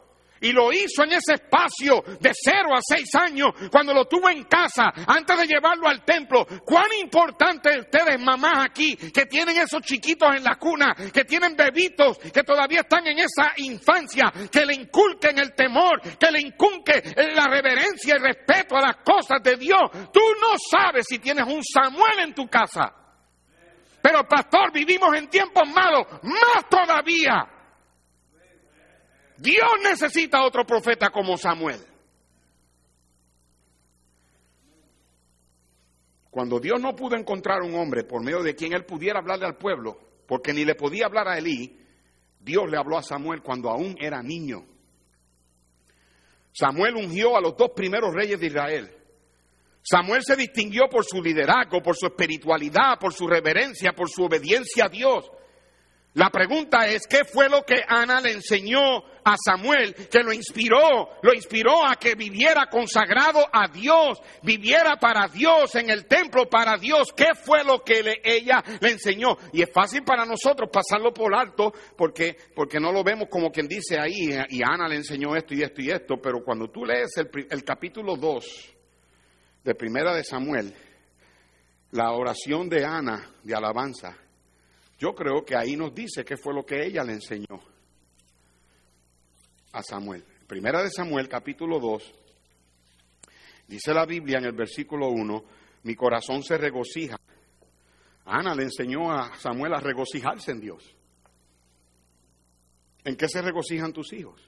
Y 0.44 0.52
lo 0.52 0.74
hizo 0.74 1.04
en 1.04 1.14
ese 1.14 1.36
espacio 1.36 2.04
de 2.20 2.32
cero 2.34 2.76
a 2.76 2.82
seis 2.82 3.16
años, 3.16 3.54
cuando 3.72 3.94
lo 3.94 4.04
tuvo 4.06 4.30
en 4.30 4.44
casa, 4.44 4.92
antes 5.08 5.38
de 5.38 5.48
llevarlo 5.48 5.88
al 5.88 6.04
templo. 6.04 6.46
Cuán 6.66 6.92
importante 7.00 7.80
ustedes, 7.80 8.20
mamás 8.20 8.66
aquí, 8.66 8.98
que 8.98 9.26
tienen 9.26 9.56
esos 9.58 9.82
chiquitos 9.84 10.36
en 10.36 10.44
la 10.44 10.56
cuna, 10.56 10.94
que 11.14 11.24
tienen 11.24 11.56
bebitos, 11.56 12.18
que 12.18 12.44
todavía 12.44 12.82
están 12.82 13.08
en 13.08 13.20
esa 13.20 13.54
infancia, 13.56 14.34
que 14.52 14.66
le 14.66 14.74
inculquen 14.74 15.40
el 15.40 15.56
temor, 15.56 16.02
que 16.02 16.30
le 16.30 16.42
inculque 16.42 17.02
la 17.34 17.48
reverencia 17.48 18.18
y 18.18 18.20
respeto 18.20 18.76
a 18.76 18.82
las 18.82 18.98
cosas 18.98 19.42
de 19.42 19.56
Dios. 19.56 19.80
Tú 20.12 20.20
no 20.42 20.58
sabes 20.70 21.06
si 21.08 21.20
tienes 21.20 21.48
un 21.48 21.64
Samuel 21.64 22.20
en 22.20 22.34
tu 22.34 22.50
casa. 22.50 22.94
Pero 24.02 24.28
pastor, 24.28 24.74
vivimos 24.74 25.16
en 25.16 25.30
tiempos 25.30 25.64
malos, 25.74 26.06
más 26.22 26.68
todavía. 26.70 27.53
Dios 29.44 29.72
necesita 29.84 30.42
otro 30.42 30.66
profeta 30.66 31.10
como 31.10 31.38
Samuel. 31.38 31.82
Cuando 36.32 36.62
Dios 36.62 36.80
no 36.80 36.96
pudo 36.96 37.18
encontrar 37.18 37.62
un 37.62 37.76
hombre 37.76 38.06
por 38.06 38.24
medio 38.24 38.42
de 38.42 38.56
quien 38.56 38.74
él 38.74 38.86
pudiera 38.86 39.20
hablarle 39.20 39.46
al 39.46 39.58
pueblo, 39.58 40.00
porque 40.28 40.54
ni 40.54 40.64
le 40.64 40.76
podía 40.76 41.08
hablar 41.08 41.28
a 41.28 41.38
Elí, 41.38 41.78
Dios 42.40 42.72
le 42.72 42.78
habló 42.78 42.98
a 42.98 43.04
Samuel 43.04 43.42
cuando 43.42 43.70
aún 43.70 43.98
era 44.00 44.24
niño. 44.24 44.66
Samuel 46.54 46.96
ungió 46.96 47.36
a 47.36 47.42
los 47.42 47.58
dos 47.58 47.72
primeros 47.76 48.14
reyes 48.14 48.40
de 48.40 48.48
Israel. 48.48 48.98
Samuel 49.82 50.24
se 50.24 50.38
distinguió 50.38 50.84
por 50.90 51.04
su 51.04 51.22
liderazgo, 51.22 51.82
por 51.82 51.98
su 51.98 52.06
espiritualidad, 52.06 52.98
por 52.98 53.14
su 53.14 53.28
reverencia, 53.28 53.92
por 53.92 54.10
su 54.10 54.24
obediencia 54.24 54.86
a 54.86 54.90
Dios. 54.90 55.30
La 56.16 56.30
pregunta 56.30 56.86
es, 56.86 57.08
¿qué 57.08 57.26
fue 57.26 57.50
lo 57.50 57.64
que 57.64 57.82
Ana 57.88 58.22
le 58.22 58.34
enseñó 58.34 59.00
a 59.24 59.36
Samuel 59.36 59.96
que 59.96 60.22
lo 60.22 60.32
inspiró? 60.32 61.10
Lo 61.24 61.34
inspiró 61.34 61.84
a 61.84 61.96
que 61.96 62.14
viviera 62.14 62.68
consagrado 62.68 63.40
a 63.52 63.68
Dios, 63.68 64.22
viviera 64.44 64.98
para 64.98 65.28
Dios, 65.28 65.74
en 65.74 65.90
el 65.90 66.06
templo 66.06 66.48
para 66.48 66.78
Dios. 66.78 67.12
¿Qué 67.16 67.34
fue 67.34 67.64
lo 67.64 67.84
que 67.84 68.04
ella 68.24 68.64
le 68.80 68.92
enseñó? 68.92 69.36
Y 69.54 69.64
es 69.64 69.72
fácil 69.74 70.04
para 70.04 70.24
nosotros 70.24 70.70
pasarlo 70.72 71.12
por 71.12 71.34
alto 71.34 71.74
porque, 71.98 72.38
porque 72.56 72.80
no 72.80 72.92
lo 72.92 73.04
vemos 73.04 73.28
como 73.28 73.50
quien 73.50 73.68
dice 73.68 74.00
ahí, 74.00 74.38
y 74.50 74.62
Ana 74.62 74.88
le 74.88 74.98
enseñó 74.98 75.36
esto 75.36 75.56
y 75.56 75.64
esto 75.64 75.82
y 75.82 75.90
esto, 75.90 76.22
pero 76.22 76.44
cuando 76.44 76.70
tú 76.70 76.86
lees 76.86 77.18
el, 77.18 77.30
el 77.50 77.64
capítulo 77.64 78.16
2 78.18 78.76
de 79.64 79.74
Primera 79.74 80.14
de 80.14 80.24
Samuel, 80.24 80.76
la 81.90 82.12
oración 82.12 82.70
de 82.70 82.86
Ana 82.86 83.32
de 83.42 83.56
alabanza, 83.56 84.16
yo 85.00 85.14
creo 85.14 85.44
que 85.44 85.56
ahí 85.56 85.76
nos 85.76 85.94
dice 85.94 86.24
qué 86.24 86.38
fue 86.38 86.54
lo 86.54 86.66
que 86.66 86.86
ella 86.86 87.04
le 87.04 87.14
enseñó 87.14 87.60
a 89.72 89.82
Samuel. 89.84 90.24
Primera 90.48 90.84
de 90.84 90.90
Samuel, 90.90 91.28
capítulo 91.28 91.80
2, 91.80 92.14
dice 93.68 93.94
la 93.94 94.06
Biblia 94.06 94.38
en 94.38 94.46
el 94.46 94.54
versículo 94.54 95.10
1, 95.10 95.44
mi 95.84 95.96
corazón 95.96 96.44
se 96.44 96.58
regocija. 96.58 97.18
Ana 98.26 98.56
le 98.56 98.64
enseñó 98.64 99.12
a 99.12 99.34
Samuel 99.36 99.74
a 99.74 99.80
regocijarse 99.80 100.52
en 100.52 100.62
Dios. 100.62 100.96
¿En 103.04 103.16
qué 103.16 103.28
se 103.28 103.42
regocijan 103.42 103.92
tus 103.92 104.14
hijos? 104.14 104.42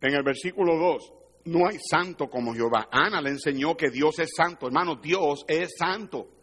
En 0.00 0.14
el 0.14 0.22
versículo 0.22 0.76
2, 0.76 1.12
no 1.46 1.66
hay 1.66 1.78
santo 1.78 2.28
como 2.28 2.54
Jehová. 2.54 2.88
Ana 2.90 3.20
le 3.20 3.30
enseñó 3.30 3.76
que 3.76 3.90
Dios 3.90 4.18
es 4.18 4.30
santo. 4.36 4.66
Hermano, 4.66 4.96
Dios 4.96 5.44
es 5.48 5.74
santo. 5.78 6.35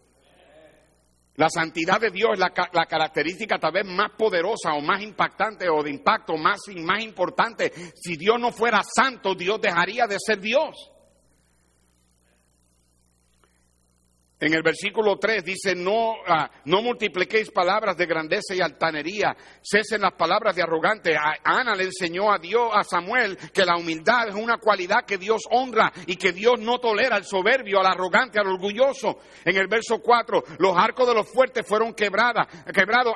La 1.36 1.50
santidad 1.50 2.00
de 2.00 2.12
Dios 2.12 2.32
es 2.34 2.40
la, 2.40 2.52
característica 2.52 3.58
tal 3.58 3.72
vez 3.72 3.86
más 3.86 4.12
poderosa 4.12 4.74
o 4.74 4.82
más 4.82 5.02
impactante 5.02 5.68
o 5.68 5.82
de 5.82 5.90
impacto 5.90 6.38
más, 6.38 6.60
más 6.76 7.04
importante. 7.04 7.72
Si 7.96 8.18
Dios 8.18 8.40
no 8.40 8.52
fuera 8.52 8.84
santo, 8.84 9.34
Dios 9.34 9.60
dejaría 9.60 10.06
de 10.06 10.18
ser 10.20 10.40
Dios. 10.40 10.93
En 14.44 14.54
el 14.54 14.62
versículo 14.62 15.16
3 15.16 15.42
dice, 15.42 15.74
no, 15.74 16.16
ah, 16.28 16.52
no 16.66 16.82
multipliquéis 16.82 17.50
palabras 17.52 17.96
de 17.96 18.06
grandeza 18.06 18.54
y 18.54 18.60
altanería, 18.60 19.34
cesen 19.62 20.02
las 20.02 20.16
palabras 20.16 20.54
de 20.54 20.62
arrogante. 20.62 21.16
Ana 21.46 21.74
le 21.74 21.86
enseñó 21.86 22.30
a 22.30 22.40
Dios, 22.40 22.70
a 22.74 22.84
Samuel, 22.84 23.38
que 23.54 23.64
la 23.64 23.78
humildad 23.78 24.28
es 24.28 24.36
una 24.36 24.58
cualidad 24.58 25.06
que 25.08 25.18
Dios 25.18 25.44
honra 25.50 25.94
y 26.08 26.18
que 26.18 26.34
Dios 26.34 26.60
no 26.60 26.80
tolera 26.80 27.16
al 27.16 27.24
soberbio, 27.24 27.80
al 27.80 27.86
arrogante, 27.86 28.38
al 28.38 28.48
orgulloso. 28.48 29.18
En 29.46 29.56
el 29.56 29.68
verso 29.68 30.00
4, 30.00 30.44
los 30.60 30.76
arcos 30.76 31.08
de 31.08 31.14
los 31.14 31.32
fuertes 31.32 31.66
fueron 31.66 31.94
quebrados. 31.94 32.46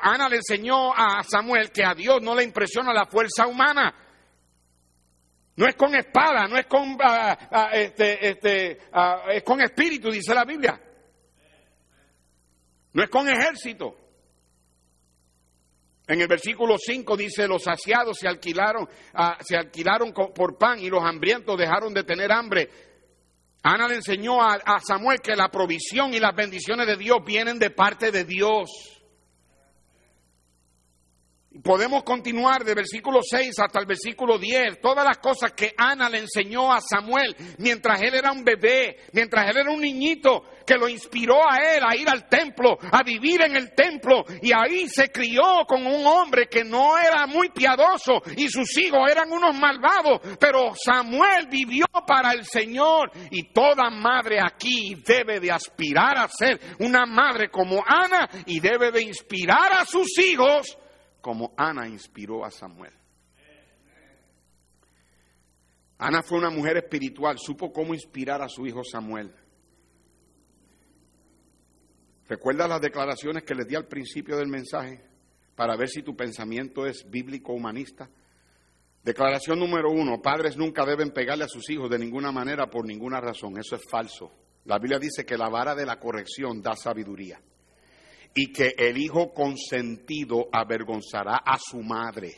Ana 0.01 0.29
le 0.29 0.37
enseñó 0.37 0.93
a 0.95 1.23
Samuel 1.23 1.71
que 1.71 1.83
a 1.83 1.93
Dios 1.93 2.21
no 2.21 2.35
le 2.35 2.45
impresiona 2.45 2.93
la 2.93 3.05
fuerza 3.05 3.47
humana. 3.47 3.93
No 5.57 5.67
es 5.67 5.75
con 5.75 5.93
espada, 5.93 6.47
no 6.47 6.57
es 6.57 6.67
con, 6.67 6.97
ah, 7.03 7.37
ah, 7.51 7.69
este, 7.73 8.29
este, 8.29 8.77
es 9.31 9.43
con 9.43 9.59
espíritu, 9.59 10.09
dice 10.09 10.33
la 10.33 10.45
Biblia. 10.45 10.86
No 12.93 13.03
es 13.03 13.09
con 13.09 13.27
ejército. 13.27 13.95
En 16.07 16.21
el 16.21 16.27
versículo 16.27 16.77
5 16.77 17.17
dice, 17.17 17.47
los 17.47 17.63
saciados 17.63 18.17
se 18.17 18.27
alquilaron, 18.27 18.87
ah, 19.13 19.37
se 19.41 19.57
alquilaron 19.57 20.13
por 20.13 20.57
pan 20.57 20.79
y 20.79 20.89
los 20.89 21.03
hambrientos 21.03 21.57
dejaron 21.57 21.93
de 21.93 22.03
tener 22.03 22.31
hambre. 22.31 22.69
Ana 23.61 23.89
le 23.89 23.95
enseñó 23.95 24.41
a, 24.41 24.53
a 24.53 24.79
Samuel 24.79 25.19
que 25.19 25.35
la 25.35 25.49
provisión 25.49 26.13
y 26.13 26.19
las 26.19 26.33
bendiciones 26.33 26.87
de 26.87 26.95
Dios 26.95 27.17
vienen 27.25 27.59
de 27.59 27.71
parte 27.71 28.11
de 28.11 28.23
Dios. 28.23 28.96
Podemos 31.63 32.03
continuar 32.03 32.63
de 32.63 32.75
versículo 32.75 33.19
6 33.21 33.59
hasta 33.59 33.79
el 33.79 33.85
versículo 33.85 34.37
10, 34.37 34.79
todas 34.81 35.05
las 35.05 35.17
cosas 35.17 35.53
que 35.53 35.73
Ana 35.77 36.09
le 36.09 36.19
enseñó 36.19 36.71
a 36.71 36.79
Samuel 36.81 37.35
mientras 37.57 38.01
él 38.01 38.13
era 38.13 38.31
un 38.31 38.43
bebé, 38.43 38.97
mientras 39.13 39.49
él 39.49 39.57
era 39.57 39.71
un 39.71 39.81
niñito, 39.81 40.43
que 40.65 40.75
lo 40.75 40.89
inspiró 40.89 41.49
a 41.49 41.57
él 41.57 41.83
a 41.87 41.95
ir 41.95 42.09
al 42.09 42.27
templo, 42.27 42.77
a 42.91 43.01
vivir 43.03 43.41
en 43.41 43.55
el 43.55 43.73
templo, 43.73 44.25
y 44.41 44.51
ahí 44.53 44.87
se 44.87 45.09
crió 45.09 45.65
con 45.67 45.85
un 45.85 46.05
hombre 46.05 46.47
que 46.47 46.63
no 46.63 46.97
era 46.97 47.25
muy 47.25 47.49
piadoso 47.49 48.21
y 48.35 48.49
sus 48.49 48.77
hijos 48.77 49.09
eran 49.09 49.31
unos 49.31 49.55
malvados, 49.55 50.19
pero 50.39 50.73
Samuel 50.75 51.47
vivió 51.49 51.85
para 52.05 52.33
el 52.33 52.45
Señor 52.45 53.11
y 53.31 53.51
toda 53.53 53.89
madre 53.89 54.39
aquí 54.41 54.95
debe 55.05 55.39
de 55.39 55.51
aspirar 55.51 56.17
a 56.17 56.27
ser 56.27 56.59
una 56.79 57.05
madre 57.05 57.49
como 57.49 57.83
Ana 57.85 58.27
y 58.45 58.59
debe 58.59 58.91
de 58.91 59.03
inspirar 59.03 59.71
a 59.73 59.85
sus 59.85 60.07
hijos 60.19 60.77
como 61.27 61.53
Ana 61.57 61.89
inspiró 61.89 62.45
a 62.45 62.49
Samuel. 62.49 62.93
Ana 65.97 66.23
fue 66.23 66.37
una 66.37 66.49
mujer 66.49 66.77
espiritual, 66.77 67.37
supo 67.37 67.73
cómo 67.73 67.93
inspirar 67.93 68.41
a 68.41 68.47
su 68.47 68.65
hijo 68.65 68.81
Samuel. 68.81 69.35
¿Recuerda 72.29 72.65
las 72.69 72.79
declaraciones 72.79 73.43
que 73.43 73.55
les 73.55 73.67
di 73.67 73.75
al 73.75 73.89
principio 73.89 74.37
del 74.37 74.47
mensaje 74.47 75.03
para 75.53 75.75
ver 75.75 75.89
si 75.89 76.01
tu 76.01 76.15
pensamiento 76.15 76.87
es 76.87 77.05
bíblico 77.11 77.51
humanista? 77.51 78.09
Declaración 79.03 79.59
número 79.59 79.91
uno, 79.91 80.21
padres 80.21 80.55
nunca 80.55 80.85
deben 80.85 81.11
pegarle 81.11 81.43
a 81.43 81.49
sus 81.49 81.69
hijos 81.69 81.89
de 81.89 81.99
ninguna 81.99 82.31
manera 82.31 82.69
por 82.69 82.85
ninguna 82.85 83.19
razón. 83.19 83.57
Eso 83.57 83.75
es 83.75 83.81
falso. 83.91 84.31
La 84.63 84.79
Biblia 84.79 84.97
dice 84.97 85.25
que 85.25 85.37
la 85.37 85.49
vara 85.49 85.75
de 85.75 85.85
la 85.85 85.99
corrección 85.99 86.61
da 86.61 86.77
sabiduría 86.77 87.41
y 88.39 88.53
que 88.53 88.75
el 88.77 88.99
hijo 88.99 89.33
consentido 89.33 90.47
avergonzará 90.51 91.37
a 91.37 91.57
su 91.57 91.81
madre. 91.81 92.35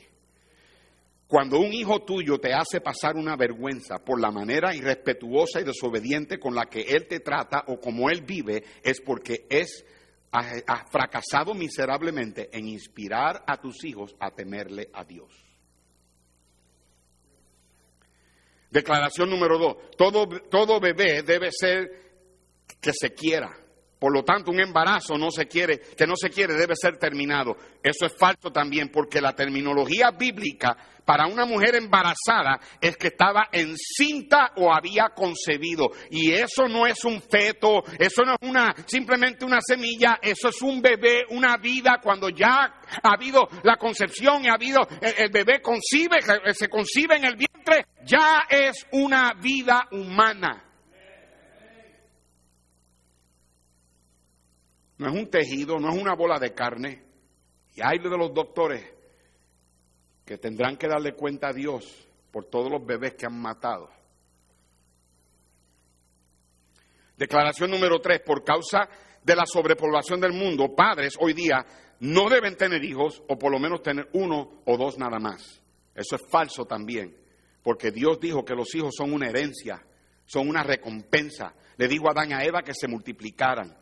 Cuando 1.27 1.59
un 1.59 1.73
hijo 1.73 2.03
tuyo 2.03 2.39
te 2.39 2.53
hace 2.53 2.79
pasar 2.79 3.17
una 3.17 3.35
vergüenza 3.35 3.99
por 3.99 4.17
la 4.17 4.31
manera 4.31 4.73
irrespetuosa 4.73 5.59
y 5.59 5.65
desobediente 5.65 6.39
con 6.39 6.55
la 6.55 6.67
que 6.67 6.83
él 6.83 7.05
te 7.05 7.19
trata 7.19 7.65
o 7.67 7.81
como 7.81 8.09
él 8.09 8.21
vive, 8.21 8.63
es 8.81 9.01
porque 9.01 9.45
es 9.49 9.85
ha, 10.31 10.85
fracasado 10.89 11.53
miserablemente 11.53 12.49
en 12.57 12.69
inspirar 12.69 13.43
a 13.45 13.59
tus 13.59 13.83
hijos 13.83 14.15
a 14.21 14.31
temerle 14.31 14.89
a 14.93 15.03
Dios. 15.03 15.33
Declaración 18.71 19.29
número 19.29 19.57
dos, 19.57 19.77
todo, 19.97 20.29
todo 20.49 20.79
bebé 20.79 21.23
debe 21.23 21.49
ser 21.51 21.91
que 22.79 22.93
se 22.93 23.13
quiera. 23.13 23.58
Por 23.99 24.13
lo 24.13 24.23
tanto, 24.23 24.49
un 24.49 24.61
embarazo 24.61 25.17
no 25.17 25.29
se 25.29 25.45
quiere, 25.45 25.79
que 25.79 26.07
no 26.07 26.15
se 26.15 26.29
quiere 26.29 26.53
debe 26.53 26.73
ser 26.73 26.97
terminado. 26.97 27.57
Eso 27.83 28.05
es 28.05 28.15
falso 28.17 28.49
también 28.49 28.89
porque 28.89 29.19
la 29.19 29.35
terminología 29.35 30.11
bíblica 30.11 30.77
para 31.03 31.27
una 31.27 31.45
mujer 31.45 31.75
embarazada 31.75 32.59
es 32.79 32.95
que 32.95 33.07
estaba 33.07 33.49
encinta 33.51 34.53
o 34.55 34.73
había 34.73 35.09
concebido. 35.09 35.89
Y 36.11 36.31
eso 36.31 36.69
no 36.69 36.87
es 36.87 37.03
un 37.03 37.21
feto, 37.21 37.83
eso 37.97 38.23
no 38.23 38.35
es 38.39 38.49
una 38.49 38.73
simplemente 38.85 39.43
una 39.43 39.59
semilla, 39.59 40.19
eso 40.21 40.47
es 40.47 40.61
un 40.61 40.81
bebé, 40.81 41.25
una 41.31 41.57
vida 41.57 41.99
cuando 42.01 42.29
ya 42.29 42.81
ha 43.03 43.13
habido 43.13 43.49
la 43.63 43.75
concepción 43.75 44.45
y 44.45 44.47
ha 44.47 44.53
habido 44.53 44.87
el, 45.01 45.25
el 45.25 45.29
bebé 45.29 45.61
concibe, 45.61 46.21
se 46.53 46.69
concibe 46.69 47.17
en 47.17 47.25
el 47.25 47.35
vientre, 47.35 47.85
ya 48.05 48.45
es 48.49 48.87
una 48.91 49.33
vida 49.33 49.89
humana. 49.91 50.68
No 54.99 55.07
es 55.07 55.13
un 55.13 55.29
tejido, 55.29 55.79
no 55.79 55.89
es 55.89 55.99
una 55.99 56.13
bola 56.13 56.37
de 56.37 56.53
carne. 56.53 57.01
Y 57.73 57.81
hay 57.81 57.99
de 57.99 58.09
los 58.09 58.33
doctores 58.33 58.85
que 60.25 60.37
tendrán 60.37 60.77
que 60.77 60.87
darle 60.87 61.13
cuenta 61.13 61.47
a 61.47 61.53
Dios 61.53 62.07
por 62.31 62.45
todos 62.45 62.69
los 62.69 62.85
bebés 62.85 63.15
que 63.15 63.25
han 63.25 63.39
matado. 63.41 63.89
Declaración 67.17 67.71
número 67.71 67.99
tres, 67.99 68.21
por 68.25 68.43
causa 68.43 68.89
de 69.23 69.35
la 69.35 69.45
sobrepoblación 69.45 70.19
del 70.19 70.33
mundo, 70.33 70.75
padres 70.75 71.15
hoy 71.19 71.33
día 71.33 71.65
no 72.01 72.29
deben 72.29 72.55
tener 72.55 72.83
hijos 72.83 73.23
o 73.27 73.37
por 73.37 73.51
lo 73.51 73.59
menos 73.59 73.81
tener 73.81 74.09
uno 74.13 74.61
o 74.65 74.77
dos 74.77 74.97
nada 74.97 75.19
más. 75.19 75.61
Eso 75.95 76.17
es 76.17 76.21
falso 76.29 76.65
también, 76.65 77.15
porque 77.63 77.91
Dios 77.91 78.19
dijo 78.19 78.43
que 78.43 78.55
los 78.55 78.73
hijos 78.75 78.93
son 78.97 79.13
una 79.13 79.29
herencia, 79.29 79.81
son 80.25 80.49
una 80.49 80.63
recompensa. 80.63 81.53
Le 81.77 81.87
dijo 81.87 82.07
a 82.07 82.11
Adán 82.11 82.31
y 82.31 82.33
a 82.33 82.43
Eva 82.43 82.61
que 82.63 82.73
se 82.73 82.87
multiplicaran. 82.87 83.77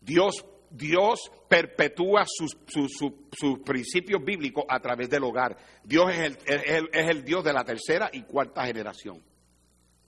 Dios, 0.00 0.44
Dios 0.70 1.30
perpetúa 1.48 2.24
sus, 2.26 2.56
sus, 2.66 2.92
sus, 2.96 3.58
principios 3.60 4.22
bíblicos 4.24 4.64
a 4.68 4.80
través 4.80 5.08
del 5.08 5.24
hogar. 5.24 5.56
Dios 5.84 6.10
es 6.12 6.18
el, 6.18 6.38
es, 6.46 7.08
el, 7.08 7.24
Dios 7.24 7.44
de 7.44 7.52
la 7.52 7.64
tercera 7.64 8.10
y 8.12 8.22
cuarta 8.22 8.66
generación. 8.66 9.22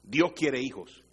Dios 0.03 0.33
quiere 0.35 0.61
hijos. 0.61 1.05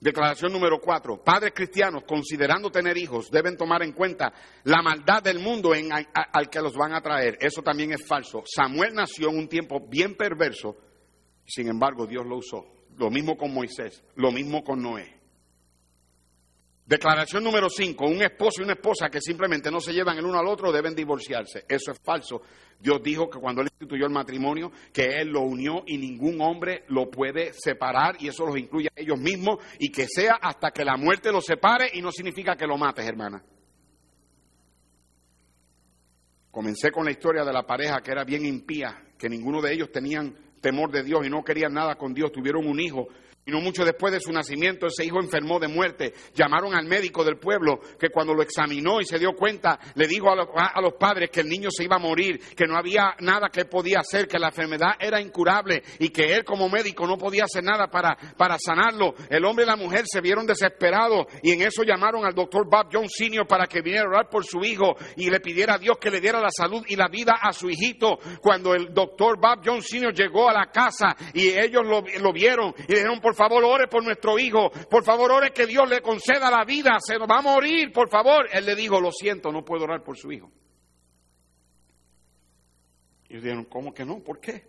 Declaración 0.00 0.50
número 0.50 0.80
cuatro. 0.80 1.22
Padres 1.22 1.52
cristianos, 1.54 2.04
considerando 2.04 2.70
tener 2.70 2.96
hijos, 2.96 3.30
deben 3.30 3.58
tomar 3.58 3.82
en 3.82 3.92
cuenta 3.92 4.32
la 4.64 4.80
maldad 4.80 5.22
del 5.22 5.38
mundo 5.38 5.74
en, 5.74 5.90
al 5.92 6.48
que 6.48 6.62
los 6.62 6.74
van 6.74 6.94
a 6.94 7.02
traer. 7.02 7.36
Eso 7.38 7.60
también 7.62 7.92
es 7.92 8.06
falso. 8.06 8.42
Samuel 8.46 8.94
nació 8.94 9.28
en 9.28 9.38
un 9.38 9.48
tiempo 9.48 9.86
bien 9.86 10.16
perverso, 10.16 10.78
sin 11.44 11.68
embargo 11.68 12.06
Dios 12.06 12.24
lo 12.24 12.38
usó. 12.38 12.64
Lo 12.96 13.10
mismo 13.10 13.36
con 13.36 13.52
Moisés, 13.52 14.02
lo 14.14 14.32
mismo 14.32 14.64
con 14.64 14.82
Noé. 14.82 15.19
Declaración 16.90 17.44
número 17.44 17.68
5. 17.70 18.04
Un 18.04 18.20
esposo 18.20 18.60
y 18.60 18.64
una 18.64 18.72
esposa 18.72 19.08
que 19.08 19.20
simplemente 19.20 19.70
no 19.70 19.78
se 19.78 19.92
llevan 19.92 20.18
el 20.18 20.24
uno 20.24 20.40
al 20.40 20.48
otro 20.48 20.72
deben 20.72 20.92
divorciarse. 20.92 21.64
Eso 21.68 21.92
es 21.92 22.00
falso. 22.02 22.42
Dios 22.80 23.00
dijo 23.00 23.30
que 23.30 23.38
cuando 23.38 23.62
Él 23.62 23.68
instituyó 23.70 24.06
el 24.06 24.12
matrimonio, 24.12 24.72
que 24.92 25.04
Él 25.04 25.28
lo 25.28 25.42
unió 25.42 25.84
y 25.86 25.98
ningún 25.98 26.40
hombre 26.40 26.82
lo 26.88 27.08
puede 27.08 27.52
separar 27.52 28.16
y 28.18 28.26
eso 28.26 28.44
los 28.44 28.58
incluye 28.58 28.88
a 28.88 29.00
ellos 29.00 29.20
mismos 29.20 29.58
y 29.78 29.92
que 29.92 30.08
sea 30.08 30.40
hasta 30.42 30.72
que 30.72 30.84
la 30.84 30.96
muerte 30.96 31.30
los 31.30 31.44
separe 31.44 31.90
y 31.94 32.02
no 32.02 32.10
significa 32.10 32.56
que 32.56 32.66
lo 32.66 32.76
mates, 32.76 33.06
hermana. 33.06 33.40
Comencé 36.50 36.90
con 36.90 37.04
la 37.04 37.12
historia 37.12 37.44
de 37.44 37.52
la 37.52 37.62
pareja 37.62 38.00
que 38.00 38.10
era 38.10 38.24
bien 38.24 38.44
impía, 38.44 39.00
que 39.16 39.28
ninguno 39.28 39.62
de 39.62 39.72
ellos 39.72 39.92
tenían 39.92 40.34
temor 40.60 40.90
de 40.90 41.04
Dios 41.04 41.24
y 41.24 41.30
no 41.30 41.44
querían 41.44 41.72
nada 41.72 41.94
con 41.94 42.12
Dios, 42.12 42.32
tuvieron 42.32 42.66
un 42.66 42.80
hijo 42.80 43.06
y 43.46 43.50
no 43.50 43.60
mucho 43.60 43.84
después 43.84 44.12
de 44.12 44.20
su 44.20 44.32
nacimiento, 44.32 44.86
ese 44.86 45.04
hijo 45.04 45.18
enfermó 45.20 45.58
de 45.58 45.68
muerte. 45.68 46.12
Llamaron 46.34 46.74
al 46.74 46.86
médico 46.86 47.24
del 47.24 47.38
pueblo 47.38 47.80
que 47.98 48.10
cuando 48.10 48.34
lo 48.34 48.42
examinó 48.42 49.00
y 49.00 49.04
se 49.04 49.18
dio 49.18 49.32
cuenta, 49.32 49.78
le 49.94 50.06
dijo 50.06 50.30
a 50.30 50.36
los, 50.36 50.48
a 50.54 50.80
los, 50.80 50.94
padres 50.94 51.30
que 51.30 51.40
el 51.40 51.48
niño 51.48 51.70
se 51.70 51.84
iba 51.84 51.96
a 51.96 51.98
morir, 51.98 52.38
que 52.54 52.66
no 52.66 52.76
había 52.76 53.14
nada 53.20 53.48
que 53.48 53.64
podía 53.64 54.00
hacer, 54.00 54.28
que 54.28 54.38
la 54.38 54.48
enfermedad 54.48 54.90
era 55.00 55.20
incurable 55.20 55.82
y 55.98 56.10
que 56.10 56.34
él 56.34 56.44
como 56.44 56.68
médico 56.68 57.06
no 57.06 57.16
podía 57.16 57.44
hacer 57.44 57.64
nada 57.64 57.86
para, 57.88 58.16
para 58.36 58.56
sanarlo. 58.58 59.14
El 59.30 59.44
hombre 59.46 59.64
y 59.64 59.68
la 59.68 59.76
mujer 59.76 60.04
se 60.06 60.20
vieron 60.20 60.46
desesperados 60.46 61.26
y 61.42 61.52
en 61.52 61.62
eso 61.62 61.82
llamaron 61.82 62.26
al 62.26 62.34
doctor 62.34 62.68
Bob 62.68 62.88
Jones 62.92 63.12
Sr. 63.16 63.46
para 63.46 63.66
que 63.66 63.80
viniera 63.80 64.04
a 64.04 64.08
orar 64.08 64.28
por 64.28 64.44
su 64.44 64.60
hijo 64.60 64.96
y 65.16 65.30
le 65.30 65.40
pidiera 65.40 65.74
a 65.74 65.78
Dios 65.78 65.96
que 65.98 66.10
le 66.10 66.20
diera 66.20 66.40
la 66.40 66.50
salud 66.50 66.84
y 66.88 66.96
la 66.96 67.08
vida 67.08 67.38
a 67.40 67.52
su 67.52 67.70
hijito. 67.70 68.18
Cuando 68.42 68.74
el 68.74 68.92
doctor 68.92 69.40
Bob 69.40 69.60
Jones 69.64 69.86
Sr. 69.88 70.12
llegó 70.12 70.50
a 70.50 70.52
la 70.52 70.66
casa 70.70 71.16
y 71.32 71.48
ellos 71.48 71.82
lo, 71.84 72.02
lo 72.20 72.32
vieron 72.32 72.74
y 72.86 72.94
dijeron, 72.94 73.20
por 73.20 73.29
favor, 73.34 73.64
ore 73.64 73.88
por 73.88 74.04
nuestro 74.04 74.38
hijo, 74.38 74.70
por 74.90 75.04
favor, 75.04 75.32
ore 75.32 75.52
que 75.52 75.66
Dios 75.66 75.88
le 75.88 76.00
conceda 76.00 76.50
la 76.50 76.64
vida, 76.64 76.98
se 77.00 77.18
va 77.18 77.38
a 77.38 77.42
morir, 77.42 77.92
por 77.92 78.08
favor. 78.08 78.46
Él 78.52 78.64
le 78.66 78.74
dijo, 78.74 79.00
lo 79.00 79.12
siento, 79.12 79.50
no 79.50 79.64
puedo 79.64 79.84
orar 79.84 80.02
por 80.02 80.16
su 80.16 80.32
hijo. 80.32 80.50
Y 83.28 83.36
dijeron, 83.36 83.64
¿cómo 83.64 83.94
que 83.94 84.04
no? 84.04 84.20
¿Por 84.20 84.40
qué? 84.40 84.68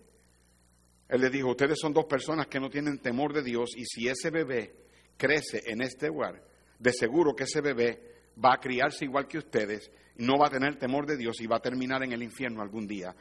Él 1.10 1.22
le 1.22 1.30
dijo, 1.30 1.50
ustedes 1.50 1.78
son 1.80 1.94
dos 1.94 2.06
personas 2.06 2.48
que 2.48 2.60
no 2.60 2.70
tienen 2.70 3.00
temor 3.00 3.34
de 3.34 3.44
Dios 3.44 3.72
y 3.76 3.84
si 3.86 4.08
ese 4.08 4.30
bebé 4.30 4.76
crece 5.18 5.62
en 5.66 5.82
este 5.82 6.08
lugar, 6.08 6.42
de 6.80 6.94
seguro 6.94 7.36
que 7.36 7.44
ese 7.44 7.60
bebé 7.60 8.12
va 8.44 8.54
a 8.54 8.60
criarse 8.60 9.06
igual 9.06 9.28
que 9.28 9.38
ustedes, 9.38 9.92
no 10.18 10.38
va 10.38 10.48
a 10.48 10.50
tener 10.50 10.78
temor 10.78 11.06
de 11.06 11.18
Dios 11.18 11.42
y 11.42 11.48
va 11.48 11.58
a 11.58 11.62
terminar 11.62 12.04
en 12.04 12.14
el 12.14 12.24
infierno 12.24 12.62
algún 12.62 12.88
día. 12.88 13.14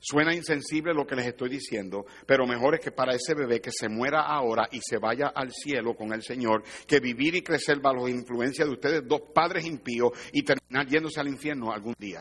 Suena 0.00 0.32
insensible 0.32 0.94
lo 0.94 1.06
que 1.06 1.16
les 1.16 1.26
estoy 1.26 1.48
diciendo, 1.48 2.06
pero 2.24 2.46
mejor 2.46 2.74
es 2.76 2.80
que 2.80 2.92
para 2.92 3.14
ese 3.14 3.34
bebé 3.34 3.60
que 3.60 3.72
se 3.72 3.88
muera 3.88 4.20
ahora 4.20 4.68
y 4.70 4.80
se 4.80 4.98
vaya 4.98 5.28
al 5.28 5.52
cielo 5.52 5.94
con 5.94 6.12
el 6.12 6.22
Señor, 6.22 6.62
que 6.86 7.00
vivir 7.00 7.34
y 7.34 7.42
crecer 7.42 7.80
bajo 7.80 8.06
la 8.06 8.10
influencia 8.10 8.64
de 8.64 8.70
ustedes 8.70 9.08
dos 9.08 9.22
padres 9.34 9.66
impíos 9.66 10.12
y 10.32 10.42
terminar 10.42 10.86
yéndose 10.86 11.20
al 11.20 11.28
infierno 11.28 11.72
algún 11.72 11.94
día. 11.98 12.20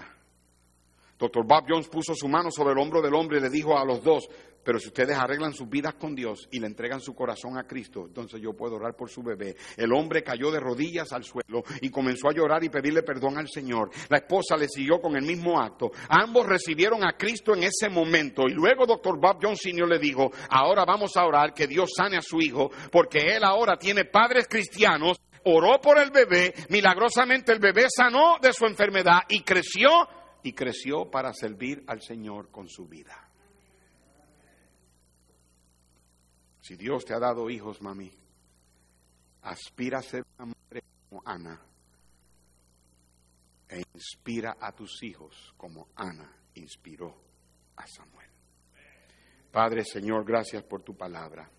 Doctor 1.19 1.45
Bob 1.45 1.65
Jones 1.67 1.87
puso 1.87 2.13
su 2.15 2.27
mano 2.27 2.49
sobre 2.51 2.73
el 2.73 2.79
hombro 2.79 3.01
del 3.01 3.13
hombre 3.13 3.39
y 3.39 3.41
le 3.41 3.49
dijo 3.49 3.77
a 3.77 3.85
los 3.85 4.03
dos, 4.03 4.27
pero 4.63 4.79
si 4.79 4.87
ustedes 4.87 5.17
arreglan 5.17 5.53
sus 5.53 5.69
vidas 5.69 5.95
con 5.95 6.15
Dios 6.15 6.47
y 6.51 6.59
le 6.59 6.67
entregan 6.67 6.99
su 6.99 7.15
corazón 7.15 7.57
a 7.57 7.65
Cristo, 7.65 8.05
entonces 8.07 8.41
yo 8.41 8.53
puedo 8.53 8.75
orar 8.75 8.95
por 8.95 9.09
su 9.09 9.23
bebé. 9.23 9.55
El 9.77 9.93
hombre 9.93 10.23
cayó 10.23 10.51
de 10.51 10.59
rodillas 10.59 11.11
al 11.13 11.23
suelo 11.23 11.63
y 11.81 11.89
comenzó 11.89 12.29
a 12.29 12.33
llorar 12.33 12.63
y 12.63 12.69
pedirle 12.69 13.03
perdón 13.03 13.37
al 13.37 13.47
Señor. 13.47 13.89
La 14.09 14.17
esposa 14.17 14.57
le 14.57 14.67
siguió 14.67 14.99
con 14.99 15.15
el 15.15 15.23
mismo 15.23 15.59
acto. 15.59 15.91
Ambos 16.09 16.45
recibieron 16.47 17.05
a 17.05 17.15
Cristo 17.17 17.55
en 17.55 17.63
ese 17.63 17.89
momento. 17.89 18.43
Y 18.47 18.53
luego 18.53 18.85
doctor 18.85 19.19
Bob 19.19 19.39
Jones 19.41 19.59
Sr. 19.61 19.87
le 19.87 19.99
dijo, 19.99 20.31
ahora 20.49 20.83
vamos 20.85 21.15
a 21.15 21.25
orar 21.25 21.53
que 21.53 21.67
Dios 21.67 21.91
sane 21.95 22.17
a 22.17 22.21
su 22.21 22.39
hijo, 22.39 22.69
porque 22.91 23.19
él 23.19 23.43
ahora 23.43 23.77
tiene 23.77 24.05
padres 24.05 24.47
cristianos 24.49 25.17
oró 25.49 25.79
por 25.79 25.97
el 25.97 26.11
bebé, 26.11 26.53
milagrosamente 26.69 27.53
el 27.53 27.59
bebé 27.59 27.85
sanó 27.89 28.37
de 28.41 28.51
su 28.51 28.65
enfermedad 28.65 29.21
y 29.29 29.43
creció 29.43 29.89
y 30.43 30.53
creció 30.53 31.09
para 31.09 31.33
servir 31.33 31.83
al 31.87 32.01
Señor 32.01 32.51
con 32.51 32.67
su 32.67 32.85
vida. 32.85 33.26
Si 36.67 36.75
Dios 36.75 37.05
te 37.05 37.13
ha 37.13 37.19
dado 37.19 37.49
hijos, 37.49 37.81
mami, 37.81 38.11
aspira 39.43 39.99
a 39.99 40.01
ser 40.01 40.25
una 40.37 40.47
madre 40.47 40.83
como 41.07 41.21
Ana 41.25 41.61
e 43.69 43.83
inspira 43.93 44.57
a 44.59 44.73
tus 44.73 45.01
hijos 45.03 45.53
como 45.55 45.87
Ana 45.95 46.29
inspiró 46.55 47.15
a 47.77 47.87
Samuel. 47.87 48.29
Padre, 49.49 49.85
Señor, 49.85 50.25
gracias 50.25 50.61
por 50.63 50.81
tu 50.81 50.93
palabra. 50.93 51.49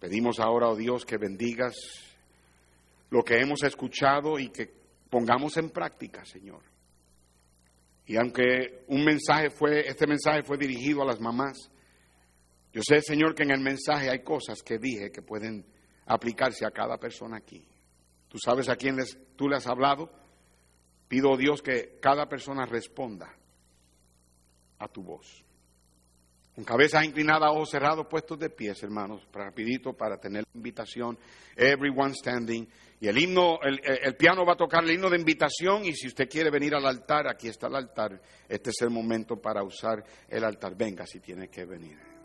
Pedimos 0.00 0.40
ahora, 0.40 0.70
oh 0.70 0.74
Dios, 0.74 1.04
que 1.04 1.18
bendigas 1.18 1.76
lo 3.10 3.22
que 3.22 3.38
hemos 3.38 3.62
escuchado 3.62 4.40
y 4.40 4.48
que 4.48 4.74
pongamos 5.08 5.56
en 5.56 5.70
práctica, 5.70 6.24
Señor. 6.24 6.64
Y 8.06 8.16
aunque 8.16 8.86
un 8.88 9.04
mensaje 9.04 9.50
fue, 9.50 9.86
este 9.86 10.08
mensaje 10.08 10.42
fue 10.42 10.58
dirigido 10.58 11.02
a 11.02 11.06
las 11.06 11.20
mamás, 11.20 11.70
yo 12.76 12.82
sé, 12.86 13.00
Señor, 13.00 13.34
que 13.34 13.42
en 13.42 13.52
el 13.52 13.60
mensaje 13.60 14.10
hay 14.10 14.22
cosas 14.22 14.62
que 14.62 14.76
dije 14.76 15.10
que 15.10 15.22
pueden 15.22 15.64
aplicarse 16.04 16.66
a 16.66 16.70
cada 16.70 16.98
persona 16.98 17.38
aquí. 17.38 17.66
Tú 18.28 18.36
sabes 18.38 18.68
a 18.68 18.76
quién 18.76 18.96
les, 18.96 19.16
tú 19.34 19.48
le 19.48 19.56
has 19.56 19.66
hablado. 19.66 20.12
Pido, 21.08 21.38
Dios, 21.38 21.62
que 21.62 21.98
cada 22.02 22.28
persona 22.28 22.66
responda 22.66 23.34
a 24.78 24.88
tu 24.88 25.02
voz. 25.02 25.42
Con 26.54 26.64
cabeza 26.64 27.02
inclinada, 27.02 27.50
ojos 27.50 27.70
cerrados, 27.70 28.08
puestos 28.10 28.38
de 28.38 28.50
pies, 28.50 28.82
hermanos, 28.82 29.26
rapidito 29.32 29.94
para 29.94 30.18
tener 30.18 30.44
la 30.44 30.58
invitación. 30.58 31.18
Everyone 31.56 32.12
standing. 32.12 32.68
Y 33.00 33.08
el 33.08 33.16
himno, 33.16 33.58
el, 33.62 34.16
piano 34.16 34.44
va 34.44 34.52
a 34.52 34.56
tocar 34.56 34.84
el 34.84 34.90
himno 34.90 35.08
de 35.08 35.16
invitación 35.16 35.86
y 35.86 35.94
si 35.94 36.08
usted 36.08 36.28
quiere 36.28 36.50
venir 36.50 36.74
al 36.74 36.84
altar, 36.84 37.26
aquí 37.26 37.48
está 37.48 37.68
el 37.68 37.76
altar. 37.76 38.20
Este 38.46 38.68
es 38.68 38.82
el 38.82 38.90
momento 38.90 39.40
para 39.40 39.62
usar 39.64 40.04
el 40.28 40.44
altar. 40.44 40.76
Venga 40.76 41.06
si 41.06 41.20
tiene 41.20 41.48
que 41.48 41.64
venir. 41.64 42.15